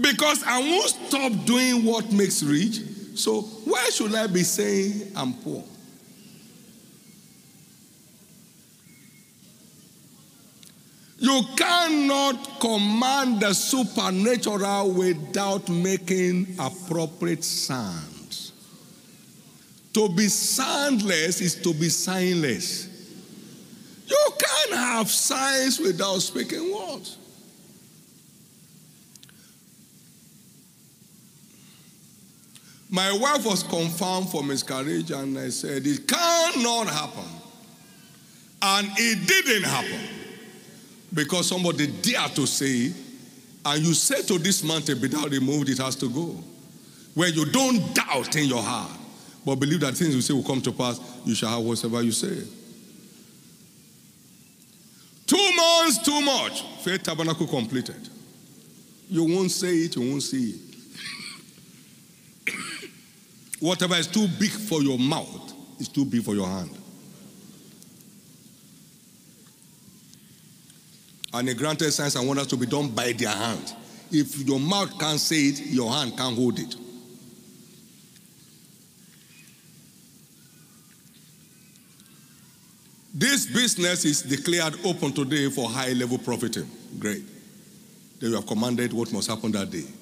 Because 0.00 0.42
I 0.44 0.58
won't 0.58 0.88
stop 0.88 1.44
doing 1.44 1.84
what 1.84 2.10
makes 2.12 2.42
rich. 2.42 2.80
So 3.14 3.42
why 3.42 3.90
should 3.90 4.14
I 4.14 4.26
be 4.26 4.42
saying 4.42 5.12
I'm 5.14 5.34
poor? 5.34 5.62
You 11.18 11.42
cannot 11.56 12.60
command 12.60 13.40
the 13.40 13.52
supernatural 13.52 14.92
without 14.92 15.68
making 15.68 16.54
appropriate 16.60 17.42
sounds. 17.42 18.17
To 19.94 20.08
be 20.08 20.28
soundless 20.28 21.40
is 21.40 21.54
to 21.62 21.72
be 21.72 21.88
signless. 21.88 22.88
You 24.06 24.28
can't 24.38 24.80
have 24.80 25.10
signs 25.10 25.78
without 25.78 26.18
speaking 26.18 26.74
words. 26.74 27.16
My 32.90 33.12
wife 33.12 33.44
was 33.44 33.62
confirmed 33.62 34.30
for 34.30 34.42
miscarriage, 34.42 35.10
and 35.10 35.38
I 35.38 35.50
said, 35.50 35.86
It 35.86 36.08
cannot 36.08 36.86
happen. 36.88 37.24
And 38.62 38.88
it 38.96 39.28
didn't 39.28 39.64
happen 39.68 40.00
because 41.12 41.48
somebody 41.48 41.86
dared 41.86 42.34
to 42.34 42.46
say, 42.46 42.92
and 43.64 43.84
you 43.84 43.94
say 43.94 44.22
to 44.22 44.38
this 44.38 44.62
mountain, 44.64 45.00
be 45.00 45.08
thou 45.08 45.26
removed, 45.26 45.68
it 45.68 45.78
has 45.78 45.96
to 45.96 46.08
go. 46.08 46.36
Where 47.14 47.28
you 47.28 47.44
don't 47.46 47.94
doubt 47.94 48.36
in 48.36 48.44
your 48.44 48.62
heart, 48.62 48.90
but 49.48 49.60
believe 49.60 49.80
that 49.80 49.94
things 49.94 50.14
you 50.14 50.20
say 50.20 50.34
will 50.34 50.42
come 50.42 50.60
to 50.60 50.70
pass, 50.70 51.00
you 51.24 51.34
shall 51.34 51.48
have 51.48 51.64
whatever 51.64 52.02
you 52.02 52.12
say. 52.12 52.36
Two 55.26 55.50
months, 55.56 55.96
too 56.04 56.20
much. 56.20 56.60
Faith 56.82 57.02
tabernacle 57.02 57.46
completed. 57.46 58.10
You 59.08 59.24
won't 59.24 59.50
say 59.50 59.74
it, 59.74 59.96
you 59.96 60.02
won't 60.02 60.22
see 60.22 60.60
it. 62.46 62.52
Whatever 63.60 63.94
is 63.94 64.06
too 64.06 64.28
big 64.38 64.50
for 64.50 64.82
your 64.82 64.98
mouth 64.98 65.54
is 65.80 65.88
too 65.88 66.04
big 66.04 66.24
for 66.24 66.34
your 66.34 66.46
hand. 66.46 66.76
And 71.32 71.48
he 71.48 71.54
granted 71.54 71.90
signs 71.92 72.16
and 72.16 72.28
wonders 72.28 72.48
to 72.48 72.58
be 72.58 72.66
done 72.66 72.88
by 72.88 73.12
their 73.12 73.30
hand. 73.30 73.72
If 74.10 74.46
your 74.46 74.60
mouth 74.60 74.98
can't 74.98 75.18
say 75.18 75.36
it, 75.36 75.60
your 75.60 75.90
hand 75.90 76.18
can't 76.18 76.36
hold 76.36 76.58
it. 76.58 76.76
This 83.18 83.46
business 83.68 84.06
is 84.06 84.22
declared 84.22 84.74
open 84.82 85.12
today 85.12 85.50
for 85.50 85.68
high 85.68 85.92
level 85.92 86.16
profiting. 86.16 86.66
Great. 86.98 87.22
Then 88.18 88.30
you 88.30 88.36
have 88.36 88.46
commanded 88.46 88.94
what 88.94 89.12
must 89.12 89.28
happen 89.28 89.52
that 89.52 89.70
day. 89.70 89.84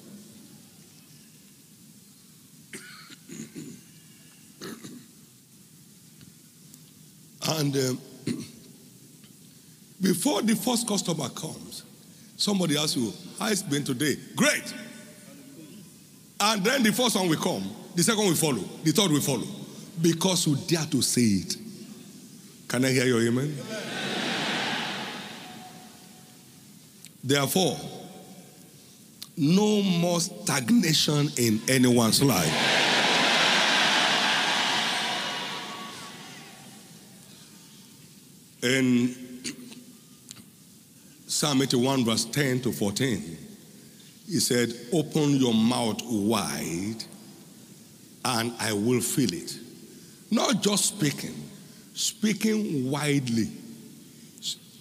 And 7.59 7.75
um, 7.75 7.99
before 10.01 10.41
the 10.43 10.55
first 10.55 10.87
customer 10.87 11.27
comes, 11.29 11.83
somebody 12.37 12.77
asks 12.77 12.95
you, 12.95 13.11
How 13.37 13.49
it's 13.49 13.63
been 13.63 13.83
today? 13.83 14.15
Great. 14.35 14.73
And 16.39 16.63
then 16.63 16.83
the 16.83 16.93
first 16.93 17.17
one 17.17 17.27
will 17.27 17.35
come, 17.35 17.69
the 17.95 18.03
second 18.03 18.27
will 18.27 18.35
follow, 18.35 18.63
the 18.83 18.91
third 18.93 19.11
will 19.11 19.19
follow. 19.19 19.47
Because 20.01 20.47
you 20.47 20.55
dare 20.55 20.85
to 20.85 21.01
say 21.01 21.21
it. 21.21 21.66
Can 22.67 22.83
I 22.83 22.91
hear 22.91 23.05
your 23.05 23.21
amen? 23.21 23.57
Therefore, 27.23 27.77
no 29.37 29.81
more 29.81 30.19
stagnation 30.19 31.29
in 31.37 31.61
anyone's 31.67 32.23
life. 32.23 32.77
In 38.63 39.15
Psalm 41.27 41.61
81, 41.61 42.03
verse 42.05 42.25
10 42.25 42.61
to 42.61 42.71
14, 42.71 43.37
he 44.27 44.39
said, 44.39 44.73
Open 44.91 45.35
your 45.37 45.53
mouth 45.53 46.01
wide 46.03 47.03
and 48.25 48.53
I 48.59 48.73
will 48.73 48.99
fill 48.99 49.33
it. 49.33 49.57
Not 50.31 50.61
just 50.61 50.85
speaking, 50.85 51.46
speaking 51.97 52.91
widely. 52.91 53.49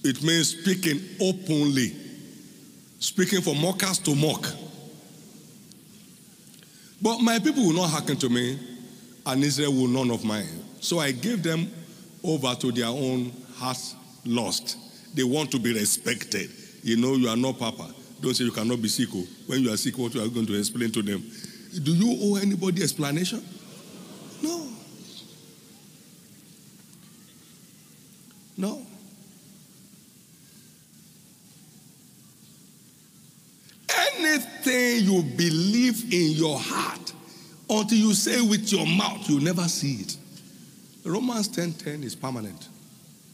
It 0.05 0.22
means 0.22 0.50
speaking 0.50 1.00
openly, 1.20 1.96
speaking 2.98 3.40
for 3.40 3.55
mockers 3.55 3.98
to 4.00 4.14
mock. 4.14 4.46
But 7.00 7.20
my 7.20 7.38
people 7.38 7.64
will 7.64 7.72
not 7.72 7.88
hearken 7.88 8.16
to 8.18 8.29
me, 8.29 8.59
and 9.24 9.42
Israel 9.42 9.72
will 9.72 9.88
none 9.88 10.11
of 10.11 10.24
mine. 10.24 10.46
So 10.81 10.98
I 10.98 11.12
gave 11.12 11.42
them 11.42 11.70
over 12.22 12.55
to 12.55 12.70
their 12.70 12.87
own 12.87 13.33
hearts 13.57 13.94
lost. 14.26 14.76
They 15.14 15.24
want 15.24 15.50
to 15.52 15.59
be 15.59 15.72
respected. 15.72 16.50
You 16.83 16.98
know, 16.98 17.14
you 17.14 17.29
are 17.29 17.37
not 17.37 17.59
Papa. 17.59 17.94
Don't 18.20 18.35
say 18.35 18.44
you 18.44 18.52
cannot 18.52 18.83
be 18.83 18.88
sick. 18.88 19.09
Oh. 19.14 19.24
When 19.46 19.62
you 19.62 19.72
are 19.72 19.76
sick, 19.79 19.96
what 19.96 20.14
you 20.14 20.22
are 20.22 20.29
going 20.29 20.46
to 20.46 20.59
explain 20.59 20.90
to 20.92 21.02
them? 21.02 21.24
Do 21.83 21.92
you 21.92 22.16
owe 22.20 22.37
anybody 22.37 22.83
explanation? 22.83 23.42
No. 24.42 24.76
No. 28.57 28.83
Anything 34.19 35.05
you 35.05 35.23
believe 35.23 36.12
in 36.12 36.33
your 36.33 36.59
heart, 36.59 37.12
until 37.69 37.99
you 37.99 38.14
say 38.14 38.40
with 38.40 38.73
your 38.73 38.87
mouth, 38.87 39.29
you 39.29 39.40
never 39.40 39.62
see 39.69 39.97
it. 39.97 40.16
Romans 41.05 41.49
10:10 41.49 41.55
10, 41.55 41.73
10 41.73 42.05
is 42.05 42.14
permanent. 42.14 42.69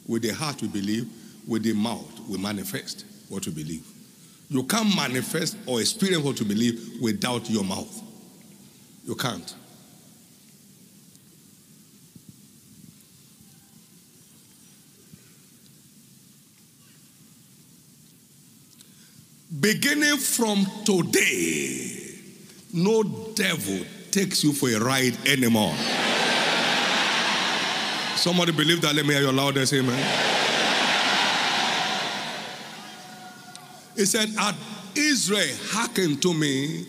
With 0.06 0.22
the 0.22 0.30
heart 0.30 0.60
we 0.60 0.68
believe, 0.68 1.08
with 1.46 1.62
the 1.62 1.72
mouth 1.72 2.20
we 2.28 2.38
manifest 2.38 3.04
what 3.28 3.46
we 3.46 3.52
believe. 3.52 3.86
You 4.50 4.64
can't 4.64 4.94
manifest 4.94 5.56
or 5.66 5.80
experience 5.80 6.22
what 6.22 6.38
you 6.40 6.46
believe 6.46 7.00
without 7.00 7.48
your 7.48 7.64
mouth. 7.64 8.02
You 9.06 9.14
can't. 9.14 9.54
Beginning 19.62 20.16
from 20.16 20.66
today, 20.84 22.16
no 22.72 23.04
devil 23.04 23.86
takes 24.10 24.42
you 24.42 24.52
for 24.52 24.68
a 24.68 24.80
ride 24.80 25.16
anymore. 25.24 25.72
Somebody 28.16 28.50
believe 28.50 28.80
that? 28.80 28.92
Let 28.92 29.06
me 29.06 29.14
hear 29.14 29.22
your 29.22 29.32
loudest 29.32 29.72
amen. 29.72 30.02
He 33.96 34.04
said, 34.04 34.34
"At 34.36 34.56
Israel 34.96 35.56
hearkened 35.70 36.20
to 36.22 36.34
me 36.34 36.84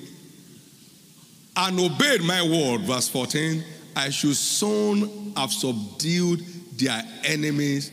and 1.55 1.79
obeyed 1.79 2.23
my 2.23 2.41
word, 2.41 2.81
verse 2.87 3.07
14, 3.07 3.63
I 3.95 4.09
should 4.09 4.35
soon 4.35 5.33
have 5.37 5.53
subdued 5.53 6.43
their 6.79 7.05
enemies 7.23 7.91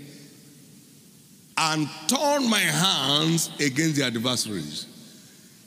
and 1.62 1.88
turn 2.08 2.48
my 2.48 2.58
hands 2.58 3.50
against 3.60 3.96
the 3.96 4.04
adversaries. 4.04 4.86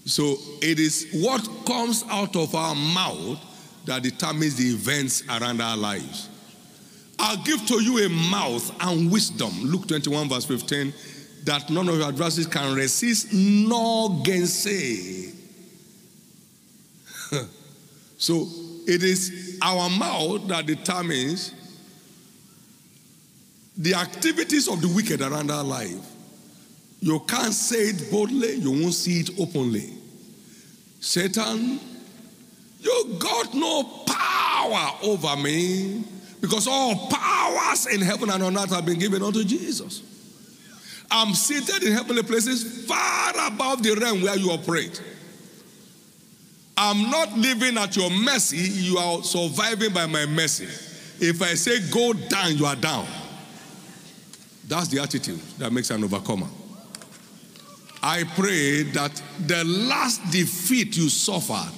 So 0.05 0.35
it 0.61 0.79
is 0.79 1.07
what 1.13 1.47
comes 1.65 2.03
out 2.09 2.35
of 2.35 2.55
our 2.55 2.73
mouth 2.73 3.39
that 3.85 4.01
determines 4.01 4.55
the 4.55 4.65
events 4.65 5.23
around 5.29 5.61
our 5.61 5.77
lives. 5.77 6.29
I'll 7.19 7.41
give 7.43 7.65
to 7.67 7.79
you 7.81 8.05
a 8.05 8.09
mouth 8.09 8.75
and 8.81 9.11
wisdom, 9.11 9.51
Luke 9.61 9.87
21, 9.87 10.29
verse 10.29 10.45
15, 10.45 10.93
that 11.43 11.69
none 11.69 11.87
of 11.87 11.95
your 11.95 12.07
adversaries 12.07 12.47
can 12.47 12.75
resist 12.75 13.31
nor 13.31 14.09
gainsay. 14.23 15.31
so 18.17 18.47
it 18.87 19.03
is 19.03 19.59
our 19.61 19.89
mouth 19.91 20.47
that 20.47 20.65
determines 20.65 21.53
the 23.77 23.93
activities 23.95 24.67
of 24.67 24.81
the 24.81 24.87
wicked 24.87 25.21
around 25.21 25.49
our 25.51 25.63
life. 25.63 26.11
You 26.99 27.19
can't 27.21 27.53
say 27.53 27.89
it 27.89 28.11
boldly, 28.11 28.55
you 28.55 28.71
won't 28.71 28.93
see 28.93 29.19
it 29.21 29.31
openly. 29.39 29.93
Satan, 30.99 31.79
you 32.79 33.15
got 33.19 33.53
no 33.53 33.83
power 34.05 34.91
over 35.03 35.35
me 35.35 36.03
because 36.39 36.67
all 36.67 37.09
powers 37.09 37.87
in 37.87 38.01
heaven 38.01 38.29
and 38.29 38.43
on 38.43 38.57
earth 38.57 38.69
have 38.71 38.85
been 38.85 38.99
given 38.99 39.21
unto 39.21 39.43
Jesus. 39.43 40.01
I'm 41.11 41.33
seated 41.33 41.83
in 41.83 41.93
heavenly 41.93 42.23
places 42.23 42.85
far 42.85 43.31
above 43.47 43.83
the 43.83 43.95
realm 43.95 44.21
where 44.21 44.37
you 44.37 44.51
operate. 44.51 45.01
I'm 46.75 47.09
not 47.11 47.37
living 47.37 47.77
at 47.77 47.95
your 47.95 48.09
mercy, 48.09 48.57
you 48.57 48.97
are 48.97 49.21
surviving 49.23 49.93
by 49.93 50.05
my 50.05 50.25
mercy. 50.25 50.65
If 51.19 51.41
I 51.41 51.53
say 51.53 51.79
go 51.91 52.13
down, 52.13 52.57
you 52.57 52.65
are 52.65 52.75
down. 52.75 53.05
That's 54.67 54.87
the 54.87 55.01
attitude 55.01 55.39
that 55.57 55.71
makes 55.71 55.89
an 55.91 56.03
overcomer. 56.03 56.47
I 58.01 58.23
pray 58.35 58.83
that 58.83 59.21
the 59.47 59.63
last 59.63 60.31
defeat 60.31 60.97
you 60.97 61.09
suffered 61.09 61.71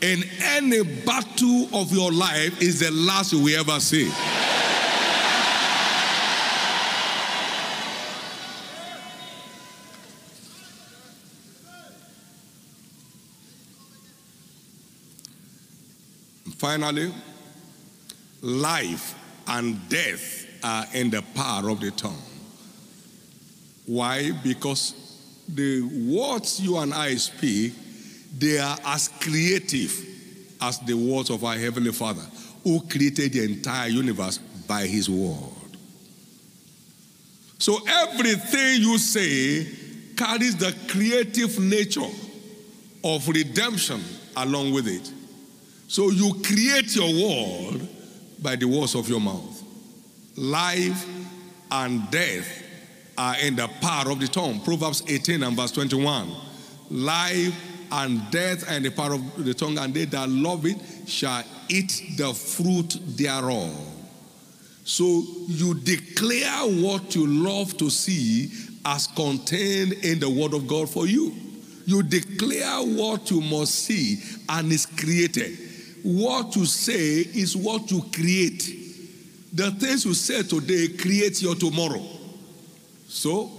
in 0.00 0.22
any 0.42 0.82
battle 0.82 1.68
of 1.74 1.92
your 1.92 2.12
life 2.12 2.62
is 2.62 2.80
the 2.80 2.90
last 2.90 3.32
you 3.32 3.42
will 3.42 3.60
ever 3.60 3.78
see. 3.80 4.10
Finally, 16.56 17.12
life 18.42 19.14
and 19.48 19.88
death 19.88 20.49
are 20.62 20.86
in 20.92 21.10
the 21.10 21.22
power 21.34 21.68
of 21.70 21.80
the 21.80 21.90
tongue. 21.90 22.22
Why? 23.86 24.32
Because 24.44 24.94
the 25.48 25.82
words 25.82 26.60
you 26.60 26.78
and 26.78 26.94
I 26.94 27.16
speak, 27.16 27.72
they 28.38 28.58
are 28.58 28.78
as 28.84 29.08
creative 29.20 30.06
as 30.60 30.78
the 30.80 30.94
words 30.94 31.30
of 31.30 31.42
our 31.44 31.56
Heavenly 31.56 31.92
Father, 31.92 32.22
who 32.62 32.80
created 32.82 33.32
the 33.32 33.44
entire 33.44 33.88
universe 33.88 34.38
by 34.38 34.86
His 34.86 35.08
word. 35.08 35.76
So 37.58 37.78
everything 37.86 38.82
you 38.82 38.98
say 38.98 39.66
carries 40.16 40.56
the 40.56 40.74
creative 40.88 41.58
nature 41.58 42.08
of 43.02 43.26
redemption 43.28 44.00
along 44.36 44.72
with 44.72 44.86
it. 44.86 45.10
So 45.88 46.10
you 46.10 46.34
create 46.44 46.94
your 46.94 47.08
world 47.08 47.88
by 48.40 48.56
the 48.56 48.66
words 48.66 48.94
of 48.94 49.08
your 49.08 49.20
mouth. 49.20 49.59
Life 50.36 51.06
and 51.70 52.10
death 52.10 52.64
are 53.18 53.36
in 53.38 53.56
the 53.56 53.68
power 53.80 54.10
of 54.10 54.20
the 54.20 54.28
tongue. 54.28 54.60
Proverbs 54.60 55.02
18 55.06 55.42
and 55.42 55.56
verse 55.56 55.72
21. 55.72 56.28
Life 56.90 57.54
and 57.92 58.30
death 58.30 58.64
and 58.70 58.84
the 58.84 58.90
power 58.90 59.14
of 59.14 59.44
the 59.44 59.54
tongue, 59.54 59.78
and 59.78 59.92
they 59.92 60.04
that 60.06 60.28
love 60.28 60.64
it 60.66 60.78
shall 61.06 61.42
eat 61.68 62.14
the 62.16 62.32
fruit 62.32 62.98
thereof. 63.16 63.74
So 64.84 65.22
you 65.46 65.74
declare 65.74 66.62
what 66.82 67.14
you 67.14 67.26
love 67.26 67.76
to 67.78 67.90
see 67.90 68.50
as 68.84 69.06
contained 69.08 69.92
in 70.04 70.18
the 70.18 70.30
Word 70.30 70.54
of 70.54 70.66
God 70.66 70.88
for 70.88 71.06
you. 71.06 71.34
You 71.86 72.02
declare 72.02 72.80
what 72.80 73.30
you 73.30 73.40
must 73.40 73.74
see 73.74 74.18
and 74.48 74.72
is 74.72 74.86
created. 74.86 75.58
What 76.02 76.56
you 76.56 76.64
say 76.64 77.20
is 77.20 77.56
what 77.56 77.90
you 77.90 78.02
create. 78.12 78.79
The 79.52 79.70
things 79.72 80.04
you 80.04 80.14
say 80.14 80.42
today 80.42 80.88
create 80.88 81.42
your 81.42 81.56
tomorrow. 81.56 82.02
So, 83.08 83.50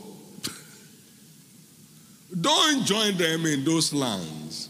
don't 2.42 2.86
join 2.86 3.18
them 3.18 3.46
in 3.46 3.66
those 3.66 3.94
lands. 3.94 4.70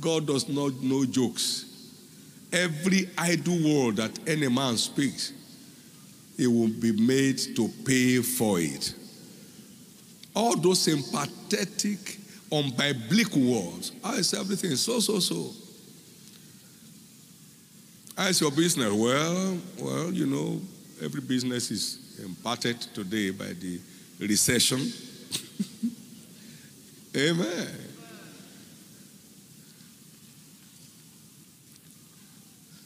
God 0.00 0.26
does 0.26 0.48
not 0.48 0.74
know 0.82 1.04
jokes. 1.04 1.66
Every 2.52 3.08
idle 3.16 3.58
word 3.62 3.96
that 3.96 4.18
any 4.26 4.48
man 4.48 4.76
speaks, 4.76 5.32
he 6.36 6.46
will 6.46 6.68
be 6.68 6.92
made 6.92 7.38
to 7.54 7.68
pay 7.84 8.20
for 8.22 8.58
it. 8.58 8.94
All 10.34 10.56
those 10.56 10.80
sympathetic, 10.80 12.18
unbiblical 12.50 13.72
words. 13.72 13.92
Ah, 14.02 14.14
I 14.14 14.22
say 14.22 14.40
everything 14.40 14.74
so, 14.74 14.98
so, 14.98 15.20
so. 15.20 15.52
How's 18.20 18.38
your 18.38 18.50
business? 18.50 18.92
Well, 18.92 19.56
well, 19.78 20.12
you 20.12 20.26
know, 20.26 20.60
every 21.02 21.22
business 21.22 21.70
is 21.70 22.18
impacted 22.22 22.78
today 22.92 23.30
by 23.30 23.54
the 23.54 23.80
recession. 24.18 24.78
Amen. 27.16 27.68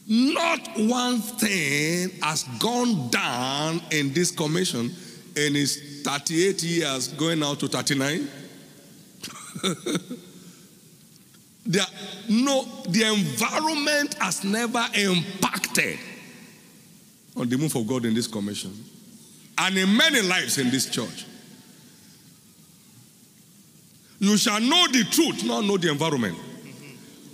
Not 0.07 0.69
one 0.77 1.19
thing 1.19 2.11
has 2.23 2.45
gone 2.61 3.11
down 3.11 3.83
in 3.91 4.13
this 4.13 4.31
commission 4.31 4.95
in 5.35 5.57
his 5.57 6.01
38 6.05 6.63
years, 6.63 7.09
going 7.09 7.43
out 7.43 7.59
to 7.59 7.67
39. 7.67 8.29
the, 11.67 11.87
no, 12.29 12.65
the 12.89 13.05
environment 13.05 14.15
has 14.21 14.45
never 14.45 14.85
impacted 14.95 15.99
on 17.37 17.49
the 17.49 17.57
move 17.57 17.75
of 17.75 17.87
God 17.87 18.05
in 18.05 18.15
this 18.15 18.27
commission 18.27 18.73
and 19.59 19.77
in 19.77 19.97
many 19.97 20.21
lives 20.23 20.59
in 20.59 20.71
this 20.71 20.91
church. 20.91 21.27
You 24.19 24.37
shall 24.37 24.61
know 24.61 24.87
the 24.89 25.05
truth, 25.11 25.45
not 25.45 25.65
know 25.65 25.77
the 25.77 25.91
environment, 25.91 26.39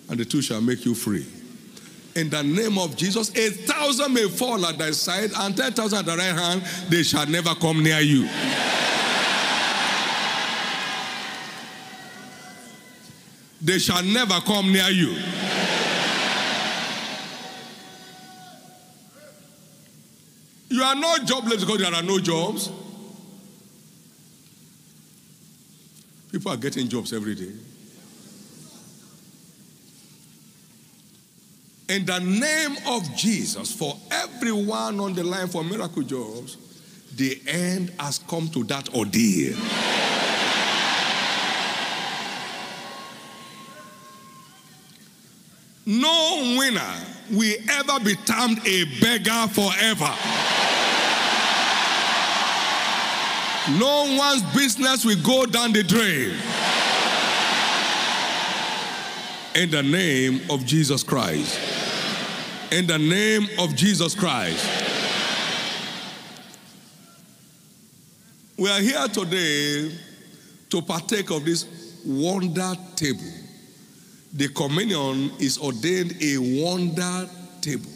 and 0.09 0.18
the 0.18 0.24
truth 0.24 0.45
shall 0.45 0.61
make 0.61 0.85
you 0.85 0.95
free 0.95 1.26
in 2.14 2.28
the 2.28 2.43
name 2.43 2.78
of 2.78 2.97
Jesus. 2.97 3.31
A 3.37 3.51
thousand 3.51 4.14
may 4.14 4.28
fall 4.28 4.64
at 4.66 4.78
thy 4.78 4.91
side 4.91 5.31
and 5.37 5.57
ten 5.57 5.72
thousand 5.72 6.01
at 6.01 6.07
thy 6.07 6.16
right 6.16 6.39
hand, 6.39 6.62
they 6.89 7.03
shall 7.03 7.26
never 7.26 7.55
come 7.55 7.83
near 7.83 8.01
you. 8.01 8.28
They 13.62 13.78
shall 13.78 14.02
never 14.02 14.40
come 14.40 14.72
near 14.72 14.88
you. 14.88 15.14
You 20.70 20.82
are 20.82 20.94
not 20.94 21.26
jobless 21.26 21.64
because 21.64 21.78
there 21.78 21.92
are 21.92 22.02
no 22.02 22.18
jobs. 22.20 22.70
People 26.30 26.52
are 26.52 26.56
getting 26.56 26.88
jobs 26.88 27.12
every 27.12 27.34
day. 27.34 27.52
In 31.88 32.06
the 32.06 32.20
name 32.20 32.76
of 32.86 33.16
Jesus, 33.16 33.74
for 33.74 33.96
everyone 34.12 35.00
on 35.00 35.12
the 35.12 35.24
line 35.24 35.48
for 35.48 35.64
miracle 35.64 36.02
jobs, 36.04 36.56
the 37.16 37.40
end 37.48 37.92
has 37.98 38.20
come 38.20 38.48
to 38.50 38.62
that 38.64 38.94
ordeal. 38.94 39.58
No 45.87 46.57
winner 46.59 46.95
will 47.31 47.57
ever 47.70 48.05
be 48.05 48.14
termed 48.16 48.59
a 48.66 48.85
beggar 49.01 49.49
forever. 49.49 50.14
No 53.78 54.16
one's 54.18 54.43
business 54.55 55.05
will 55.05 55.22
go 55.22 55.47
down 55.47 55.72
the 55.72 55.83
drain. 55.83 56.35
In 59.55 59.70
the 59.70 59.83
name 59.83 60.41
of 60.51 60.64
Jesus 60.64 61.03
Christ. 61.03 61.59
In 62.72 62.87
the 62.87 62.99
name 62.99 63.49
of 63.59 63.74
Jesus 63.74 64.14
Christ. 64.14 64.66
We 68.57 68.68
are 68.70 68.81
here 68.81 69.09
today 69.09 69.91
to 70.68 70.83
partake 70.83 71.31
of 71.31 71.45
this 71.45 71.66
wonder 72.05 72.74
table. 72.95 73.20
The 74.33 74.49
communion 74.49 75.33
is 75.39 75.59
ordained 75.59 76.16
a 76.22 76.39
wonder 76.39 77.28
table. 77.61 77.91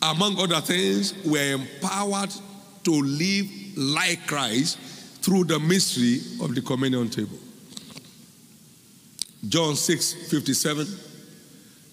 Among 0.00 0.38
other 0.38 0.60
things, 0.60 1.14
we 1.24 1.38
are 1.38 1.54
empowered 1.54 2.30
to 2.84 2.90
live 2.90 3.46
like 3.76 4.26
Christ 4.26 4.78
through 5.22 5.44
the 5.44 5.60
mystery 5.60 6.20
of 6.44 6.54
the 6.54 6.62
communion 6.62 7.08
table. 7.08 7.38
John 9.48 9.76
6 9.76 10.30
57, 10.30 10.86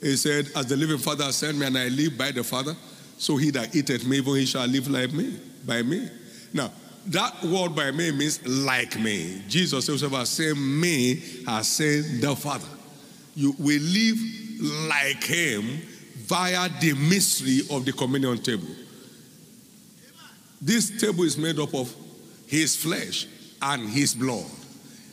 he 0.01 0.15
said, 0.15 0.49
As 0.55 0.67
the 0.67 0.77
living 0.77 0.97
Father 0.97 1.31
sent 1.31 1.57
me, 1.57 1.65
and 1.67 1.77
I 1.77 1.89
live 1.89 2.17
by 2.17 2.31
the 2.31 2.43
Father, 2.43 2.75
so 3.17 3.37
he 3.37 3.51
that 3.51 3.75
eateth 3.75 4.05
me, 4.05 4.17
even 4.17 4.35
he 4.35 4.45
shall 4.45 4.65
live 4.65 4.87
like 4.87 5.11
me, 5.11 5.37
by 5.65 5.81
me. 5.81 6.09
Now, 6.53 6.71
that 7.07 7.43
word 7.43 7.75
by 7.75 7.91
me 7.91 8.11
means 8.11 8.45
like 8.47 8.99
me. 8.99 9.43
Jesus 9.47 9.87
himself 9.87 10.13
has 10.13 10.29
said, 10.29 10.55
Me 10.57 11.15
has 11.45 11.67
said 11.67 12.21
the 12.21 12.35
Father. 12.35 12.78
You 13.39 13.55
will 13.57 13.81
live 13.81 14.17
like 14.89 15.23
him 15.23 15.63
via 16.27 16.67
the 16.81 16.93
mystery 16.95 17.61
of 17.71 17.85
the 17.85 17.93
communion 17.93 18.37
table. 18.39 18.67
This 20.61 20.99
table 20.99 21.23
is 21.23 21.37
made 21.37 21.57
up 21.57 21.73
of 21.73 21.95
his 22.47 22.75
flesh 22.75 23.27
and 23.61 23.89
his 23.89 24.13
blood. 24.13 24.43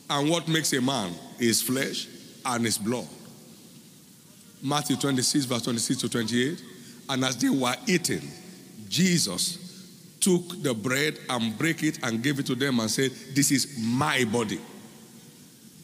And 0.09 0.29
what 0.29 0.45
makes 0.49 0.73
a 0.73 0.81
man 0.81 1.13
is 1.39 1.61
flesh 1.61 2.09
and 2.45 2.65
his 2.65 2.77
blood. 2.77 3.07
Matthew 4.61 4.97
26, 4.97 5.45
verse 5.45 5.61
26 5.61 6.01
to 6.01 6.09
28. 6.09 6.61
And 7.07 7.23
as 7.23 7.37
they 7.37 7.49
were 7.49 7.75
eating, 7.87 8.29
Jesus 8.89 9.87
took 10.19 10.61
the 10.61 10.73
bread 10.73 11.17
and 11.29 11.57
break 11.57 11.81
it 11.81 11.99
and 12.03 12.21
gave 12.21 12.39
it 12.39 12.45
to 12.47 12.55
them 12.55 12.81
and 12.81 12.91
said, 12.91 13.11
This 13.33 13.51
is 13.51 13.77
my 13.79 14.25
body. 14.25 14.59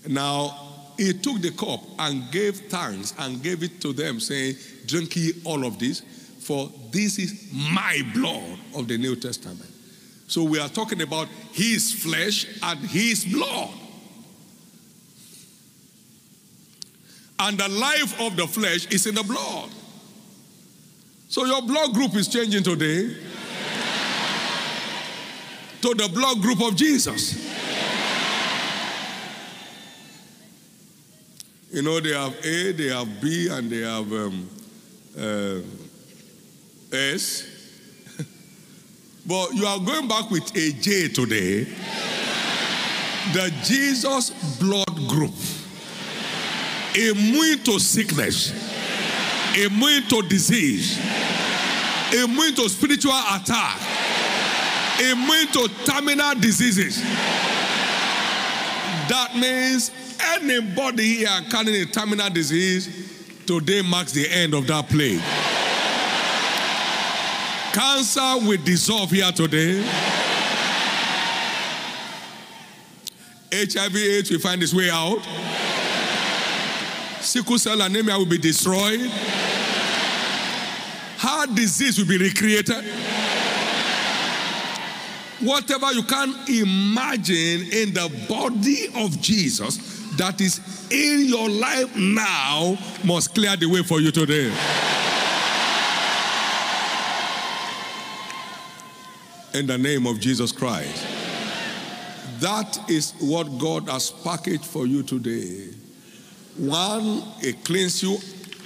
Now, 0.05 0.72
he 0.97 1.13
took 1.13 1.41
the 1.41 1.51
cup 1.51 1.81
and 1.99 2.31
gave 2.31 2.57
thanks 2.69 3.13
and 3.19 3.41
gave 3.41 3.63
it 3.63 3.81
to 3.81 3.93
them, 3.93 4.19
saying, 4.19 4.55
Drink 4.85 5.15
ye 5.15 5.33
all 5.43 5.65
of 5.65 5.79
this, 5.79 6.01
for 6.39 6.69
this 6.91 7.19
is 7.19 7.49
my 7.53 8.01
blood 8.13 8.59
of 8.75 8.87
the 8.87 8.97
New 8.97 9.15
Testament. 9.15 9.69
So 10.27 10.43
we 10.43 10.59
are 10.59 10.69
talking 10.69 11.01
about 11.01 11.27
his 11.51 11.93
flesh 11.93 12.47
and 12.61 12.79
his 12.79 13.25
blood. 13.25 13.69
And 17.39 17.57
the 17.57 17.67
life 17.67 18.19
of 18.21 18.35
the 18.35 18.47
flesh 18.47 18.87
is 18.87 19.05
in 19.05 19.15
the 19.15 19.23
blood. 19.23 19.69
So 21.27 21.45
your 21.45 21.61
blood 21.61 21.93
group 21.93 22.15
is 22.15 22.27
changing 22.27 22.63
today 22.63 23.15
to 25.81 25.93
the 25.93 26.09
blood 26.13 26.41
group 26.41 26.61
of 26.61 26.75
Jesus. 26.75 27.52
You 31.73 31.81
know, 31.81 31.99
they 31.99 32.13
have 32.13 32.35
A, 32.45 32.71
they 32.71 32.89
have 32.89 33.19
B, 33.19 33.47
and 33.49 33.67
they 33.67 33.79
have 33.79 34.13
um, 34.13 34.47
uh, 35.17 35.59
S. 36.95 37.47
but 39.25 39.53
you 39.55 39.65
are 39.65 39.79
going 39.79 40.07
back 40.07 40.29
with 40.29 40.55
a 40.55 40.71
J 40.73 41.07
today. 41.07 41.63
The 43.33 43.51
Jesus 43.63 44.29
blood 44.59 45.09
group. 45.09 45.33
Immune 46.95 47.63
to 47.63 47.79
sickness, 47.79 48.51
immune 49.57 50.03
to 50.09 50.21
disease, 50.21 50.99
immune 52.13 52.53
to 52.53 52.69
spiritual 52.69 53.19
attack, 53.33 53.81
immune 54.99 55.47
to 55.47 55.67
terminal 55.85 56.35
diseases. 56.35 57.01
That 59.09 59.31
means 59.35 59.89
anybody 60.23 61.15
here 61.15 61.41
carrying 61.49 61.81
a 61.81 61.85
terminal 61.85 62.29
disease, 62.29 63.43
today 63.45 63.81
marks 63.81 64.11
the 64.11 64.29
end 64.29 64.53
of 64.53 64.67
that 64.67 64.87
plague. 64.87 65.21
Cancer 67.73 68.47
will 68.47 68.63
dissolve 68.63 69.09
here 69.09 69.31
today. 69.31 69.81
HIV 73.51 73.95
AIDS 73.95 74.31
will 74.31 74.39
find 74.39 74.61
its 74.61 74.73
way 74.73 74.89
out. 74.91 75.19
Sickle 77.21 77.57
cell 77.57 77.81
anemia 77.81 78.17
will 78.17 78.25
be 78.25 78.37
destroyed. 78.37 78.99
Heart 81.17 81.55
disease 81.55 81.97
will 81.97 82.07
be 82.07 82.17
recreated. 82.17 82.83
Whatever 85.39 85.91
you 85.93 86.03
can 86.03 86.33
imagine 86.47 87.71
in 87.71 87.93
the 87.93 88.25
body 88.29 88.87
of 88.95 89.19
Jesus 89.21 89.92
that 90.17 90.39
is 90.41 90.59
in 90.91 91.25
your 91.25 91.49
life 91.49 91.95
now 91.95 92.77
must 93.03 93.33
clear 93.33 93.55
the 93.55 93.65
way 93.65 93.83
for 93.83 93.99
you 93.99 94.11
today. 94.11 94.51
In 99.53 99.67
the 99.67 99.77
name 99.77 100.07
of 100.07 100.19
Jesus 100.19 100.51
Christ. 100.51 101.05
That 102.39 102.89
is 102.89 103.13
what 103.19 103.57
God 103.57 103.87
has 103.87 104.11
packaged 104.11 104.65
for 104.65 104.85
you 104.85 105.03
today. 105.03 105.69
One, 106.57 107.23
it 107.39 107.63
cleans 107.63 108.03
you 108.03 108.17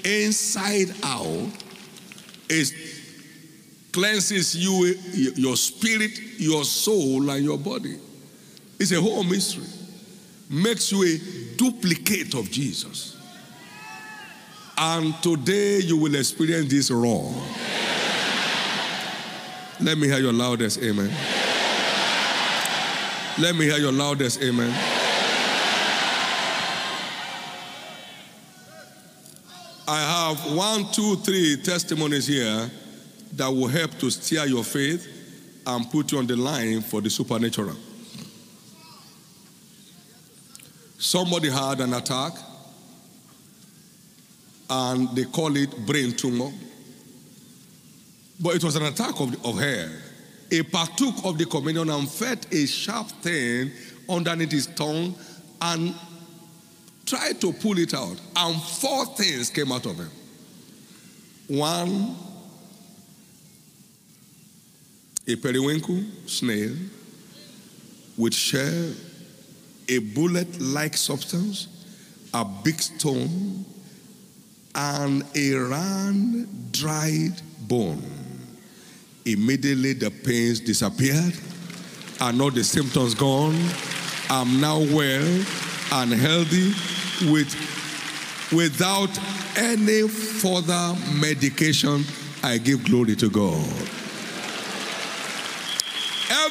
inside 0.04 0.96
out. 1.04 1.50
It 2.50 2.72
cleanses 3.92 4.56
you, 4.56 4.96
your 5.36 5.56
spirit, 5.58 6.20
your 6.38 6.64
soul, 6.64 7.30
and 7.30 7.44
your 7.44 7.58
body. 7.58 7.98
It's 8.80 8.92
a 8.92 9.02
whole 9.02 9.24
mystery. 9.24 9.77
Makes 10.50 10.92
you 10.92 11.04
a 11.04 11.56
duplicate 11.58 12.34
of 12.34 12.50
Jesus. 12.50 13.18
And 14.78 15.14
today 15.22 15.80
you 15.80 15.98
will 15.98 16.16
experience 16.16 16.70
this 16.70 16.92
raw. 16.92 17.34
Let 19.80 19.98
me 19.98 20.08
hear 20.08 20.20
your 20.20 20.34
loudest 20.34 20.82
amen. 20.82 21.10
Let 23.40 23.56
me 23.56 23.66
hear 23.66 23.78
your 23.78 23.92
loudest 23.92 24.42
amen. 24.42 24.72
I 29.88 30.02
have 30.02 30.56
one, 30.56 30.92
two, 30.92 31.16
three 31.18 31.58
testimonies 31.64 32.28
here 32.28 32.70
that 33.34 33.48
will 33.48 33.68
help 33.68 33.92
to 34.00 34.10
steer 34.10 34.46
your 34.46 34.64
faith 34.64 35.08
and 35.66 35.90
put 35.92 36.12
you 36.12 36.18
on 36.18 36.28
the 36.28 36.36
line 36.36 36.82
for 36.82 37.02
the 37.02 37.10
supernatural. 37.10 37.76
Somebody 40.98 41.50
had 41.50 41.80
an 41.82 41.94
attack 41.94 42.34
and 44.70 45.16
they 45.16 45.26
call 45.26 45.56
it 45.56 45.86
brain 45.86 46.14
tumor. 46.14 46.52
But 48.40 48.56
it 48.56 48.64
was 48.64 48.76
an 48.76 48.84
attack 48.84 49.20
of, 49.20 49.46
of 49.46 49.60
hair 49.60 49.90
he 50.50 50.64
partook 50.64 51.16
of 51.26 51.38
the 51.38 51.46
communion 51.46 51.90
and 51.90 52.10
felt 52.10 52.52
a 52.54 52.66
sharp 52.66 53.08
thing 53.22 53.72
underneath 54.10 54.52
his 54.52 54.68
tongue 54.68 55.16
and 55.62 55.94
tried 57.06 57.40
to 57.42 57.52
pull 57.54 57.78
it 57.78 57.94
out. 57.94 58.20
And 58.36 58.62
four 58.62 59.06
things 59.08 59.50
came 59.50 59.72
out 59.72 59.86
of 59.86 59.98
him. 59.98 60.10
One, 61.48 62.16
a 65.28 65.36
periwinkle 65.36 66.04
snail 66.26 66.76
with 68.18 68.34
shell, 68.34 68.94
a 69.90 70.00
bullet 70.00 70.60
like 70.60 70.98
substance, 70.98 71.68
a 72.34 72.46
big 72.46 72.80
stone, 72.82 73.66
and 74.76 75.24
a 75.36 75.54
round 75.54 76.72
dried 76.72 77.34
bone. 77.62 78.04
Immediately 79.26 79.94
the 79.94 80.12
pains 80.12 80.60
disappeared 80.60 81.34
and 82.22 82.42
all 82.42 82.52
the 82.52 82.64
symptoms 82.64 83.14
gone. 83.14 83.58
I'm 84.30 84.60
now 84.62 84.80
well 84.80 85.46
and 85.94 86.12
healthy 86.12 86.74
with 87.32 87.54
without 88.54 89.10
any 89.58 90.08
further 90.08 90.96
medication. 91.20 92.04
I 92.44 92.58
give 92.58 92.86
glory 92.86 93.16
to 93.16 93.30
God. 93.30 93.97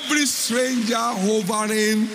Every 0.07 0.27
stranger 0.27 0.95
hovering 0.97 2.09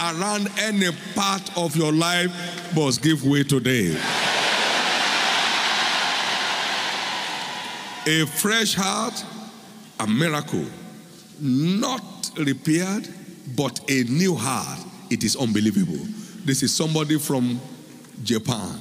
around 0.00 0.48
any 0.58 0.88
part 1.14 1.56
of 1.56 1.76
your 1.76 1.92
life 1.92 2.32
must 2.74 3.02
give 3.02 3.24
way 3.24 3.44
today. 3.44 3.96
A 8.08 8.26
fresh 8.26 8.74
heart 8.74 9.24
a 10.00 10.06
miracle, 10.06 10.64
not 11.40 12.30
repaired, 12.38 13.08
but 13.56 13.80
a 13.88 14.04
new 14.04 14.34
heart. 14.34 14.80
It 15.10 15.24
is 15.24 15.36
unbelievable. 15.36 16.04
This 16.44 16.62
is 16.62 16.74
somebody 16.74 17.18
from 17.18 17.60
Japan. 18.22 18.78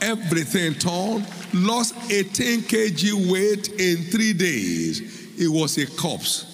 Everything 0.00 0.74
torn, 0.74 1.24
lost 1.52 1.94
18 2.10 2.62
kg 2.62 3.30
weight 3.30 3.68
in 3.80 4.04
three 4.10 4.32
days. 4.32 5.00
It 5.38 5.48
was 5.48 5.78
a 5.78 5.86
corpse. 5.86 6.53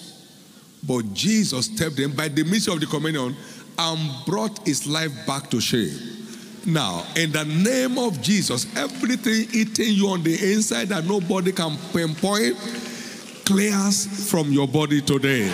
But 0.83 1.13
Jesus 1.13 1.65
stepped 1.65 1.99
in 1.99 2.15
by 2.15 2.27
the 2.27 2.43
mercy 2.43 2.71
of 2.71 2.79
the 2.79 2.87
communion 2.87 3.35
and 3.77 4.25
brought 4.25 4.65
his 4.65 4.87
life 4.87 5.11
back 5.27 5.49
to 5.51 5.61
shape. 5.61 5.91
Now, 6.65 7.03
in 7.15 7.31
the 7.31 7.43
name 7.43 7.97
of 7.97 8.21
Jesus, 8.21 8.65
everything 8.75 9.47
eating 9.53 9.93
you 9.93 10.09
on 10.09 10.23
the 10.23 10.53
inside 10.53 10.89
that 10.89 11.05
nobody 11.05 11.51
can 11.51 11.75
pinpoint, 11.91 12.55
clears 13.45 14.29
from 14.29 14.51
your 14.51 14.67
body 14.67 15.01
today. 15.01 15.51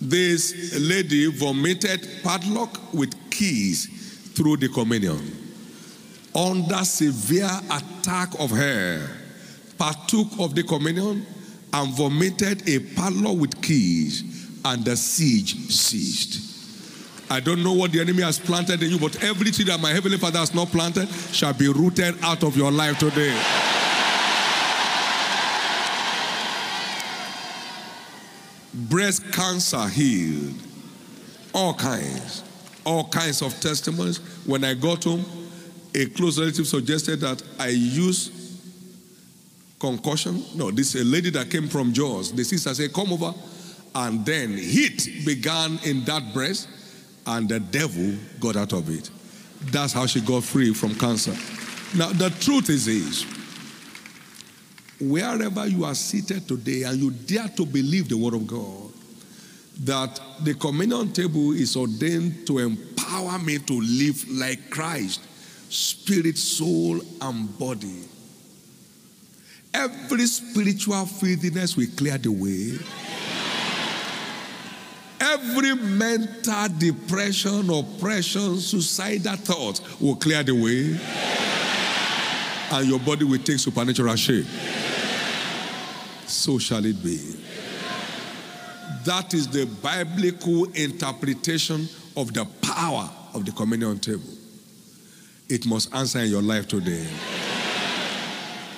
This 0.00 0.78
lady 0.78 1.30
vomited 1.30 2.06
padlock 2.22 2.92
with 2.92 3.14
keys 3.30 3.86
through 4.34 4.58
the 4.58 4.68
communion. 4.68 5.43
Under 6.34 6.84
severe 6.84 7.50
attack 7.70 8.38
of 8.40 8.50
hair, 8.50 9.08
partook 9.78 10.28
of 10.40 10.54
the 10.54 10.64
communion 10.64 11.24
and 11.72 11.94
vomited 11.94 12.68
a 12.68 12.80
padlock 12.94 13.38
with 13.38 13.62
keys, 13.62 14.22
and 14.64 14.84
the 14.84 14.96
siege 14.96 15.70
ceased. 15.70 16.52
I 17.30 17.40
don't 17.40 17.62
know 17.62 17.72
what 17.72 17.92
the 17.92 18.00
enemy 18.00 18.22
has 18.22 18.38
planted 18.38 18.82
in 18.82 18.90
you, 18.90 18.98
but 18.98 19.22
everything 19.22 19.66
that 19.66 19.80
my 19.80 19.90
heavenly 19.90 20.18
Father 20.18 20.38
has 20.38 20.54
not 20.54 20.68
planted 20.68 21.08
shall 21.32 21.52
be 21.52 21.68
rooted 21.68 22.16
out 22.22 22.44
of 22.44 22.56
your 22.56 22.70
life 22.70 22.98
today. 22.98 23.36
Breast 28.74 29.32
cancer 29.32 29.86
healed. 29.88 30.54
All 31.54 31.74
kinds. 31.74 32.42
All 32.84 33.08
kinds 33.08 33.40
of 33.40 33.58
testimonies. 33.60 34.18
When 34.46 34.64
I 34.64 34.74
got 34.74 35.04
home, 35.04 35.24
a 35.94 36.06
close 36.06 36.38
relative 36.38 36.66
suggested 36.66 37.20
that 37.20 37.42
I 37.58 37.68
use 37.68 38.30
concussion. 39.78 40.42
No, 40.54 40.70
this 40.70 40.94
is 40.94 41.02
a 41.02 41.04
lady 41.04 41.30
that 41.30 41.50
came 41.50 41.68
from 41.68 41.92
Jos. 41.92 42.32
The 42.32 42.44
sister 42.44 42.74
said, 42.74 42.92
Come 42.92 43.12
over. 43.12 43.32
And 43.94 44.26
then 44.26 44.56
heat 44.56 45.24
began 45.24 45.78
in 45.84 46.04
that 46.04 46.34
breast 46.34 46.68
and 47.26 47.48
the 47.48 47.60
devil 47.60 48.14
got 48.40 48.56
out 48.56 48.72
of 48.72 48.90
it. 48.90 49.08
That's 49.70 49.92
how 49.92 50.06
she 50.06 50.20
got 50.20 50.42
free 50.42 50.74
from 50.74 50.94
cancer. 50.96 51.32
Now, 51.96 52.08
the 52.08 52.30
truth 52.40 52.70
is 52.70 52.86
this 52.86 53.24
wherever 55.00 55.66
you 55.66 55.84
are 55.84 55.94
seated 55.94 56.46
today 56.48 56.82
and 56.82 56.98
you 56.98 57.10
dare 57.10 57.48
to 57.48 57.66
believe 57.66 58.08
the 58.08 58.16
word 58.16 58.34
of 58.34 58.46
God, 58.46 58.92
that 59.84 60.20
the 60.42 60.54
communion 60.54 61.12
table 61.12 61.52
is 61.52 61.76
ordained 61.76 62.46
to 62.46 62.58
empower 62.58 63.38
me 63.38 63.58
to 63.58 63.80
live 63.80 64.28
like 64.30 64.70
Christ, 64.70 65.20
spirit, 65.68 66.38
soul, 66.38 67.00
and 67.20 67.58
body. 67.58 68.04
Every 69.72 70.26
spiritual 70.26 71.06
filthiness 71.06 71.76
will 71.76 71.88
clear 71.96 72.16
the 72.18 72.30
way 72.30 72.78
Every 75.20 75.74
mental 75.74 76.68
depression, 76.76 77.70
oppression, 77.70 78.58
suicidal 78.58 79.36
thoughts 79.36 80.00
will 80.00 80.16
clear 80.16 80.42
the 80.42 80.52
way. 80.52 80.98
And 82.70 82.88
your 82.88 82.98
body 82.98 83.24
will 83.24 83.38
take 83.38 83.58
supernatural 83.58 84.16
shape. 84.16 84.46
So 86.26 86.58
shall 86.58 86.84
it 86.84 87.02
be. 87.02 87.36
That 89.04 89.32
is 89.32 89.48
the 89.48 89.64
biblical 89.64 90.64
interpretation 90.72 91.88
of 92.16 92.34
the 92.34 92.44
power 92.60 93.08
of 93.32 93.44
the 93.46 93.52
communion 93.52 93.98
table. 94.00 94.33
It 95.48 95.66
must 95.66 95.94
answer 95.94 96.20
in 96.20 96.30
your 96.30 96.42
life 96.42 96.68
today. 96.68 97.06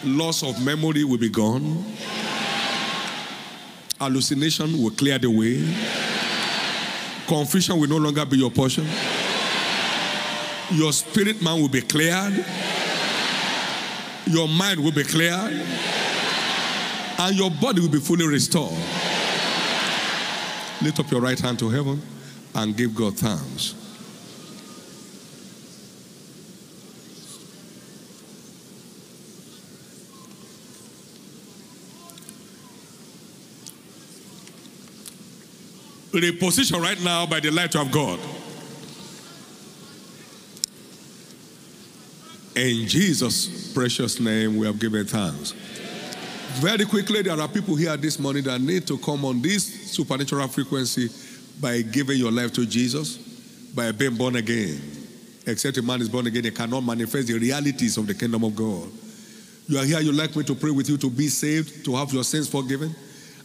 Loss 0.05 0.43
of 0.43 0.65
memory 0.65 1.05
will 1.05 1.19
be 1.19 1.31
gone. 1.31 1.85
Hallucination 3.99 4.83
will 4.83 4.91
clear 4.91 5.19
the 5.19 5.31
way 5.31 5.65
Confusion 7.27 7.81
will 7.81 7.89
no 7.89 7.97
longer 7.97 8.25
be 8.25 8.39
your 8.39 8.51
portion. 8.51 8.87
Your 10.71 10.93
spirit 10.93 11.43
man 11.43 11.61
will 11.61 11.69
be 11.69 11.81
cleared. 11.81 12.45
Your 14.27 14.49
mind 14.49 14.83
will 14.83 14.93
be 14.93 15.03
cleared. 15.03 15.53
And 17.19 17.37
your 17.37 17.51
body 17.51 17.81
will 17.81 17.89
be 17.89 17.99
fully 17.99 18.27
restored. 18.27 18.73
Lift 20.83 21.01
up 21.01 21.11
your 21.11 21.21
right 21.21 21.39
hand 21.39 21.59
to 21.59 21.69
heaven 21.69 22.01
and 22.55 22.77
give 22.77 22.95
God 22.95 23.17
thanks. 23.17 23.75
Reposition 36.21 36.81
right 36.81 37.01
now 37.03 37.27
by 37.27 37.41
the 37.41 37.51
light 37.51 37.75
of 37.77 37.91
God. 37.91 38.19
In 42.55 42.89
Jesus' 42.89 43.73
precious 43.75 44.19
name, 44.19 44.57
we 44.57 44.67
have 44.67 44.79
given 44.79 45.05
thanks. 45.05 45.53
Very 46.61 46.87
quickly, 46.87 47.21
there 47.21 47.39
are 47.39 47.49
people 47.49 47.77
here 47.77 47.95
this 47.99 48.19
morning 48.19 48.45
that 48.45 48.59
need 48.63 48.87
to 48.87 48.97
come 48.97 49.27
on 49.27 49.43
this 49.43 49.93
supernatural 49.93 50.49
frequency 50.49 51.11
by 51.61 51.83
giving 51.83 52.17
your 52.17 52.33
life 52.33 52.53
to 52.55 52.65
Jesus, 52.65 53.19
by 53.75 53.93
being 53.93 54.15
born 54.15 54.37
again. 54.37 54.81
Except 55.47 55.77
a 55.77 55.83
man 55.83 56.01
is 56.01 56.09
born 56.09 56.27
again, 56.27 56.45
he 56.45 56.51
cannot 56.51 56.81
manifest 56.81 57.29
the 57.29 57.39
realities 57.39 57.99
of 57.99 58.07
the 58.07 58.15
kingdom 58.15 58.43
of 58.43 58.57
God. 58.57 58.89
You 59.69 59.79
are 59.79 59.85
here, 59.85 60.01
you 60.01 60.13
like 60.13 60.35
me 60.35 60.45
to 60.45 60.55
pray 60.55 60.71
with 60.71 60.89
you 60.89 60.97
to 60.97 61.11
be 61.11 61.29
saved, 61.29 61.85
to 61.85 61.95
have 61.95 62.11
your 62.13 62.25
sins 62.25 62.49
forgiven, 62.49 62.95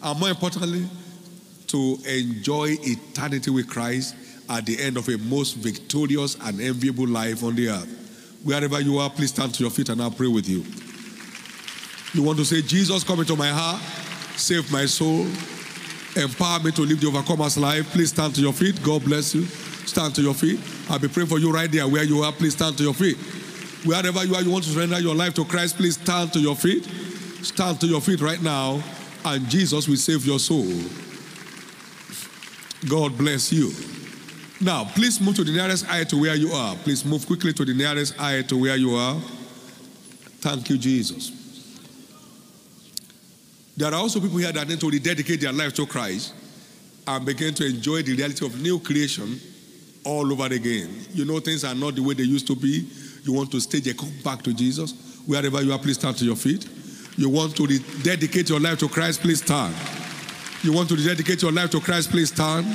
and 0.01 0.19
more 0.19 0.29
importantly, 0.29 0.87
to 1.71 1.97
enjoy 2.07 2.75
eternity 2.81 3.51
with 3.51 3.69
Christ 3.69 4.15
at 4.49 4.65
the 4.65 4.81
end 4.81 4.97
of 4.97 5.07
a 5.07 5.17
most 5.17 5.55
victorious 5.55 6.35
and 6.41 6.59
enviable 6.59 7.07
life 7.07 7.43
on 7.43 7.55
the 7.55 7.69
earth. 7.69 8.39
Wherever 8.43 8.81
you 8.81 8.97
are, 8.97 9.09
please 9.09 9.29
stand 9.29 9.53
to 9.55 9.63
your 9.63 9.71
feet 9.71 9.89
and 9.89 10.01
I'll 10.01 10.11
pray 10.11 10.27
with 10.27 10.49
you. 10.49 10.65
You 12.13 12.23
want 12.23 12.37
to 12.39 12.45
say, 12.45 12.61
Jesus, 12.61 13.03
come 13.03 13.19
into 13.19 13.35
my 13.35 13.47
heart, 13.47 13.81
save 14.35 14.69
my 14.71 14.85
soul, 14.85 15.27
empower 16.15 16.59
me 16.59 16.71
to 16.71 16.81
live 16.81 16.99
the 16.99 17.07
overcomer's 17.07 17.57
life. 17.57 17.89
Please 17.91 18.09
stand 18.09 18.35
to 18.35 18.41
your 18.41 18.53
feet. 18.53 18.81
God 18.83 19.05
bless 19.05 19.33
you. 19.33 19.45
Stand 19.45 20.15
to 20.15 20.21
your 20.21 20.33
feet. 20.33 20.59
I'll 20.89 20.99
be 20.99 21.07
praying 21.07 21.29
for 21.29 21.39
you 21.39 21.51
right 21.51 21.71
there 21.71 21.87
where 21.87 22.03
you 22.03 22.21
are. 22.21 22.31
Please 22.33 22.53
stand 22.53 22.77
to 22.77 22.83
your 22.83 22.93
feet. 22.93 23.17
Wherever 23.85 24.23
you 24.25 24.35
are, 24.35 24.41
you 24.41 24.51
want 24.51 24.65
to 24.65 24.69
surrender 24.69 24.99
your 24.99 25.15
life 25.15 25.33
to 25.35 25.45
Christ, 25.45 25.77
please 25.77 25.95
stand 25.95 26.33
to 26.33 26.39
your 26.39 26.55
feet. 26.55 26.83
Stand 27.43 27.79
to 27.81 27.87
your 27.87 28.01
feet 28.01 28.21
right 28.21 28.41
now, 28.41 28.83
and 29.25 29.47
Jesus 29.47 29.87
will 29.87 29.95
save 29.95 30.25
your 30.25 30.37
soul. 30.37 30.67
God 32.89 33.17
bless 33.17 33.51
you. 33.51 33.71
Now, 34.59 34.85
please 34.85 35.19
move 35.19 35.35
to 35.35 35.43
the 35.43 35.51
nearest 35.51 35.89
eye 35.89 36.03
to 36.05 36.21
where 36.21 36.35
you 36.35 36.51
are. 36.51 36.75
Please 36.77 37.03
move 37.03 37.25
quickly 37.25 37.53
to 37.53 37.65
the 37.65 37.73
nearest 37.73 38.19
eye 38.19 38.43
to 38.43 38.61
where 38.61 38.75
you 38.75 38.95
are. 38.95 39.19
Thank 40.39 40.69
you, 40.69 40.77
Jesus. 40.77 41.31
There 43.77 43.91
are 43.91 43.95
also 43.95 44.19
people 44.19 44.37
here 44.37 44.51
that 44.51 44.67
need 44.67 44.79
to 44.79 44.89
rededicate 44.89 45.41
their 45.41 45.53
life 45.53 45.73
to 45.73 45.85
Christ 45.85 46.33
and 47.07 47.25
begin 47.25 47.53
to 47.55 47.65
enjoy 47.65 48.03
the 48.03 48.15
reality 48.15 48.45
of 48.45 48.61
new 48.61 48.79
creation 48.79 49.39
all 50.03 50.31
over 50.31 50.53
again. 50.53 50.89
You 51.13 51.25
know, 51.25 51.39
things 51.39 51.63
are 51.63 51.75
not 51.75 51.95
the 51.95 52.03
way 52.03 52.13
they 52.13 52.23
used 52.23 52.47
to 52.47 52.55
be. 52.55 52.87
You 53.23 53.33
want 53.33 53.51
to 53.51 53.61
stage 53.61 53.87
a 53.87 53.93
come 53.93 54.13
back 54.23 54.41
to 54.43 54.53
Jesus. 54.53 54.93
Wherever 55.25 55.61
you 55.61 55.71
are, 55.73 55.79
please 55.79 55.95
stand 55.95 56.17
to 56.17 56.25
your 56.25 56.35
feet. 56.35 56.67
You 57.17 57.29
want 57.29 57.55
to 57.57 57.65
rededicate 57.65 58.49
your 58.49 58.59
life 58.59 58.79
to 58.79 58.89
Christ, 58.89 59.21
please 59.21 59.43
stand. 59.43 59.75
You 60.63 60.71
want 60.73 60.89
to 60.89 60.95
rededicate 60.95 61.41
your 61.41 61.51
life 61.51 61.71
to 61.71 61.79
Christ, 61.79 62.11
please 62.11 62.29
stand. 62.29 62.67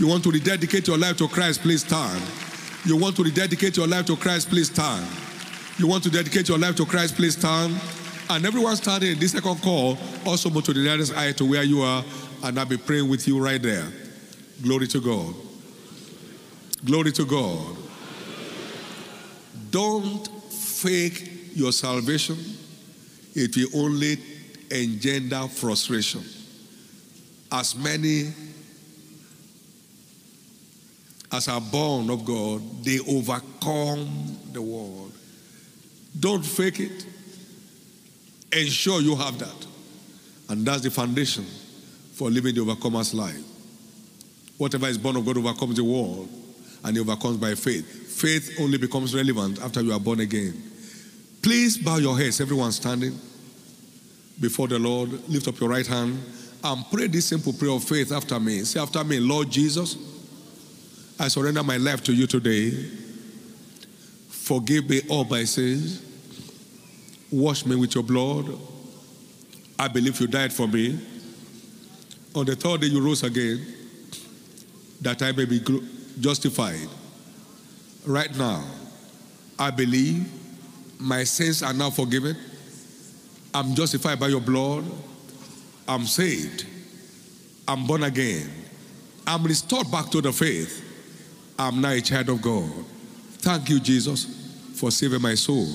You 0.00 0.06
want 0.06 0.24
to 0.24 0.30
rededicate 0.30 0.86
your 0.86 0.96
life 0.96 1.18
to 1.18 1.28
Christ, 1.28 1.60
please 1.60 1.84
stand. 1.84 2.22
You 2.86 2.96
want 2.96 3.16
to 3.16 3.22
rededicate 3.22 3.76
your 3.76 3.86
life 3.86 4.06
to 4.06 4.16
Christ, 4.16 4.48
please 4.48 4.70
stand. 4.70 5.06
You 5.78 5.86
want 5.86 6.04
to 6.04 6.10
dedicate 6.10 6.48
your 6.48 6.58
life 6.58 6.76
to 6.76 6.86
Christ, 6.86 7.16
please 7.16 7.36
stand. 7.36 7.78
And 8.30 8.46
everyone 8.46 8.76
standing 8.76 9.12
in 9.12 9.18
this 9.18 9.32
second 9.32 9.60
call, 9.62 9.98
also 10.24 10.48
move 10.48 10.64
to 10.64 10.72
the 10.72 10.80
nearest 10.80 11.16
eye 11.16 11.32
to 11.32 11.44
where 11.44 11.62
you 11.62 11.82
are, 11.82 12.02
and 12.44 12.58
I'll 12.58 12.64
be 12.64 12.76
praying 12.76 13.08
with 13.08 13.28
you 13.28 13.38
right 13.38 13.60
there. 13.60 13.86
Glory 14.62 14.86
to 14.88 15.00
God. 15.00 15.34
Glory 16.84 17.12
to 17.12 17.26
God. 17.26 17.76
Don't 19.70 20.26
fake 20.50 21.30
your 21.54 21.72
salvation, 21.72 22.38
it 23.34 23.54
will 23.56 23.84
only 23.84 24.16
engender 24.70 25.46
frustration. 25.48 26.22
As 27.50 27.74
many 27.74 28.32
as 31.30 31.48
are 31.48 31.60
born 31.60 32.10
of 32.10 32.24
God, 32.24 32.84
they 32.84 32.98
overcome 33.00 34.38
the 34.52 34.62
world. 34.62 35.12
Don't 36.18 36.44
fake 36.44 36.80
it. 36.80 37.06
Ensure 38.52 39.00
you 39.00 39.14
have 39.14 39.38
that. 39.38 39.66
And 40.48 40.66
that's 40.66 40.82
the 40.82 40.90
foundation 40.90 41.44
for 42.14 42.30
living 42.30 42.54
the 42.54 42.62
overcomer's 42.62 43.12
life. 43.12 43.42
Whatever 44.56 44.86
is 44.88 44.98
born 44.98 45.16
of 45.16 45.26
God 45.26 45.36
overcomes 45.36 45.76
the 45.76 45.84
world, 45.84 46.28
and 46.84 46.96
he 46.96 47.00
overcomes 47.00 47.36
by 47.36 47.54
faith. 47.54 47.86
Faith 47.86 48.56
only 48.60 48.78
becomes 48.78 49.14
relevant 49.14 49.60
after 49.60 49.82
you 49.82 49.92
are 49.92 50.00
born 50.00 50.20
again. 50.20 50.60
Please 51.42 51.78
bow 51.78 51.96
your 51.96 52.18
heads, 52.18 52.40
everyone 52.40 52.72
standing 52.72 53.16
before 54.40 54.66
the 54.66 54.78
Lord. 54.78 55.10
Lift 55.28 55.46
up 55.48 55.60
your 55.60 55.68
right 55.68 55.86
hand 55.86 56.20
and 56.64 56.84
pray 56.90 57.06
this 57.06 57.26
simple 57.26 57.52
prayer 57.52 57.72
of 57.72 57.84
faith 57.84 58.12
after 58.12 58.38
me. 58.40 58.64
Say 58.64 58.80
after 58.80 59.02
me, 59.04 59.20
Lord 59.20 59.50
Jesus, 59.50 59.96
I 61.18 61.28
surrender 61.28 61.62
my 61.62 61.76
life 61.76 62.02
to 62.04 62.12
you 62.12 62.26
today. 62.26 62.70
Forgive 64.28 64.88
me 64.88 65.02
all 65.08 65.24
my 65.24 65.44
sins. 65.44 66.02
Wash 67.30 67.66
me 67.66 67.76
with 67.76 67.94
your 67.94 68.04
blood. 68.04 68.46
I 69.78 69.88
believe 69.88 70.20
you 70.20 70.26
died 70.26 70.52
for 70.52 70.66
me. 70.66 70.98
On 72.34 72.44
the 72.44 72.56
third 72.56 72.80
day, 72.80 72.88
you 72.88 73.00
rose 73.00 73.22
again, 73.22 73.64
that 75.00 75.22
I 75.22 75.32
may 75.32 75.44
be 75.44 75.60
justified. 76.20 76.88
Right 78.06 78.34
now, 78.36 78.64
I 79.58 79.70
believe 79.70 80.30
my 80.98 81.24
sins 81.24 81.62
are 81.62 81.72
now 81.72 81.90
forgiven. 81.90 82.36
I'm 83.54 83.74
justified 83.74 84.18
by 84.18 84.28
your 84.28 84.40
blood. 84.40 84.84
I'm 85.88 86.04
saved. 86.04 86.66
I'm 87.66 87.86
born 87.86 88.02
again. 88.04 88.50
I'm 89.26 89.44
restored 89.44 89.90
back 89.90 90.10
to 90.10 90.20
the 90.20 90.32
faith. 90.32 90.84
I'm 91.58 91.80
now 91.80 91.90
a 91.90 92.00
child 92.00 92.28
of 92.28 92.42
God. 92.42 92.70
Thank 93.38 93.70
you, 93.70 93.80
Jesus, 93.80 94.24
for 94.74 94.90
saving 94.90 95.22
my 95.22 95.34
soul. 95.34 95.66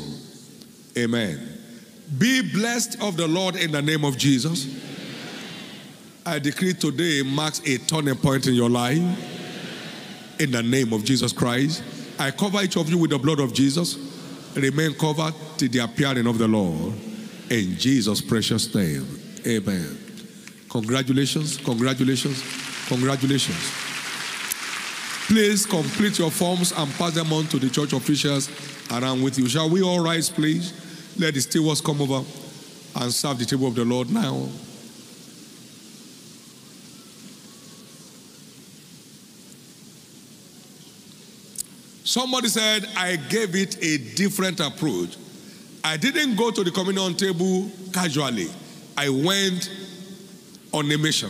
Amen. 0.98 1.60
Be 2.18 2.42
blessed 2.54 3.02
of 3.02 3.18
the 3.18 3.28
Lord 3.28 3.56
in 3.56 3.72
the 3.72 3.82
name 3.82 4.06
of 4.06 4.18
Jesus. 4.18 4.68
I 6.26 6.40
decree 6.40 6.74
today 6.74 7.22
marks 7.24 7.60
a 7.68 7.78
turning 7.80 8.16
point 8.16 8.48
in 8.48 8.54
your 8.54 8.70
life. 8.70 9.02
In 10.40 10.52
the 10.52 10.64
name 10.64 10.94
of 10.94 11.04
Jesus 11.04 11.34
Christ. 11.34 11.84
I 12.20 12.32
cover 12.32 12.62
each 12.62 12.78
of 12.78 12.90
you 12.90 12.98
with 12.98 13.10
the 13.10 13.20
blood 13.20 13.40
of 13.40 13.54
Jesus. 13.54 13.98
Remain 14.56 14.94
covered 14.94 15.34
till 15.58 15.70
the 15.70 15.80
appearing 15.80 16.28
of 16.28 16.38
the 16.38 16.48
Lord. 16.48 16.94
In 17.50 17.76
Jesus' 17.78 18.22
precious 18.22 18.74
name. 18.74 19.06
Amen. 19.46 20.03
Congratulations, 20.74 21.58
congratulations, 21.58 22.42
congratulations. 22.88 23.72
Please 25.28 25.68
complete 25.68 26.18
your 26.18 26.32
forms 26.32 26.72
and 26.72 26.92
pass 26.94 27.14
them 27.14 27.32
on 27.32 27.46
to 27.46 27.60
the 27.60 27.70
church 27.70 27.94
officials 27.94 28.50
around 28.92 29.22
with 29.22 29.38
you. 29.38 29.48
Shall 29.48 29.70
we 29.70 29.84
all 29.84 30.00
rise, 30.00 30.32
please? 30.32 30.74
Let 31.20 31.36
the 31.36 31.42
stewards 31.42 31.80
come 31.80 32.02
over 32.02 32.28
and 32.96 33.14
serve 33.14 33.38
the 33.38 33.46
table 33.46 33.68
of 33.68 33.76
the 33.76 33.86
Lord 33.86 34.10
now. 34.10 34.50
Somebody 42.04 42.48
said, 42.48 42.88
I 42.98 43.18
gave 43.18 43.56
it 43.56 43.78
a 43.84 44.16
different 44.16 44.60
approach. 44.60 45.18
I 45.84 45.98
didn't 45.98 46.36
go 46.36 46.50
to 46.50 46.64
the 46.64 46.72
communion 46.72 47.14
table 47.14 47.70
casually, 47.94 48.50
I 48.98 49.10
went 49.10 49.70
on 50.74 50.92
a 50.92 50.98
mission. 50.98 51.30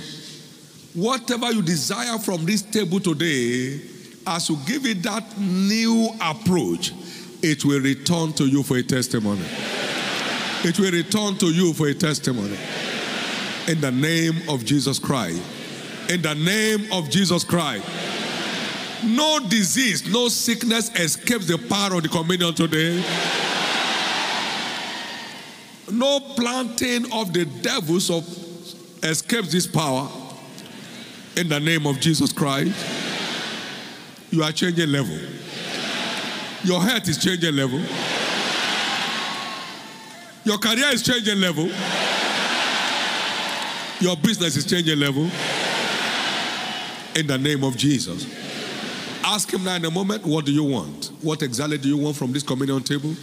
Whatever 0.93 1.51
you 1.51 1.61
desire 1.61 2.17
from 2.17 2.45
this 2.45 2.61
table 2.61 2.99
today, 2.99 3.81
as 4.25 4.49
you 4.49 4.57
give 4.65 4.85
it 4.85 5.03
that 5.03 5.37
new 5.37 6.09
approach, 6.21 6.93
it 7.41 7.65
will 7.65 7.81
return 7.81 8.31
to 8.33 8.45
you 8.45 8.63
for 8.63 8.77
a 8.77 8.83
testimony. 8.83 9.45
It 10.63 10.79
will 10.79 10.91
return 10.91 11.35
to 11.39 11.47
you 11.47 11.73
for 11.73 11.87
a 11.87 11.93
testimony. 11.93 12.57
In 13.67 13.81
the 13.81 13.91
name 13.91 14.49
of 14.49 14.63
Jesus 14.63 14.97
Christ. 14.97 15.41
In 16.09 16.21
the 16.21 16.35
name 16.35 16.91
of 16.91 17.09
Jesus 17.09 17.43
Christ. 17.43 17.85
No 19.03 19.39
disease, 19.49 20.09
no 20.11 20.29
sickness 20.29 20.89
escapes 20.95 21.47
the 21.47 21.57
power 21.57 21.95
of 21.95 22.03
the 22.03 22.09
communion 22.09 22.53
today. 22.53 23.03
No 25.91 26.21
planting 26.21 27.11
of 27.11 27.33
the 27.33 27.45
devils 27.61 28.09
of 28.09 28.25
escapes 29.03 29.51
this 29.51 29.67
power. 29.67 30.09
In 31.35 31.49
the 31.49 31.59
name 31.59 31.85
of 31.85 31.99
Jesus 31.99 32.31
Christ. 32.31 32.73
You 34.31 34.43
are 34.43 34.51
changing 34.51 34.89
level. 34.89 35.17
Your 36.63 36.81
health 36.81 37.07
is 37.07 37.23
changing 37.23 37.55
level. 37.55 37.79
Your 40.45 40.57
career 40.57 40.87
is 40.91 41.03
changing 41.03 41.39
level. 41.39 41.69
Your 43.99 44.17
business 44.17 44.55
is 44.55 44.65
changing 44.65 44.99
level. 44.99 45.29
In 47.15 47.27
the 47.27 47.37
name 47.37 47.63
of 47.63 47.77
Jesus. 47.77 48.25
Ask 49.23 49.53
him 49.53 49.63
now 49.63 49.75
in 49.75 49.85
a 49.85 49.91
moment, 49.91 50.25
what 50.25 50.45
do 50.45 50.51
you 50.51 50.63
want? 50.63 51.11
What 51.21 51.41
exactly 51.43 51.77
do 51.77 51.87
you 51.87 51.97
want 51.97 52.15
from 52.17 52.33
this 52.33 52.43
communion 52.43 52.83
table? 52.83 53.15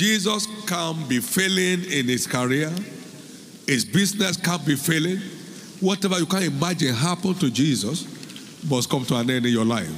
Jesus 0.00 0.46
can 0.66 1.06
be 1.08 1.20
failing 1.20 1.84
in 1.92 2.08
his 2.08 2.26
career. 2.26 2.70
His 3.66 3.84
business 3.84 4.38
can't 4.38 4.64
be 4.64 4.74
failing. 4.74 5.18
Whatever 5.78 6.18
you 6.18 6.24
can 6.24 6.42
imagine 6.42 6.94
happen 6.94 7.34
to 7.34 7.50
Jesus 7.50 8.06
must 8.66 8.88
come 8.88 9.04
to 9.04 9.16
an 9.16 9.28
end 9.28 9.44
in 9.44 9.52
your 9.52 9.66
life. 9.66 9.90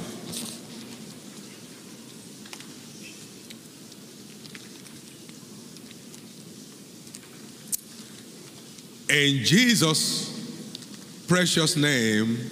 In 9.09 9.45
Jesus' 9.45 11.23
precious 11.29 11.77
name, 11.77 12.51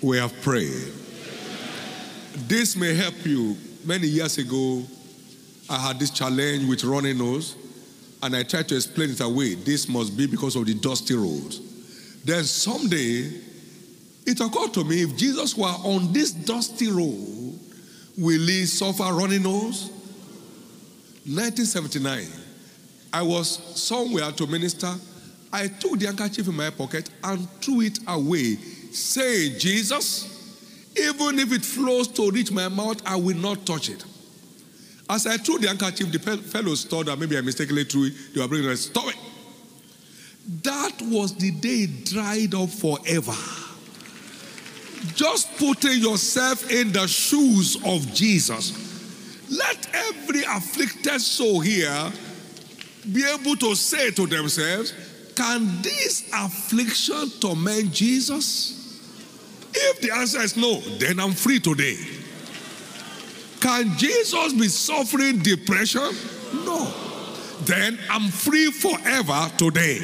we 0.00 0.18
have 0.18 0.40
prayed. 0.42 0.92
This 2.46 2.76
may 2.76 2.94
help 2.94 3.26
you. 3.26 3.56
Many 3.84 4.06
years 4.06 4.38
ago, 4.38 4.84
I 5.70 5.78
had 5.78 5.98
this 5.98 6.10
challenge 6.10 6.66
with 6.68 6.82
running 6.84 7.18
nose, 7.18 7.54
and 8.22 8.34
I 8.34 8.42
tried 8.42 8.68
to 8.68 8.76
explain 8.76 9.10
it 9.10 9.20
away. 9.20 9.54
This 9.54 9.88
must 9.88 10.16
be 10.16 10.26
because 10.26 10.56
of 10.56 10.66
the 10.66 10.74
dusty 10.74 11.14
roads. 11.14 11.60
Then 12.24 12.44
someday, 12.44 13.30
it 14.26 14.40
occurred 14.40 14.74
to 14.74 14.84
me 14.84 15.02
if 15.02 15.16
Jesus 15.16 15.56
were 15.56 15.66
on 15.66 16.12
this 16.12 16.32
dusty 16.32 16.90
road, 16.90 17.58
will 18.16 18.46
he 18.46 18.66
suffer 18.66 19.04
running 19.04 19.42
nose? 19.42 19.90
1979, 21.24 22.26
I 23.12 23.22
was 23.22 23.58
somewhere 23.78 24.32
to 24.32 24.46
minister. 24.46 24.92
I 25.52 25.68
took 25.68 25.98
the 25.98 26.06
handkerchief 26.06 26.48
in 26.48 26.56
my 26.56 26.70
pocket 26.70 27.10
and 27.22 27.48
threw 27.60 27.82
it 27.82 27.98
away, 28.06 28.56
saying, 28.92 29.58
Jesus, 29.58 30.34
even 30.96 31.38
if 31.38 31.52
it 31.52 31.64
flows 31.64 32.08
to 32.08 32.30
reach 32.30 32.50
my 32.50 32.68
mouth, 32.68 33.02
I 33.06 33.16
will 33.16 33.36
not 33.36 33.64
touch 33.66 33.90
it. 33.90 34.04
As 35.10 35.26
I 35.26 35.38
threw 35.38 35.58
the 35.58 35.68
handkerchief, 35.68 36.12
the 36.12 36.18
fellows 36.18 36.84
thought 36.84 37.06
that 37.06 37.18
maybe 37.18 37.38
I 37.38 37.40
mistakenly 37.40 37.84
threw 37.84 38.06
it. 38.06 38.14
They 38.34 38.40
were 38.40 38.48
bringing 38.48 38.70
it. 38.70 38.76
Stop 38.76 39.08
it. 39.08 39.16
That 40.62 41.00
was 41.02 41.34
the 41.34 41.50
day 41.50 41.84
it 41.84 42.04
dried 42.06 42.54
up 42.54 42.68
forever. 42.68 43.34
Just 45.14 45.56
putting 45.56 45.98
yourself 46.00 46.70
in 46.70 46.92
the 46.92 47.06
shoes 47.06 47.76
of 47.84 48.12
Jesus. 48.12 48.86
Let 49.50 49.88
every 49.94 50.42
afflicted 50.42 51.20
soul 51.20 51.60
here 51.60 52.12
be 53.12 53.24
able 53.24 53.56
to 53.56 53.74
say 53.74 54.10
to 54.10 54.26
themselves, 54.26 54.92
Can 55.34 55.80
this 55.82 56.28
affliction 56.34 57.30
torment 57.40 57.92
Jesus? 57.92 58.74
If 59.72 60.00
the 60.00 60.10
answer 60.10 60.40
is 60.40 60.56
no, 60.56 60.80
then 60.98 61.20
I'm 61.20 61.32
free 61.32 61.60
today. 61.60 61.96
Can 63.60 63.96
Jesus 63.96 64.52
be 64.52 64.68
suffering 64.68 65.38
depression? 65.38 66.10
No. 66.64 66.92
Then 67.62 67.98
I'm 68.08 68.28
free 68.30 68.70
forever 68.70 69.50
today. 69.56 70.00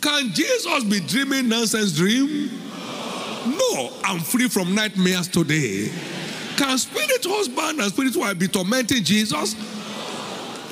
Can 0.00 0.30
Jesus 0.32 0.84
be 0.84 1.00
dreaming 1.00 1.48
nonsense 1.48 1.92
dream? 1.92 2.50
No, 3.46 3.92
I'm 4.04 4.20
free 4.20 4.48
from 4.48 4.74
nightmares 4.74 5.28
today. 5.28 5.90
Can 6.56 6.78
spirit 6.78 7.24
husband 7.24 7.80
and 7.80 7.92
spirit 7.92 8.16
wife 8.16 8.38
be 8.38 8.48
tormenting 8.48 9.04
Jesus? 9.04 9.54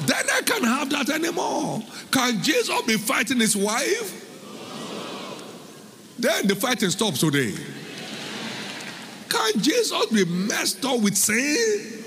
Then 0.07 0.25
I 0.33 0.41
can't 0.43 0.65
have 0.65 0.91
that 0.91 1.11
anymore. 1.11 1.83
Can 2.11 2.43
Jesus 2.43 2.83
be 2.83 2.97
fighting 2.97 3.39
his 3.39 3.57
wife? 3.57 4.23
Then 6.19 6.47
the 6.47 6.55
fighting 6.55 6.91
stops 6.91 7.21
today. 7.21 7.55
Can 9.29 9.61
Jesus 9.61 10.07
be 10.07 10.25
messed 10.25 10.85
up 10.85 11.01
with 11.01 11.17
sin? 11.17 12.05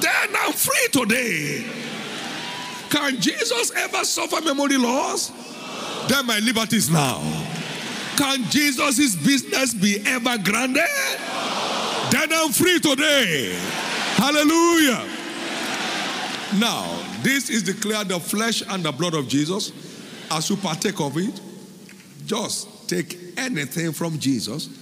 Then 0.00 0.36
I'm 0.38 0.52
free 0.52 0.88
today. 0.92 1.64
Can 2.90 3.20
Jesus 3.20 3.72
ever 3.76 4.04
suffer 4.04 4.40
memory 4.42 4.76
loss? 4.76 5.30
Then 6.08 6.26
my 6.26 6.38
liberty 6.40 6.76
is 6.76 6.90
now. 6.90 7.20
Can 8.16 8.44
Jesus' 8.50 9.16
business 9.16 9.74
be 9.74 10.02
ever 10.06 10.36
granted? 10.38 10.86
Then 12.10 12.32
I'm 12.32 12.50
free 12.52 12.80
today. 12.80 13.56
Hallelujah. 14.16 15.06
Now, 16.58 17.00
this 17.22 17.48
is 17.48 17.62
declared 17.62 18.08
the 18.08 18.18
flesh 18.18 18.62
and 18.68 18.82
the 18.82 18.92
blood 18.92 19.14
of 19.14 19.28
Jesus. 19.28 19.72
As 20.30 20.50
you 20.50 20.56
partake 20.56 21.00
of 21.00 21.16
it, 21.16 21.40
just 22.26 22.88
take 22.88 23.16
anything 23.36 23.92
from 23.92 24.18
Jesus 24.18 24.79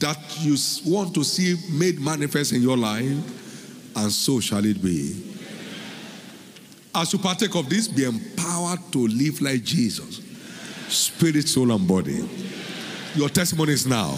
that 0.00 0.18
you 0.40 0.56
want 0.90 1.14
to 1.14 1.22
see 1.22 1.56
made 1.70 2.00
manifest 2.00 2.52
in 2.52 2.62
your 2.62 2.76
life, 2.76 3.96
and 3.96 4.10
so 4.10 4.40
shall 4.40 4.64
it 4.64 4.82
be. 4.82 5.26
As 6.94 7.12
you 7.12 7.18
partake 7.18 7.54
of 7.54 7.68
this, 7.68 7.86
be 7.86 8.04
empowered 8.04 8.80
to 8.92 9.06
live 9.06 9.40
like 9.40 9.62
Jesus, 9.62 10.20
spirit, 10.88 11.48
soul, 11.48 11.70
and 11.70 11.86
body. 11.86 12.28
Your 13.14 13.28
testimony 13.28 13.72
is 13.72 13.86
now. 13.86 14.16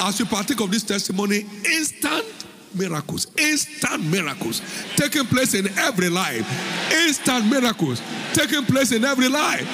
As 0.00 0.18
you 0.18 0.26
partake 0.26 0.60
of 0.60 0.70
this 0.70 0.84
testimony, 0.84 1.46
instant 1.64 2.24
miracles, 2.74 3.26
instant 3.38 4.04
miracles 4.04 4.60
taking 4.96 5.24
place 5.26 5.54
in 5.54 5.66
every 5.78 6.08
life, 6.08 6.46
instant 6.92 7.46
miracles 7.46 8.00
taking 8.34 8.64
place 8.64 8.92
in 8.92 9.04
every 9.04 9.28
life, 9.28 9.66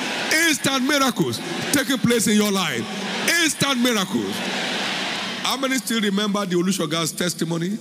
instant 0.48 0.84
miracles 0.84 1.40
taking 1.72 1.98
place 1.98 2.28
in 2.28 2.36
your 2.36 2.52
life, 2.52 2.84
instant 3.42 3.80
miracles. 3.80 4.34
How 5.42 5.56
many 5.56 5.76
still 5.76 6.00
remember 6.00 6.46
the 6.46 6.56
Olusoga's 6.56 7.12
testimony? 7.12 7.76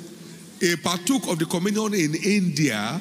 He 0.60 0.76
partook 0.76 1.28
of 1.28 1.40
the 1.40 1.46
communion 1.46 1.94
in 1.94 2.16
India 2.16 3.00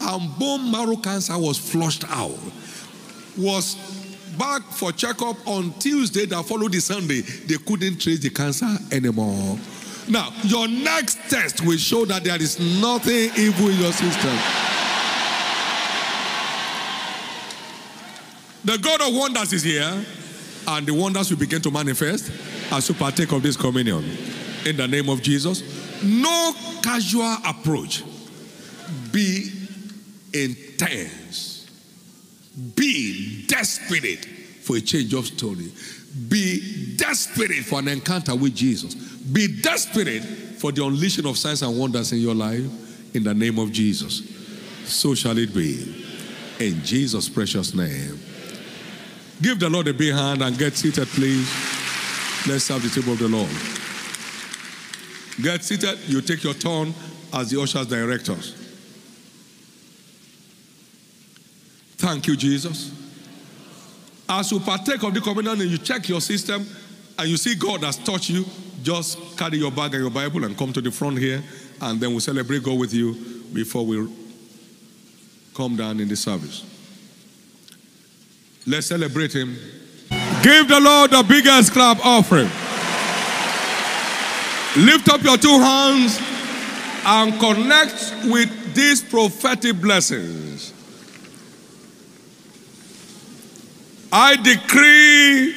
and 0.00 0.38
bone 0.38 0.70
marrow 0.70 0.96
cancer 0.96 1.38
was 1.38 1.58
flushed 1.58 2.04
out. 2.08 2.38
Was 3.38 3.76
back 4.38 4.62
for 4.62 4.92
checkup 4.92 5.36
on 5.46 5.72
Tuesday 5.78 6.26
that 6.26 6.44
followed 6.44 6.72
the 6.72 6.80
Sunday. 6.80 7.20
They 7.20 7.56
couldn't 7.58 8.00
trace 8.00 8.18
the 8.20 8.30
cancer 8.30 8.68
anymore. 8.90 9.58
Now, 10.08 10.32
your 10.42 10.66
next 10.66 11.18
test 11.28 11.64
will 11.64 11.76
show 11.76 12.04
that 12.06 12.24
there 12.24 12.40
is 12.40 12.58
nothing 12.80 13.30
evil 13.36 13.68
in 13.68 13.78
your 13.78 13.92
system. 13.92 14.36
The 18.64 18.78
God 18.78 19.00
of 19.02 19.14
wonders 19.14 19.52
is 19.52 19.62
here, 19.62 20.04
and 20.68 20.86
the 20.86 20.92
wonders 20.94 21.30
will 21.30 21.38
begin 21.38 21.62
to 21.62 21.70
manifest 21.70 22.30
as 22.72 22.88
you 22.88 22.94
partake 22.94 23.32
of 23.32 23.42
this 23.42 23.56
communion. 23.56 24.04
In 24.66 24.76
the 24.76 24.86
name 24.86 25.08
of 25.08 25.22
Jesus, 25.22 25.62
no 26.02 26.52
casual 26.82 27.36
approach. 27.46 28.04
Be 29.12 29.50
intense. 30.32 31.68
Be 32.74 33.44
desperate 33.46 34.24
for 34.62 34.76
a 34.76 34.80
change 34.80 35.14
of 35.14 35.26
story. 35.26 35.72
Be 36.28 36.94
desperate 36.96 37.64
for 37.64 37.78
an 37.78 37.88
encounter 37.88 38.34
with 38.34 38.54
Jesus. 38.54 38.94
Be 38.94 39.60
desperate 39.62 40.22
for 40.22 40.72
the 40.72 40.84
unleashing 40.84 41.26
of 41.26 41.38
signs 41.38 41.62
and 41.62 41.78
wonders 41.78 42.12
in 42.12 42.18
your 42.18 42.34
life 42.34 43.14
in 43.14 43.24
the 43.24 43.34
name 43.34 43.58
of 43.58 43.72
Jesus. 43.72 44.22
So 44.84 45.14
shall 45.14 45.38
it 45.38 45.54
be. 45.54 46.06
In 46.58 46.82
Jesus' 46.84 47.28
precious 47.28 47.74
name. 47.74 48.20
Give 49.40 49.58
the 49.58 49.70
Lord 49.70 49.88
a 49.88 49.94
big 49.94 50.12
hand 50.12 50.42
and 50.42 50.58
get 50.58 50.76
seated, 50.76 51.08
please. 51.08 51.48
Let's 52.48 52.68
have 52.68 52.82
the 52.82 52.88
table 52.88 53.12
of 53.12 53.18
the 53.18 53.28
Lord. 53.28 53.50
Get 55.42 55.62
seated. 55.64 55.98
You 56.08 56.20
take 56.20 56.42
your 56.42 56.54
turn 56.54 56.94
as 57.32 57.50
the 57.50 57.60
ushers 57.60 57.86
directors. 57.86 58.54
Thank 61.96 62.26
you, 62.26 62.36
Jesus. 62.36 62.92
As 64.28 64.50
you 64.50 64.60
partake 64.60 65.02
of 65.02 65.12
the 65.12 65.20
communion 65.20 65.60
and 65.60 65.70
you 65.70 65.78
check 65.78 66.08
your 66.08 66.20
system 66.20 66.66
and 67.18 67.28
you 67.28 67.36
see 67.36 67.54
God 67.54 67.84
has 67.84 67.98
touched 67.98 68.30
you, 68.30 68.44
just 68.82 69.36
carry 69.36 69.58
your 69.58 69.70
bag 69.70 69.92
and 69.94 70.02
your 70.02 70.10
Bible 70.10 70.44
and 70.44 70.56
come 70.56 70.72
to 70.72 70.80
the 70.80 70.90
front 70.90 71.18
here, 71.18 71.42
and 71.82 72.00
then 72.00 72.10
we'll 72.10 72.20
celebrate 72.20 72.62
God 72.62 72.78
with 72.78 72.94
you 72.94 73.14
before 73.52 73.84
we 73.84 74.08
come 75.54 75.76
down 75.76 76.00
in 76.00 76.08
the 76.08 76.16
service. 76.16 76.64
Let's 78.66 78.86
celebrate 78.86 79.34
Him. 79.34 79.56
Give 80.42 80.66
the 80.68 80.80
Lord 80.80 81.10
the 81.10 81.22
biggest 81.22 81.72
clap 81.72 82.04
offering. 82.04 82.50
Lift 84.76 85.08
up 85.08 85.22
your 85.22 85.36
two 85.36 85.58
hands 85.58 86.18
and 87.04 87.38
connect 87.40 88.14
with 88.24 88.74
these 88.74 89.02
prophetic 89.02 89.80
blessings. 89.80 90.72
I 94.12 94.36
decree 94.36 95.54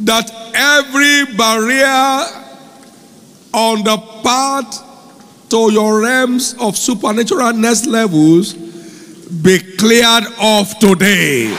that 0.00 0.30
every 0.54 1.36
barrier 1.36 2.26
on 3.54 3.84
the 3.84 3.96
path 4.22 4.88
to 5.50 5.72
your 5.72 6.00
realms 6.00 6.54
of 6.58 6.76
supernatural 6.76 7.52
next 7.52 7.86
levels 7.86 8.54
be 8.54 9.58
cleared 9.76 10.24
off 10.38 10.78
today. 10.78 11.54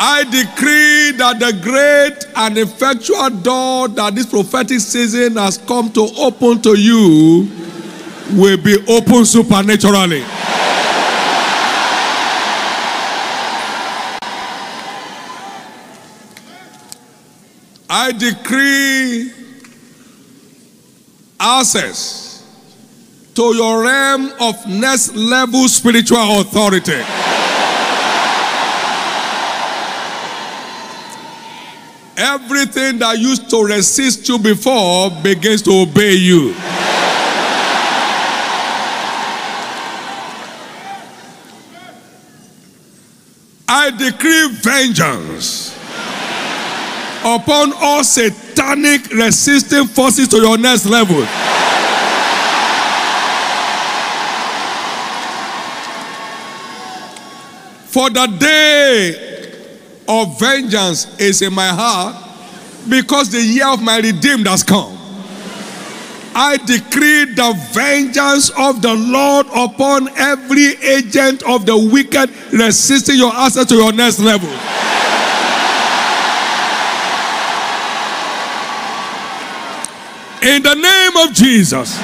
I 0.00 0.22
decree 0.22 1.10
that 1.18 1.40
the 1.40 1.58
great 1.60 2.32
and 2.36 2.56
effectual 2.56 3.30
door 3.30 3.88
that 3.88 4.14
this 4.14 4.26
prophetic 4.26 4.78
season 4.78 5.34
has 5.36 5.58
come 5.58 5.90
to 5.92 6.08
open 6.16 6.62
to 6.62 6.78
you 6.78 7.50
will 8.30 8.56
be 8.58 8.76
opened 8.88 9.26
supernaturally. 9.26 10.22
I 17.90 18.12
decree 18.12 19.32
access 21.40 22.44
to 23.34 23.54
your 23.56 23.82
realm 23.82 24.30
of 24.40 24.64
next 24.68 25.16
level 25.16 25.66
spiritual 25.66 26.40
authority. 26.40 27.02
Everything 32.20 32.98
that 32.98 33.16
used 33.16 33.48
to 33.48 33.62
resist 33.62 34.28
you 34.28 34.40
before 34.40 35.08
begins 35.22 35.62
to 35.62 35.70
obey 35.70 36.14
you. 36.14 36.52
I 43.68 43.90
decree 43.90 44.48
vengeance 44.62 45.76
upon 47.20 47.72
all 47.76 48.02
satanic 48.02 49.12
resisting 49.12 49.86
forces 49.86 50.26
to 50.28 50.38
your 50.38 50.58
next 50.58 50.86
level. 50.86 51.24
For 57.86 58.10
the 58.10 58.26
day 58.38 59.37
of 60.08 60.40
vengeance 60.40 61.06
is 61.20 61.42
in 61.42 61.52
my 61.52 61.68
heart 61.68 62.16
because 62.88 63.30
the 63.30 63.40
year 63.40 63.68
of 63.68 63.82
my 63.82 63.98
redeemed 63.98 64.46
has 64.46 64.64
come. 64.64 64.96
I 66.34 66.56
decree 66.56 67.34
the 67.34 67.52
vengeance 67.72 68.50
of 68.50 68.80
the 68.80 68.94
Lord 68.94 69.46
upon 69.48 70.08
every 70.16 70.76
agent 70.76 71.42
of 71.42 71.66
the 71.66 71.76
wicked 71.76 72.30
resisting 72.52 73.16
your 73.16 73.34
access 73.34 73.66
to 73.66 73.74
your 73.74 73.92
next 73.92 74.20
level. 74.20 74.48
In 80.40 80.62
the 80.62 80.74
name 80.74 81.28
of 81.28 81.34
Jesus. 81.34 81.98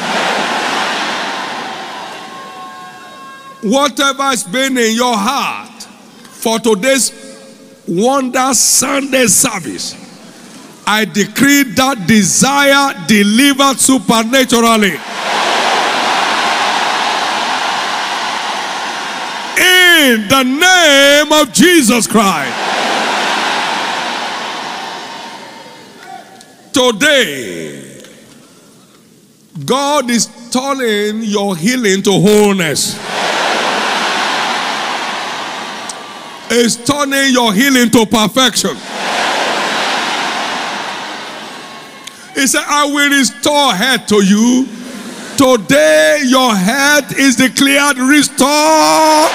Whatever 3.63 4.25
has 4.25 4.45
been 4.45 4.77
in 4.77 4.95
your 4.95 5.17
heart 5.17 5.85
for 6.45 6.59
today's 6.59 7.24
Wonder 7.87 8.55
Sunday 8.55 9.27
service, 9.27 9.95
I 10.87 11.05
decree 11.05 11.65
that 11.75 12.07
desire 12.07 12.95
delivered 13.07 13.79
supernaturally. 13.79 14.97
In 19.57 20.29
the 20.29 20.43
name 20.43 21.33
of 21.33 21.53
Jesus 21.53 22.07
Christ. 22.07 22.53
Today, 26.73 28.03
God 29.65 30.11
is 30.11 30.27
turning 30.51 31.23
your 31.23 31.57
healing 31.57 32.03
to 32.03 32.13
wholeness. 32.13 32.99
Is 36.51 36.77
turning 36.77 37.33
your 37.33 37.53
healing 37.53 37.91
to 37.91 38.07
perfection. 38.07 38.77
He 42.35 42.47
said, 42.47 42.65
I 42.67 42.87
will 42.87 43.11
restore 43.11 43.73
health 43.73 44.07
to 44.09 44.23
you. 44.25 44.67
Today, 45.37 46.23
your 46.27 46.55
health 46.55 47.19
is 47.19 47.37
declared 47.37 47.97
restored. 47.99 49.31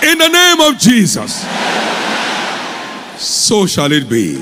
In 0.00 0.16
the 0.16 0.28
name 0.28 0.60
of 0.60 0.78
Jesus. 0.78 1.44
So 3.18 3.66
shall 3.66 3.90
it 3.92 4.08
be. 4.08 4.36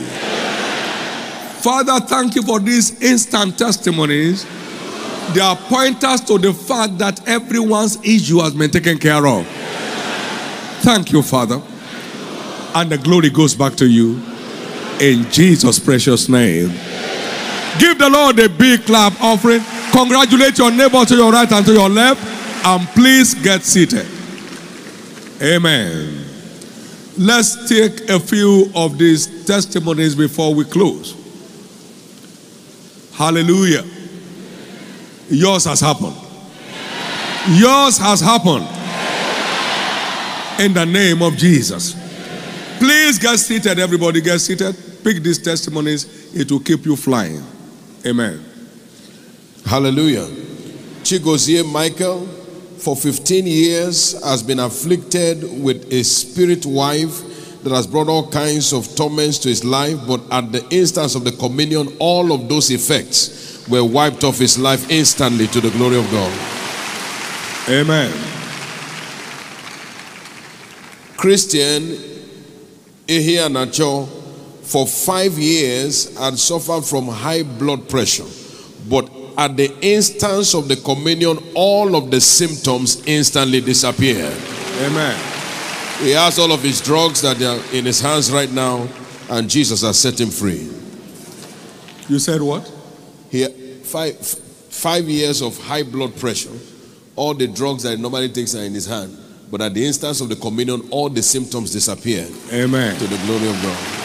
Father, 1.63 1.99
thank 2.07 2.35
you 2.35 2.43
for 2.43 2.61
these 2.61 3.01
instant 3.03 3.59
testimonies. 3.59 4.45
They 5.35 5.41
are 5.41 5.57
pointers 5.57 6.21
to 6.23 6.39
the 6.39 6.55
fact 6.55 6.99
that 6.99 7.27
everyone's 7.29 7.97
issue 8.05 8.39
has 8.41 8.55
been 8.55 8.71
taken 8.71 8.99
care 8.99 9.27
of. 9.27 9.47
Thank 10.83 11.13
you, 11.13 11.23
Father. 11.23 11.61
And 12.75 12.91
the 12.91 12.99
glory 12.99 13.31
goes 13.31 13.55
back 13.55 13.75
to 13.77 13.87
you. 13.87 14.23
In 15.01 15.31
Jesus' 15.31 15.79
precious 15.79 16.29
name. 16.29 16.69
Give 17.79 17.99
the 17.99 18.09
Lord 18.11 18.39
a 18.39 18.49
big 18.49 18.83
clap 18.85 19.21
offering. 19.21 19.61
Congratulate 19.93 20.57
your 20.59 20.71
neighbor 20.71 21.05
to 21.05 21.15
your 21.15 21.33
right 21.33 21.51
and 21.51 21.67
to 21.67 21.73
your 21.73 21.89
left. 21.89 22.21
And 22.65 22.87
please 22.89 23.35
get 23.35 23.63
seated. 23.63 24.07
Amen. 25.43 26.25
Let's 27.19 27.69
take 27.69 28.09
a 28.09 28.21
few 28.21 28.71
of 28.75 28.99
these 28.99 29.45
testimonies 29.47 30.15
before 30.15 30.55
we 30.55 30.65
close. 30.65 31.15
Hallelujah. 33.15 33.85
Yours 35.29 35.65
has 35.65 35.81
happened. 35.81 36.17
Yours 37.49 37.99
has 37.99 38.21
happened. 38.21 38.67
In 40.61 40.73
the 40.73 40.87
name 40.87 41.23
of 41.23 41.37
Jesus. 41.37 41.95
Please 42.79 43.19
get 43.19 43.39
seated, 43.39 43.79
everybody. 43.79 44.21
Get 44.21 44.39
seated. 44.39 44.77
Pick 45.03 45.23
these 45.23 45.39
testimonies, 45.39 46.35
it 46.35 46.51
will 46.51 46.59
keep 46.59 46.85
you 46.85 46.97
flying. 46.97 47.41
Amen. 48.05 48.45
Hallelujah. 49.65 50.27
Chigozie 51.05 51.65
Michael, 51.71 52.27
for 52.79 52.97
15 52.97 53.47
years, 53.47 54.21
has 54.25 54.43
been 54.43 54.59
afflicted 54.59 55.63
with 55.63 55.93
a 55.93 56.03
spirit 56.03 56.67
wife 56.67 57.63
that 57.63 57.71
has 57.71 57.87
brought 57.87 58.09
all 58.09 58.29
kinds 58.31 58.73
of 58.73 58.97
torments 58.97 59.39
to 59.39 59.49
his 59.49 59.65
life, 59.65 59.97
but 60.09 60.21
at 60.33 60.51
the 60.51 60.67
instance 60.71 61.15
of 61.15 61.23
the 61.23 61.33
communion, 61.33 61.95
all 62.01 62.33
of 62.33 62.49
those 62.49 62.71
effects 62.71 63.46
were 63.69 63.85
wiped 63.85 64.25
off 64.25 64.39
his 64.39 64.59
life 64.59 64.91
instantly 64.91 65.47
to 65.49 65.61
the 65.61 65.71
glory 65.71 65.99
of 65.99 66.11
God. 66.11 66.33
Amen. 67.69 68.13
Christian 71.17 71.83
Ehianacho, 73.07 74.07
for 74.63 74.87
five 74.87 75.39
years, 75.39 76.17
had 76.19 76.39
suffered 76.39 76.85
from 76.85 77.09
high 77.09 77.43
blood 77.43 77.89
pressure, 77.89 78.27
but 78.89 79.11
at 79.39 79.57
the 79.57 79.73
instance 79.81 80.55
of 80.55 80.69
the 80.69 80.77
communion, 80.77 81.39
all 81.55 81.95
of 81.97 82.11
the 82.11 82.21
symptoms 82.21 83.03
instantly 83.07 83.61
disappeared. 83.61 84.37
Amen. 84.81 85.19
He 86.01 86.11
has 86.13 86.39
all 86.39 86.53
of 86.53 86.63
his 86.63 86.81
drugs 86.81 87.23
that 87.23 87.41
are 87.43 87.75
in 87.75 87.87
his 87.87 88.01
hands 88.01 88.31
right 88.31 88.51
now, 88.51 88.87
and 89.31 89.49
Jesus 89.49 89.83
has 89.83 89.99
set 89.99 90.21
him 90.21 90.31
free. 90.31 90.71
You 92.09 92.19
said 92.19 92.43
what? 92.43 92.71
He 93.31 93.47
five 93.83 94.17
five 94.19 95.05
years 95.09 95.43
of 95.43 95.59
high 95.59 95.83
blood 95.83 96.17
pressure, 96.17 96.53
all 97.15 97.35
the 97.35 97.47
drugs 97.47 97.83
that 97.85 97.97
he 97.97 98.03
normally 98.03 98.29
takes 98.29 98.55
are 98.55 98.63
in 98.63 98.75
his 98.75 98.87
hand. 98.87 99.17
But 99.51 99.61
at 99.61 99.75
the 99.75 99.87
instance 99.87 100.21
of 100.21 100.29
the 100.29 100.37
communion, 100.37 100.89
all 100.91 101.09
the 101.09 101.23
symptoms 101.23 101.73
disappeared 101.73 102.31
Amen. 102.53 102.97
to 102.99 103.07
the 103.07 103.17
glory 103.27 103.49
of 103.49 103.63
God. 103.63 104.03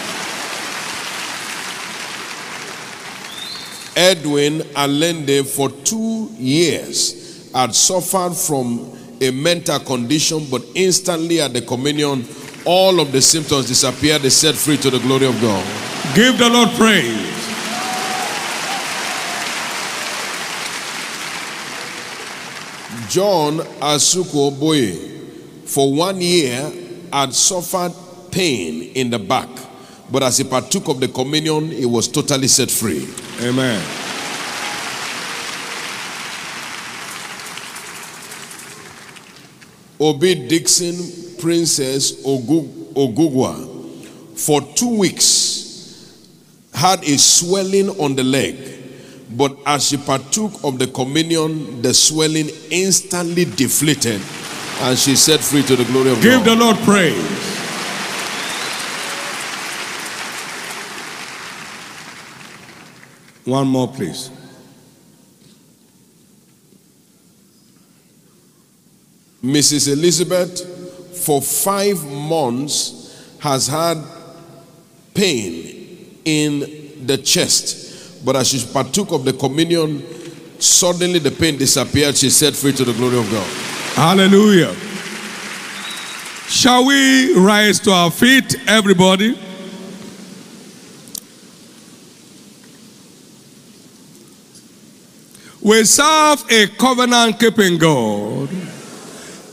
Edwin 3.96 4.62
Allende, 4.76 5.44
for 5.44 5.70
two 5.70 6.30
years, 6.38 7.52
had 7.54 7.76
suffered 7.76 8.34
from 8.36 8.98
a 9.20 9.32
mental 9.32 9.80
condition, 9.80 10.46
but 10.50 10.64
instantly 10.76 11.42
at 11.42 11.54
the 11.54 11.62
communion, 11.62 12.26
all 12.66 13.00
of 13.00 13.12
the 13.12 13.22
symptoms 13.22 13.68
disappeared. 13.68 14.22
They 14.22 14.30
set 14.30 14.56
free 14.56 14.78
to 14.78 14.90
the 14.90 15.00
glory 15.00 15.26
of 15.26 15.40
God. 15.42 15.66
Give 16.16 16.38
the 16.38 16.50
Lord 16.50 16.70
praise. 16.72 17.31
John 23.12 23.58
Asuko 23.82 24.58
Boye, 24.58 24.96
for 25.66 25.94
one 25.94 26.22
year, 26.22 26.72
had 27.12 27.34
suffered 27.34 27.92
pain 28.32 28.84
in 28.96 29.10
the 29.10 29.20
back, 29.20 29.50
but 30.10 30.24
as 30.24 30.38
he 30.38 30.46
partook 30.46 30.88
of 30.88 31.02
the 31.02 31.10
communion, 31.10 31.72
he 31.72 31.86
was 31.86 32.08
totally 32.08 32.48
set 32.48 32.72
free. 32.72 33.06
Amen. 33.42 33.84
Obi 40.00 40.48
Dixon 40.48 40.96
Princess 41.40 42.24
Ogu- 42.24 42.94
Ogugwa 42.94 43.68
for 44.38 44.62
two 44.76 44.98
weeks 44.98 46.10
had 46.74 47.04
a 47.04 47.18
swelling 47.18 47.90
on 48.00 48.16
the 48.16 48.24
leg, 48.24 48.56
but 49.38 49.58
as 49.66 49.88
she 49.88 49.98
partook 49.98 50.52
of 50.64 50.78
the 50.78 50.88
communion, 50.88 51.82
the 51.82 51.94
swelling 51.94 52.50
instantly 52.70 53.46
deflated 53.46 54.22
and 54.82 54.98
she 54.98 55.16
set 55.16 55.40
free 55.40 55.62
to 55.64 55.76
the 55.76 55.86
glory 55.86 56.10
of 56.12 56.22
Give 56.22 56.44
God. 56.44 56.46
Give 56.46 56.58
the 56.58 56.66
Lord 56.66 56.78
praise. 56.78 57.60
One 63.46 63.68
more, 63.68 63.88
please. 63.88 64.30
Mrs. 69.44 69.92
Elizabeth, 69.92 71.18
for 71.26 71.42
five 71.42 72.04
months, 72.06 73.36
has 73.40 73.68
had 73.68 73.98
pain 75.14 76.22
in 76.26 77.06
the 77.06 77.18
chest 77.18 77.81
but 78.24 78.36
as 78.36 78.50
she 78.50 78.66
partook 78.72 79.12
of 79.12 79.26
the 79.26 79.34
communion, 79.34 80.04
suddenly 80.60 81.20
the 81.20 81.32
pain 81.32 81.58
disappeared. 81.58 82.16
She 82.16 82.30
set 82.30 82.56
free 82.56 82.74
to 82.74 82.84
the 82.86 82.94
glory 82.94 83.18
of 83.18 83.30
God. 83.32 83.48
Hallelujah. 83.96 84.74
Shall 86.48 86.86
we 86.86 87.34
rise 87.36 87.80
to 87.82 87.92
our 87.92 88.12
feet, 88.12 88.56
everybody? 88.68 89.38
We 95.62 95.84
serve 95.84 96.44
a 96.50 96.68
covenant 96.78 97.40
keeping 97.40 97.78
God. 97.78 98.50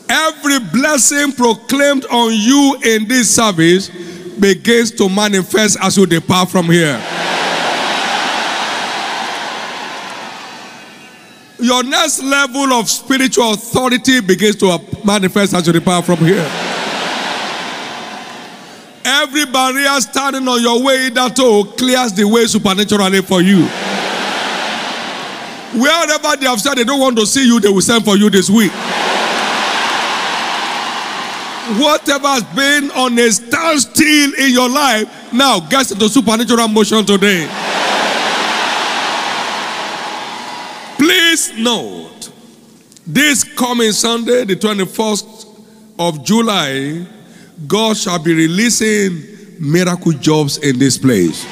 Every 0.08 0.58
blessing 0.72 1.32
proclaimed 1.32 2.06
on 2.06 2.32
you 2.32 2.78
in 2.82 3.06
this 3.06 3.34
service 3.34 3.90
begins 4.40 4.90
to 4.92 5.08
manifest 5.08 5.78
as 5.80 5.96
you 5.98 6.06
depart 6.06 6.48
from 6.48 6.66
here. 6.66 6.98
Your 11.68 11.82
next 11.82 12.22
level 12.22 12.72
of 12.72 12.88
spiritual 12.88 13.52
authority 13.52 14.22
begins 14.22 14.56
to 14.56 14.80
manifest 15.04 15.52
as 15.52 15.66
you 15.66 15.72
depart 15.74 16.06
from 16.06 16.16
here. 16.16 16.48
Every 19.04 19.44
barrier 19.44 20.00
standing 20.00 20.48
on 20.48 20.62
your 20.62 20.82
way 20.82 21.10
that 21.10 21.36
clears 21.76 22.14
the 22.14 22.24
way 22.26 22.46
supernaturally 22.46 23.20
for 23.20 23.42
you. 23.42 23.68
Wherever 25.78 26.36
they 26.40 26.46
have 26.46 26.58
said 26.58 26.76
they 26.76 26.84
don't 26.84 27.00
want 27.00 27.18
to 27.18 27.26
see 27.26 27.44
you, 27.46 27.60
they 27.60 27.68
will 27.68 27.82
send 27.82 28.02
for 28.02 28.16
you 28.16 28.30
this 28.30 28.48
week. 28.48 28.72
Whatever 31.76 32.28
has 32.28 32.44
been 32.56 32.90
on 32.92 33.18
a 33.18 33.30
standstill 33.30 34.32
in 34.40 34.52
your 34.54 34.70
life 34.70 35.34
now 35.34 35.60
gets 35.60 35.92
into 35.92 36.08
supernatural 36.08 36.68
motion 36.68 37.04
today. 37.04 37.46
Please 41.38 41.56
note, 41.56 42.32
this 43.06 43.44
coming 43.44 43.92
Sunday, 43.92 44.44
the 44.44 44.56
21st 44.56 45.46
of 45.96 46.24
July, 46.24 47.06
God 47.64 47.96
shall 47.96 48.18
be 48.18 48.34
releasing 48.34 49.22
miracle 49.60 50.10
jobs 50.10 50.58
in 50.58 50.80
this 50.80 50.98
place. 50.98 51.44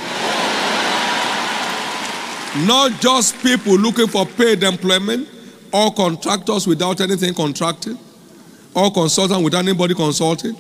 Not 2.67 3.01
just 3.01 3.39
people 3.45 3.79
looking 3.79 4.09
for 4.09 4.27
paid 4.27 4.65
employment, 4.65 5.29
or 5.73 5.95
contractors 5.95 6.67
without 6.67 7.01
anything 7.01 7.33
contracted, 7.33 7.97
or 8.75 8.91
consultant 8.91 9.45
without 9.45 9.61
anybody 9.61 9.95
consulting. 9.95 10.57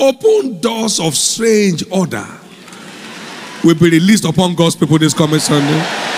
Open 0.00 0.60
doors 0.60 0.98
of 0.98 1.14
strange 1.14 1.84
order 1.92 2.26
will 3.62 3.76
be 3.76 3.88
released 3.88 4.24
upon 4.24 4.56
God's 4.56 4.74
people 4.74 4.98
this 4.98 5.14
coming 5.14 5.38
Sunday. 5.38 6.08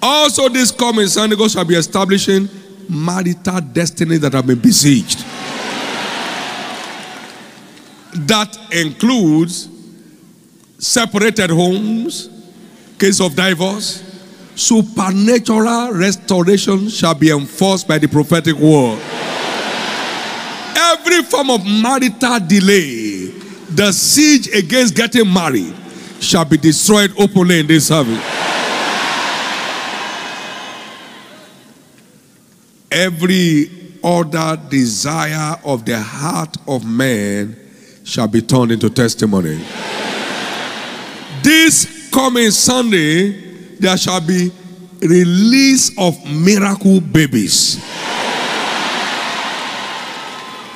Also, 0.00 0.48
this 0.48 0.70
coming 0.70 1.06
Sunday, 1.06 1.36
God 1.36 1.50
shall 1.50 1.64
be 1.64 1.74
establishing 1.74 2.48
marital 2.88 3.60
destinies 3.60 4.20
that 4.20 4.32
have 4.32 4.46
been 4.46 4.58
besieged. 4.58 5.24
That 8.26 8.56
includes 8.72 9.68
separated 10.78 11.50
homes, 11.50 12.30
case 12.98 13.20
of 13.20 13.34
divorce, 13.34 14.04
supernatural 14.54 15.92
restoration 15.92 16.88
shall 16.88 17.14
be 17.14 17.30
enforced 17.30 17.86
by 17.86 17.98
the 17.98 18.08
prophetic 18.08 18.56
word. 18.56 18.98
Every 20.76 21.22
form 21.22 21.50
of 21.50 21.64
marital 21.66 22.40
delay, 22.40 23.26
the 23.70 23.92
siege 23.92 24.48
against 24.48 24.94
getting 24.96 25.32
married, 25.32 25.74
shall 26.20 26.44
be 26.44 26.56
destroyed 26.56 27.12
openly 27.18 27.60
in 27.60 27.66
this 27.66 27.88
service. 27.88 28.18
Every 32.90 33.70
other 34.02 34.58
desire 34.68 35.58
of 35.64 35.84
the 35.84 35.98
heart 35.98 36.56
of 36.66 36.86
man 36.86 37.56
shall 38.04 38.28
be 38.28 38.40
turned 38.40 38.72
into 38.72 38.88
testimony. 38.88 39.60
This 41.42 42.10
coming 42.10 42.50
Sunday, 42.50 43.30
there 43.78 43.96
shall 43.96 44.20
be 44.20 44.50
release 45.00 45.96
of 45.98 46.16
miracle 46.30 47.00
babies. 47.00 47.76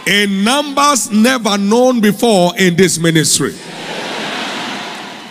In 0.06 0.44
numbers 0.44 1.10
never 1.10 1.56
known 1.56 2.00
before 2.00 2.56
in 2.58 2.76
this 2.76 2.98
ministry. 2.98 3.54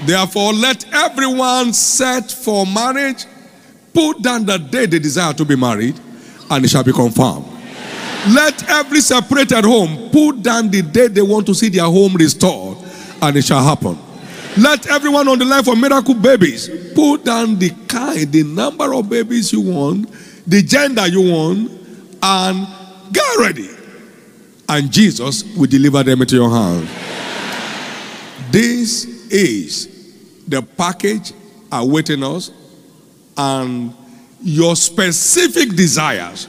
Therefore, 0.06 0.54
let 0.54 0.92
everyone 0.94 1.74
set 1.74 2.32
for 2.32 2.66
marriage 2.66 3.26
put 3.94 4.22
down 4.22 4.46
the 4.46 4.58
day 4.58 4.86
they 4.88 4.98
desire 5.00 5.34
to 5.34 5.46
be 5.46 5.56
married, 5.56 6.00
and 6.52 6.66
it 6.66 6.68
shall 6.68 6.84
be 6.84 6.92
confirmed. 6.92 7.46
Let 8.30 8.70
every 8.70 9.02
separated 9.02 9.66
home 9.66 10.12
put 10.12 10.44
down 10.44 10.70
the 10.70 10.84
day 10.84 11.08
they 11.08 11.24
want 11.24 11.48
to 11.48 11.56
see 11.56 11.70
their 11.70 11.86
home 11.86 12.14
restored, 12.14 12.78
and 13.22 13.36
it 13.36 13.44
shall 13.44 13.64
happen. 13.64 13.98
Let 14.58 14.86
everyone 14.88 15.28
on 15.28 15.40
the 15.40 15.46
line 15.46 15.64
for 15.64 15.76
miracle 15.76 16.14
babies 16.14 16.70
put 16.94 17.24
down 17.24 17.58
the 17.58 17.70
kind, 17.88 18.32
the 18.32 18.44
number 18.44 18.94
of 18.94 19.10
babies 19.10 19.52
you 19.54 19.62
want, 19.62 20.12
the 20.46 20.62
gender 20.62 21.08
you 21.08 21.32
want, 21.32 21.72
and 22.22 22.68
get 23.12 23.38
ready. 23.40 23.70
And 24.70 24.92
Jesus 24.92 25.44
will 25.56 25.68
deliver 25.68 26.04
them 26.04 26.22
into 26.22 26.36
your 26.36 26.50
hands. 26.50 26.90
This 28.52 29.06
is 29.32 29.88
the 30.48 30.62
package 30.62 31.32
awaiting 31.72 32.24
us, 32.24 32.52
and 33.38 33.96
your 34.42 34.76
specific 34.76 35.76
desires 35.76 36.48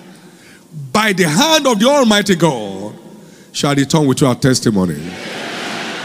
by 0.92 1.12
the 1.12 1.28
hand 1.28 1.66
of 1.66 1.78
the 1.78 1.86
Almighty 1.86 2.34
God 2.34 2.94
shall 3.52 3.74
return 3.74 4.06
with 4.06 4.20
your 4.20 4.34
testimony 4.34 4.98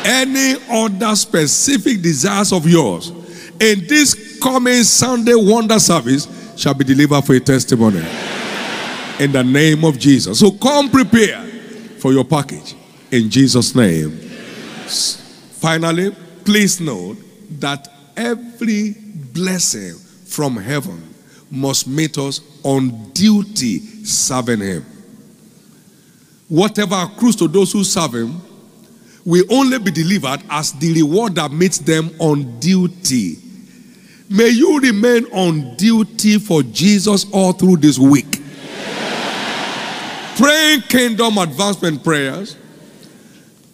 any 0.08 0.56
other 0.70 1.16
specific 1.16 2.02
desires 2.02 2.54
of 2.54 2.66
yours 2.66 3.10
in 3.60 3.86
this 3.88 4.40
coming 4.42 4.84
Sunday 4.84 5.36
wonder 5.36 5.80
service 5.80 6.28
shall 6.58 6.74
be 6.74 6.86
delivered 6.86 7.22
for 7.24 7.36
a 7.36 7.40
testimony. 7.40 8.04
In 9.20 9.32
the 9.32 9.44
name 9.44 9.84
of 9.84 10.00
Jesus. 10.00 10.40
So 10.40 10.52
come 10.52 10.90
prepare 10.90 11.44
for 12.00 12.14
your 12.14 12.24
package 12.24 12.76
in 13.12 13.30
Jesus' 13.30 13.76
name. 13.76 14.12
Finally, 15.60 16.16
please 16.46 16.80
note 16.80 17.18
that 17.60 17.88
every 18.16 18.96
blessing 19.34 19.96
from 20.26 20.56
heaven 20.56 21.14
must 21.50 21.88
meet 21.88 22.18
us 22.18 22.41
on 22.64 23.12
duty 23.12 23.80
serving 24.04 24.60
Him. 24.60 24.86
Whatever 26.50 26.95
accrues 26.95 27.36
to 27.38 27.48
those 27.48 27.72
who 27.72 27.84
serve 27.84 28.14
Him 28.16 28.41
will 29.26 29.45
only 29.52 29.80
be 29.80 29.91
delivered 29.91 30.41
as 30.50 30.72
the 30.74 30.93
reward 30.93 31.36
that 31.36 31.52
meets 31.52 31.80
them 31.80 32.10
on 32.20 32.60
duty. 32.60 33.38
May 34.30 34.50
you 34.50 34.80
remain 34.80 35.26
on 35.28 35.76
duty 35.76 36.38
for 36.39 36.64
Jesus 36.64 37.26
all 37.32 37.54
through 37.54 37.78
this 37.78 37.98
week. 37.98 38.41
Praying 40.38 40.82
kingdom 40.82 41.38
advancement 41.38 42.04
prayers, 42.04 42.56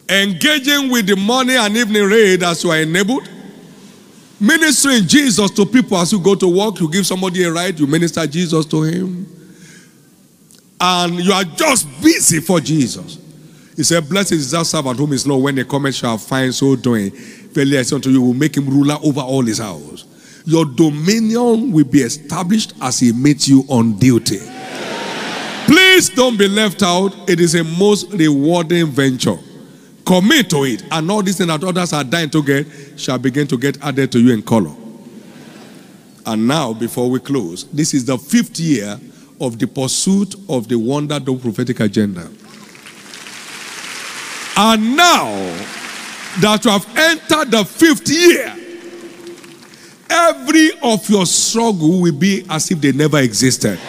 engaging 0.07 0.89
with 0.89 1.07
the 1.07 1.15
morning 1.15 1.57
and 1.57 1.75
evening 1.75 2.03
raid 2.03 2.43
as 2.43 2.63
you 2.63 2.71
are 2.71 2.77
enabled, 2.77 3.29
ministering 4.43 5.07
Jesus 5.07 5.49
to 5.51 5.65
people 5.65 5.97
as 5.97 6.11
you 6.11 6.19
go 6.19 6.35
to 6.35 6.47
work, 6.47 6.79
you 6.79 6.91
give 6.91 7.07
somebody 7.07 7.43
a 7.43 7.51
ride, 7.51 7.79
you 7.79 7.87
minister 7.87 8.27
Jesus 8.27 8.65
to 8.65 8.83
him, 8.83 9.25
and 10.79 11.15
you 11.15 11.31
are 11.31 11.45
just 11.45 11.87
busy 12.01 12.41
for 12.41 12.59
Jesus. 12.59 13.19
He 13.75 13.83
said, 13.83 14.07
Blessed 14.07 14.33
is 14.33 14.51
that 14.51 14.65
servant 14.65 14.99
whom 14.99 15.11
his 15.11 15.25
Lord, 15.25 15.43
when 15.43 15.55
the 15.55 15.65
comment 15.65 15.95
shall 15.95 16.17
find 16.17 16.53
so 16.53 16.75
doing, 16.75 17.11
verily 17.11 17.79
I 17.79 17.83
say 17.83 17.95
unto 17.95 18.09
you, 18.09 18.21
will 18.21 18.33
make 18.33 18.55
him 18.55 18.69
ruler 18.69 18.97
over 19.01 19.21
all 19.21 19.43
his 19.43 19.59
house. 19.59 20.05
Your 20.45 20.65
dominion 20.65 21.71
will 21.71 21.85
be 21.85 22.01
established 22.01 22.73
as 22.81 22.99
he 22.99 23.13
meets 23.13 23.47
you 23.47 23.63
on 23.69 23.97
duty. 23.97 24.39
Please 25.65 26.09
don't 26.09 26.37
be 26.37 26.49
left 26.49 26.83
out. 26.83 27.29
It 27.29 27.39
is 27.39 27.55
a 27.55 27.63
most 27.63 28.11
rewarding 28.11 28.87
venture. 28.87 29.37
Commit 30.05 30.49
to 30.49 30.65
it, 30.65 30.83
and 30.91 31.09
all 31.09 31.23
these 31.23 31.37
things 31.37 31.47
that 31.47 31.63
others 31.63 31.93
are 31.93 32.03
dying 32.03 32.29
to 32.29 32.43
get 32.43 32.67
shall 32.99 33.17
begin 33.17 33.47
to 33.47 33.57
get 33.57 33.81
added 33.81 34.11
to 34.11 34.19
you 34.19 34.33
in 34.33 34.41
color. 34.41 34.73
And 36.25 36.47
now, 36.47 36.73
before 36.73 37.09
we 37.09 37.19
close, 37.19 37.65
this 37.65 37.93
is 37.93 38.05
the 38.05 38.17
fifth 38.17 38.59
year 38.59 38.99
of 39.39 39.59
the 39.59 39.67
pursuit 39.67 40.35
of 40.49 40.67
the 40.67 40.77
Wonder 40.77 41.19
Dome 41.19 41.39
prophetic 41.39 41.79
agenda. 41.79 42.29
And 44.55 44.95
now 44.95 45.25
that 46.39 46.61
you 46.63 46.71
have 46.71 46.85
entered 46.97 47.51
the 47.51 47.65
fifth 47.65 48.07
year, 48.09 48.55
every 50.09 50.71
of 50.81 51.09
your 51.09 51.25
struggle 51.25 52.01
will 52.01 52.13
be 52.13 52.45
as 52.49 52.69
if 52.71 52.79
they 52.79 52.91
never 52.91 53.19
existed. 53.19 53.79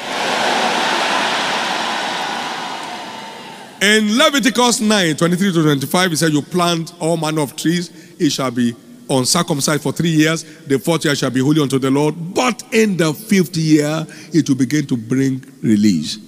In 3.84 4.16
Leviticus 4.16 4.80
9 4.80 5.14
23 5.14 5.52
to 5.52 5.62
25, 5.62 6.10
he 6.10 6.16
said, 6.16 6.32
You 6.32 6.40
plant 6.40 6.94
all 7.00 7.18
manner 7.18 7.42
of 7.42 7.54
trees, 7.54 7.90
it 8.18 8.30
shall 8.30 8.50
be 8.50 8.74
uncircumcised 9.10 9.82
for 9.82 9.92
three 9.92 10.08
years. 10.08 10.42
The 10.64 10.78
fourth 10.78 11.04
year 11.04 11.14
shall 11.14 11.28
be 11.28 11.40
holy 11.40 11.60
unto 11.60 11.78
the 11.78 11.90
Lord. 11.90 12.14
But 12.32 12.62
in 12.72 12.96
the 12.96 13.12
fifth 13.12 13.58
year, 13.58 14.06
it 14.32 14.48
will 14.48 14.56
begin 14.56 14.86
to 14.86 14.96
bring 14.96 15.44
release. 15.60 16.18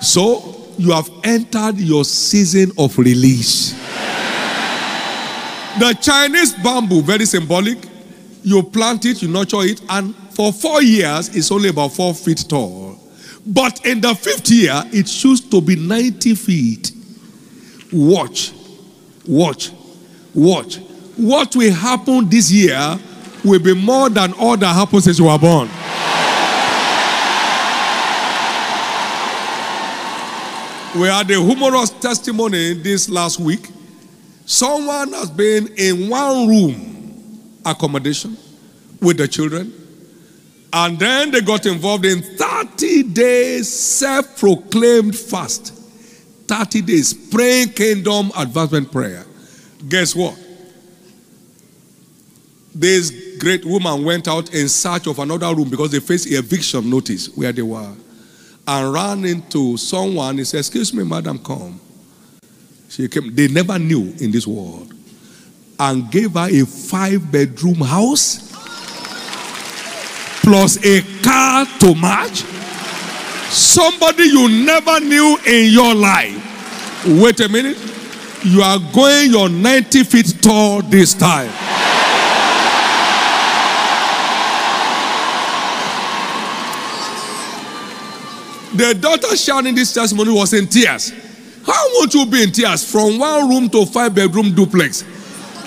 So 0.00 0.72
you 0.78 0.92
have 0.92 1.10
entered 1.24 1.76
your 1.76 2.06
season 2.06 2.72
of 2.78 2.96
release. 2.96 3.72
The 5.78 5.94
Chinese 6.00 6.54
bamboo, 6.54 7.02
very 7.02 7.26
symbolic. 7.26 7.76
You 8.44 8.62
plant 8.62 9.04
it, 9.04 9.20
you 9.20 9.28
nurture 9.28 9.60
it, 9.60 9.82
and 9.90 10.14
for 10.32 10.54
four 10.54 10.80
years, 10.80 11.36
it's 11.36 11.52
only 11.52 11.68
about 11.68 11.92
four 11.92 12.14
feet 12.14 12.46
tall. 12.48 13.01
But 13.44 13.84
in 13.84 14.00
the 14.00 14.14
fifth 14.14 14.50
year, 14.50 14.82
it 14.92 15.08
should 15.08 15.50
to 15.50 15.60
be 15.60 15.76
90 15.76 16.34
feet. 16.34 16.92
Watch, 17.92 18.52
watch, 19.26 19.70
watch. 20.34 20.76
What 21.16 21.54
will 21.56 21.72
happen 21.72 22.28
this 22.28 22.50
year 22.50 22.98
will 23.44 23.58
be 23.60 23.74
more 23.74 24.08
than 24.08 24.32
all 24.34 24.56
that 24.56 24.72
happened 24.74 25.04
since 25.04 25.18
you 25.18 25.26
were 25.26 25.38
born. 25.38 25.68
We 30.94 31.08
had 31.08 31.30
a 31.30 31.40
humorous 31.40 31.88
testimony 31.88 32.74
this 32.74 33.08
last 33.08 33.40
week. 33.40 33.70
Someone 34.44 35.12
has 35.14 35.30
been 35.30 35.68
in 35.78 36.10
one 36.10 36.46
room 36.48 37.60
accommodation 37.64 38.36
with 39.00 39.16
the 39.16 39.26
children, 39.26 39.72
and 40.72 40.98
then 40.98 41.30
they 41.30 41.40
got 41.40 41.66
involved 41.66 42.06
in 42.06 42.22
30 42.22 43.02
days 43.04 43.68
self 43.70 44.38
proclaimed 44.38 45.16
fast. 45.16 45.74
30 46.48 46.82
days 46.82 47.12
praying 47.14 47.70
kingdom 47.70 48.30
advancement 48.36 48.90
prayer. 48.90 49.24
Guess 49.88 50.14
what? 50.14 50.38
This 52.74 53.36
great 53.38 53.64
woman 53.64 54.04
went 54.04 54.28
out 54.28 54.54
in 54.54 54.68
search 54.68 55.06
of 55.06 55.18
another 55.18 55.54
room 55.54 55.68
because 55.68 55.90
they 55.90 56.00
faced 56.00 56.30
eviction 56.30 56.88
notice 56.88 57.28
where 57.36 57.52
they 57.52 57.62
were 57.62 57.94
and 58.66 58.92
ran 58.92 59.24
into 59.24 59.76
someone. 59.76 60.38
He 60.38 60.44
said, 60.44 60.58
Excuse 60.58 60.94
me, 60.94 61.04
madam, 61.04 61.38
come. 61.38 61.80
She 62.88 63.08
came, 63.08 63.34
they 63.34 63.48
never 63.48 63.78
knew 63.78 64.14
in 64.20 64.30
this 64.30 64.46
world, 64.46 64.92
and 65.78 66.10
gave 66.10 66.32
her 66.32 66.48
a 66.50 66.64
five 66.64 67.30
bedroom 67.30 67.76
house 67.76 68.51
plus 70.52 70.76
a 70.84 71.00
car 71.22 71.64
to 71.80 71.94
match. 71.94 72.42
Somebody 73.50 74.24
you 74.24 74.50
never 74.50 75.00
knew 75.00 75.38
in 75.46 75.72
your 75.72 75.94
life. 75.94 77.06
Wait 77.06 77.40
a 77.40 77.48
minute. 77.48 77.78
You 78.44 78.60
are 78.60 78.78
going 78.92 79.30
your 79.30 79.48
90 79.48 80.04
feet 80.04 80.34
tall 80.42 80.82
this 80.82 81.14
time. 81.14 81.48
The 88.76 88.92
daughter 89.00 89.34
shouting 89.34 89.74
this 89.74 89.94
testimony 89.94 90.32
was 90.32 90.52
in 90.52 90.66
tears. 90.66 91.14
How 91.64 91.82
won't 91.94 92.12
you 92.12 92.26
be 92.26 92.42
in 92.42 92.52
tears 92.52 92.84
from 92.92 93.18
one 93.18 93.48
room 93.48 93.70
to 93.70 93.86
five 93.86 94.14
bedroom 94.14 94.54
duplex? 94.54 95.02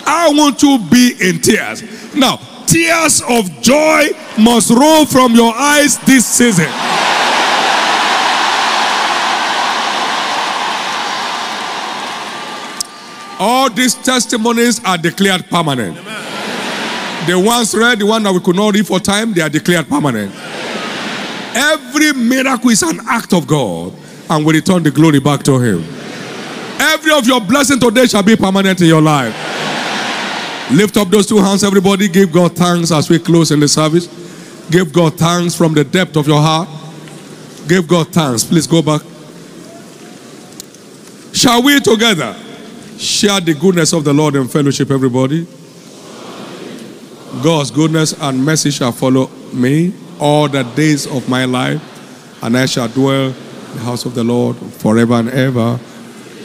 I 0.05 0.29
want 0.31 0.61
you 0.61 0.77
be 0.91 1.15
in 1.19 1.41
tears. 1.41 1.81
Now, 2.13 2.39
tears 2.67 3.21
of 3.27 3.49
joy 3.61 4.09
must 4.37 4.69
roll 4.71 5.05
from 5.05 5.33
your 5.35 5.53
eyes 5.55 5.97
this 5.99 6.25
season. 6.25 6.69
All 13.37 13.69
these 13.69 13.93
testimonies 13.95 14.83
are 14.85 14.97
declared 14.97 15.45
permanent. 15.49 15.97
The 17.27 17.39
ones 17.39 17.73
read, 17.75 17.99
the 17.99 18.05
one 18.05 18.23
that 18.23 18.33
we 18.33 18.39
could 18.39 18.55
not 18.55 18.73
read 18.73 18.87
for 18.87 18.99
time, 18.99 19.33
they 19.33 19.41
are 19.41 19.49
declared 19.49 19.89
permanent. 19.89 20.33
Every 21.55 22.13
miracle 22.13 22.69
is 22.69 22.83
an 22.83 22.99
act 23.07 23.33
of 23.33 23.47
God, 23.47 23.93
and 24.29 24.45
we 24.45 24.53
return 24.53 24.83
the 24.83 24.91
glory 24.91 25.19
back 25.19 25.43
to 25.43 25.59
Him. 25.59 25.83
Every 26.79 27.11
of 27.11 27.25
your 27.25 27.41
blessing 27.41 27.79
today 27.79 28.05
shall 28.05 28.23
be 28.23 28.35
permanent 28.35 28.79
in 28.81 28.87
your 28.87 29.01
life. 29.01 29.54
Lift 30.71 30.97
up 30.97 31.09
those 31.09 31.27
two 31.27 31.37
hands, 31.37 31.63
everybody. 31.63 32.07
Give 32.07 32.31
God 32.31 32.55
thanks 32.55 32.91
as 32.91 33.09
we 33.09 33.19
close 33.19 33.51
in 33.51 33.59
the 33.59 33.67
service. 33.67 34.07
Give 34.71 34.91
God 34.91 35.17
thanks 35.17 35.53
from 35.53 35.73
the 35.73 35.83
depth 35.83 36.15
of 36.17 36.27
your 36.27 36.41
heart. 36.41 36.67
Give 37.67 37.87
God 37.87 38.07
thanks. 38.09 38.43
Please 38.43 38.65
go 38.65 38.81
back. 38.81 39.01
Shall 41.33 41.61
we 41.61 41.79
together 41.79 42.35
share 42.97 43.39
the 43.41 43.53
goodness 43.53 43.93
of 43.93 44.03
the 44.03 44.13
Lord 44.13 44.35
in 44.35 44.47
fellowship, 44.47 44.89
everybody? 44.89 45.45
God's 47.43 47.69
goodness 47.69 48.13
and 48.19 48.43
mercy 48.43 48.71
shall 48.71 48.91
follow 48.91 49.27
me 49.53 49.93
all 50.19 50.47
the 50.47 50.63
days 50.63 51.05
of 51.05 51.27
my 51.29 51.45
life, 51.45 51.81
and 52.43 52.57
I 52.57 52.65
shall 52.65 52.87
dwell 52.87 53.27
in 53.27 53.33
the 53.75 53.81
house 53.81 54.05
of 54.05 54.15
the 54.15 54.23
Lord 54.23 54.55
forever 54.57 55.15
and 55.15 55.29
ever. 55.29 55.79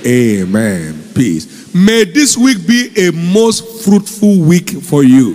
Amen. 0.04 1.04
Peace. 1.14 1.59
May 1.72 2.04
this 2.04 2.36
week 2.36 2.66
be 2.66 2.90
a 2.96 3.12
most 3.12 3.84
fruitful 3.84 4.40
week 4.40 4.70
for 4.70 5.04
you. 5.04 5.34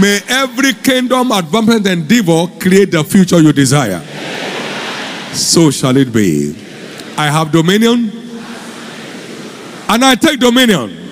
May 0.00 0.20
every 0.28 0.72
kingdom 0.74 1.30
advancement 1.30 1.86
and 1.86 2.00
endeavor 2.02 2.48
create 2.58 2.90
the 2.90 3.04
future 3.04 3.40
you 3.40 3.52
desire. 3.52 4.00
So 5.32 5.70
shall 5.70 5.96
it 5.96 6.12
be. 6.12 6.56
I 7.16 7.30
have 7.30 7.52
dominion 7.52 8.10
and 9.88 10.04
I 10.04 10.16
take 10.16 10.40
dominion. 10.40 11.04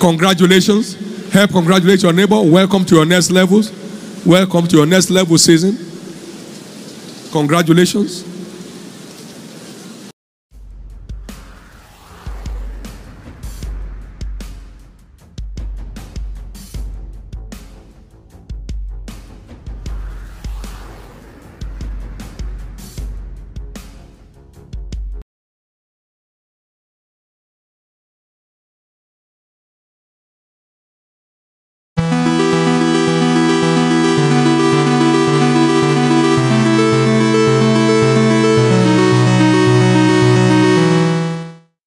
Congratulations. 0.00 1.30
Help 1.32 1.52
congratulate 1.52 2.02
your 2.02 2.12
neighbor. 2.12 2.42
Welcome 2.42 2.84
to 2.86 2.96
your 2.96 3.06
next 3.06 3.30
levels. 3.30 3.72
Welcome 4.26 4.66
to 4.66 4.76
your 4.76 4.86
next 4.86 5.08
level 5.10 5.38
season. 5.38 5.78
Congratulations. 7.30 8.35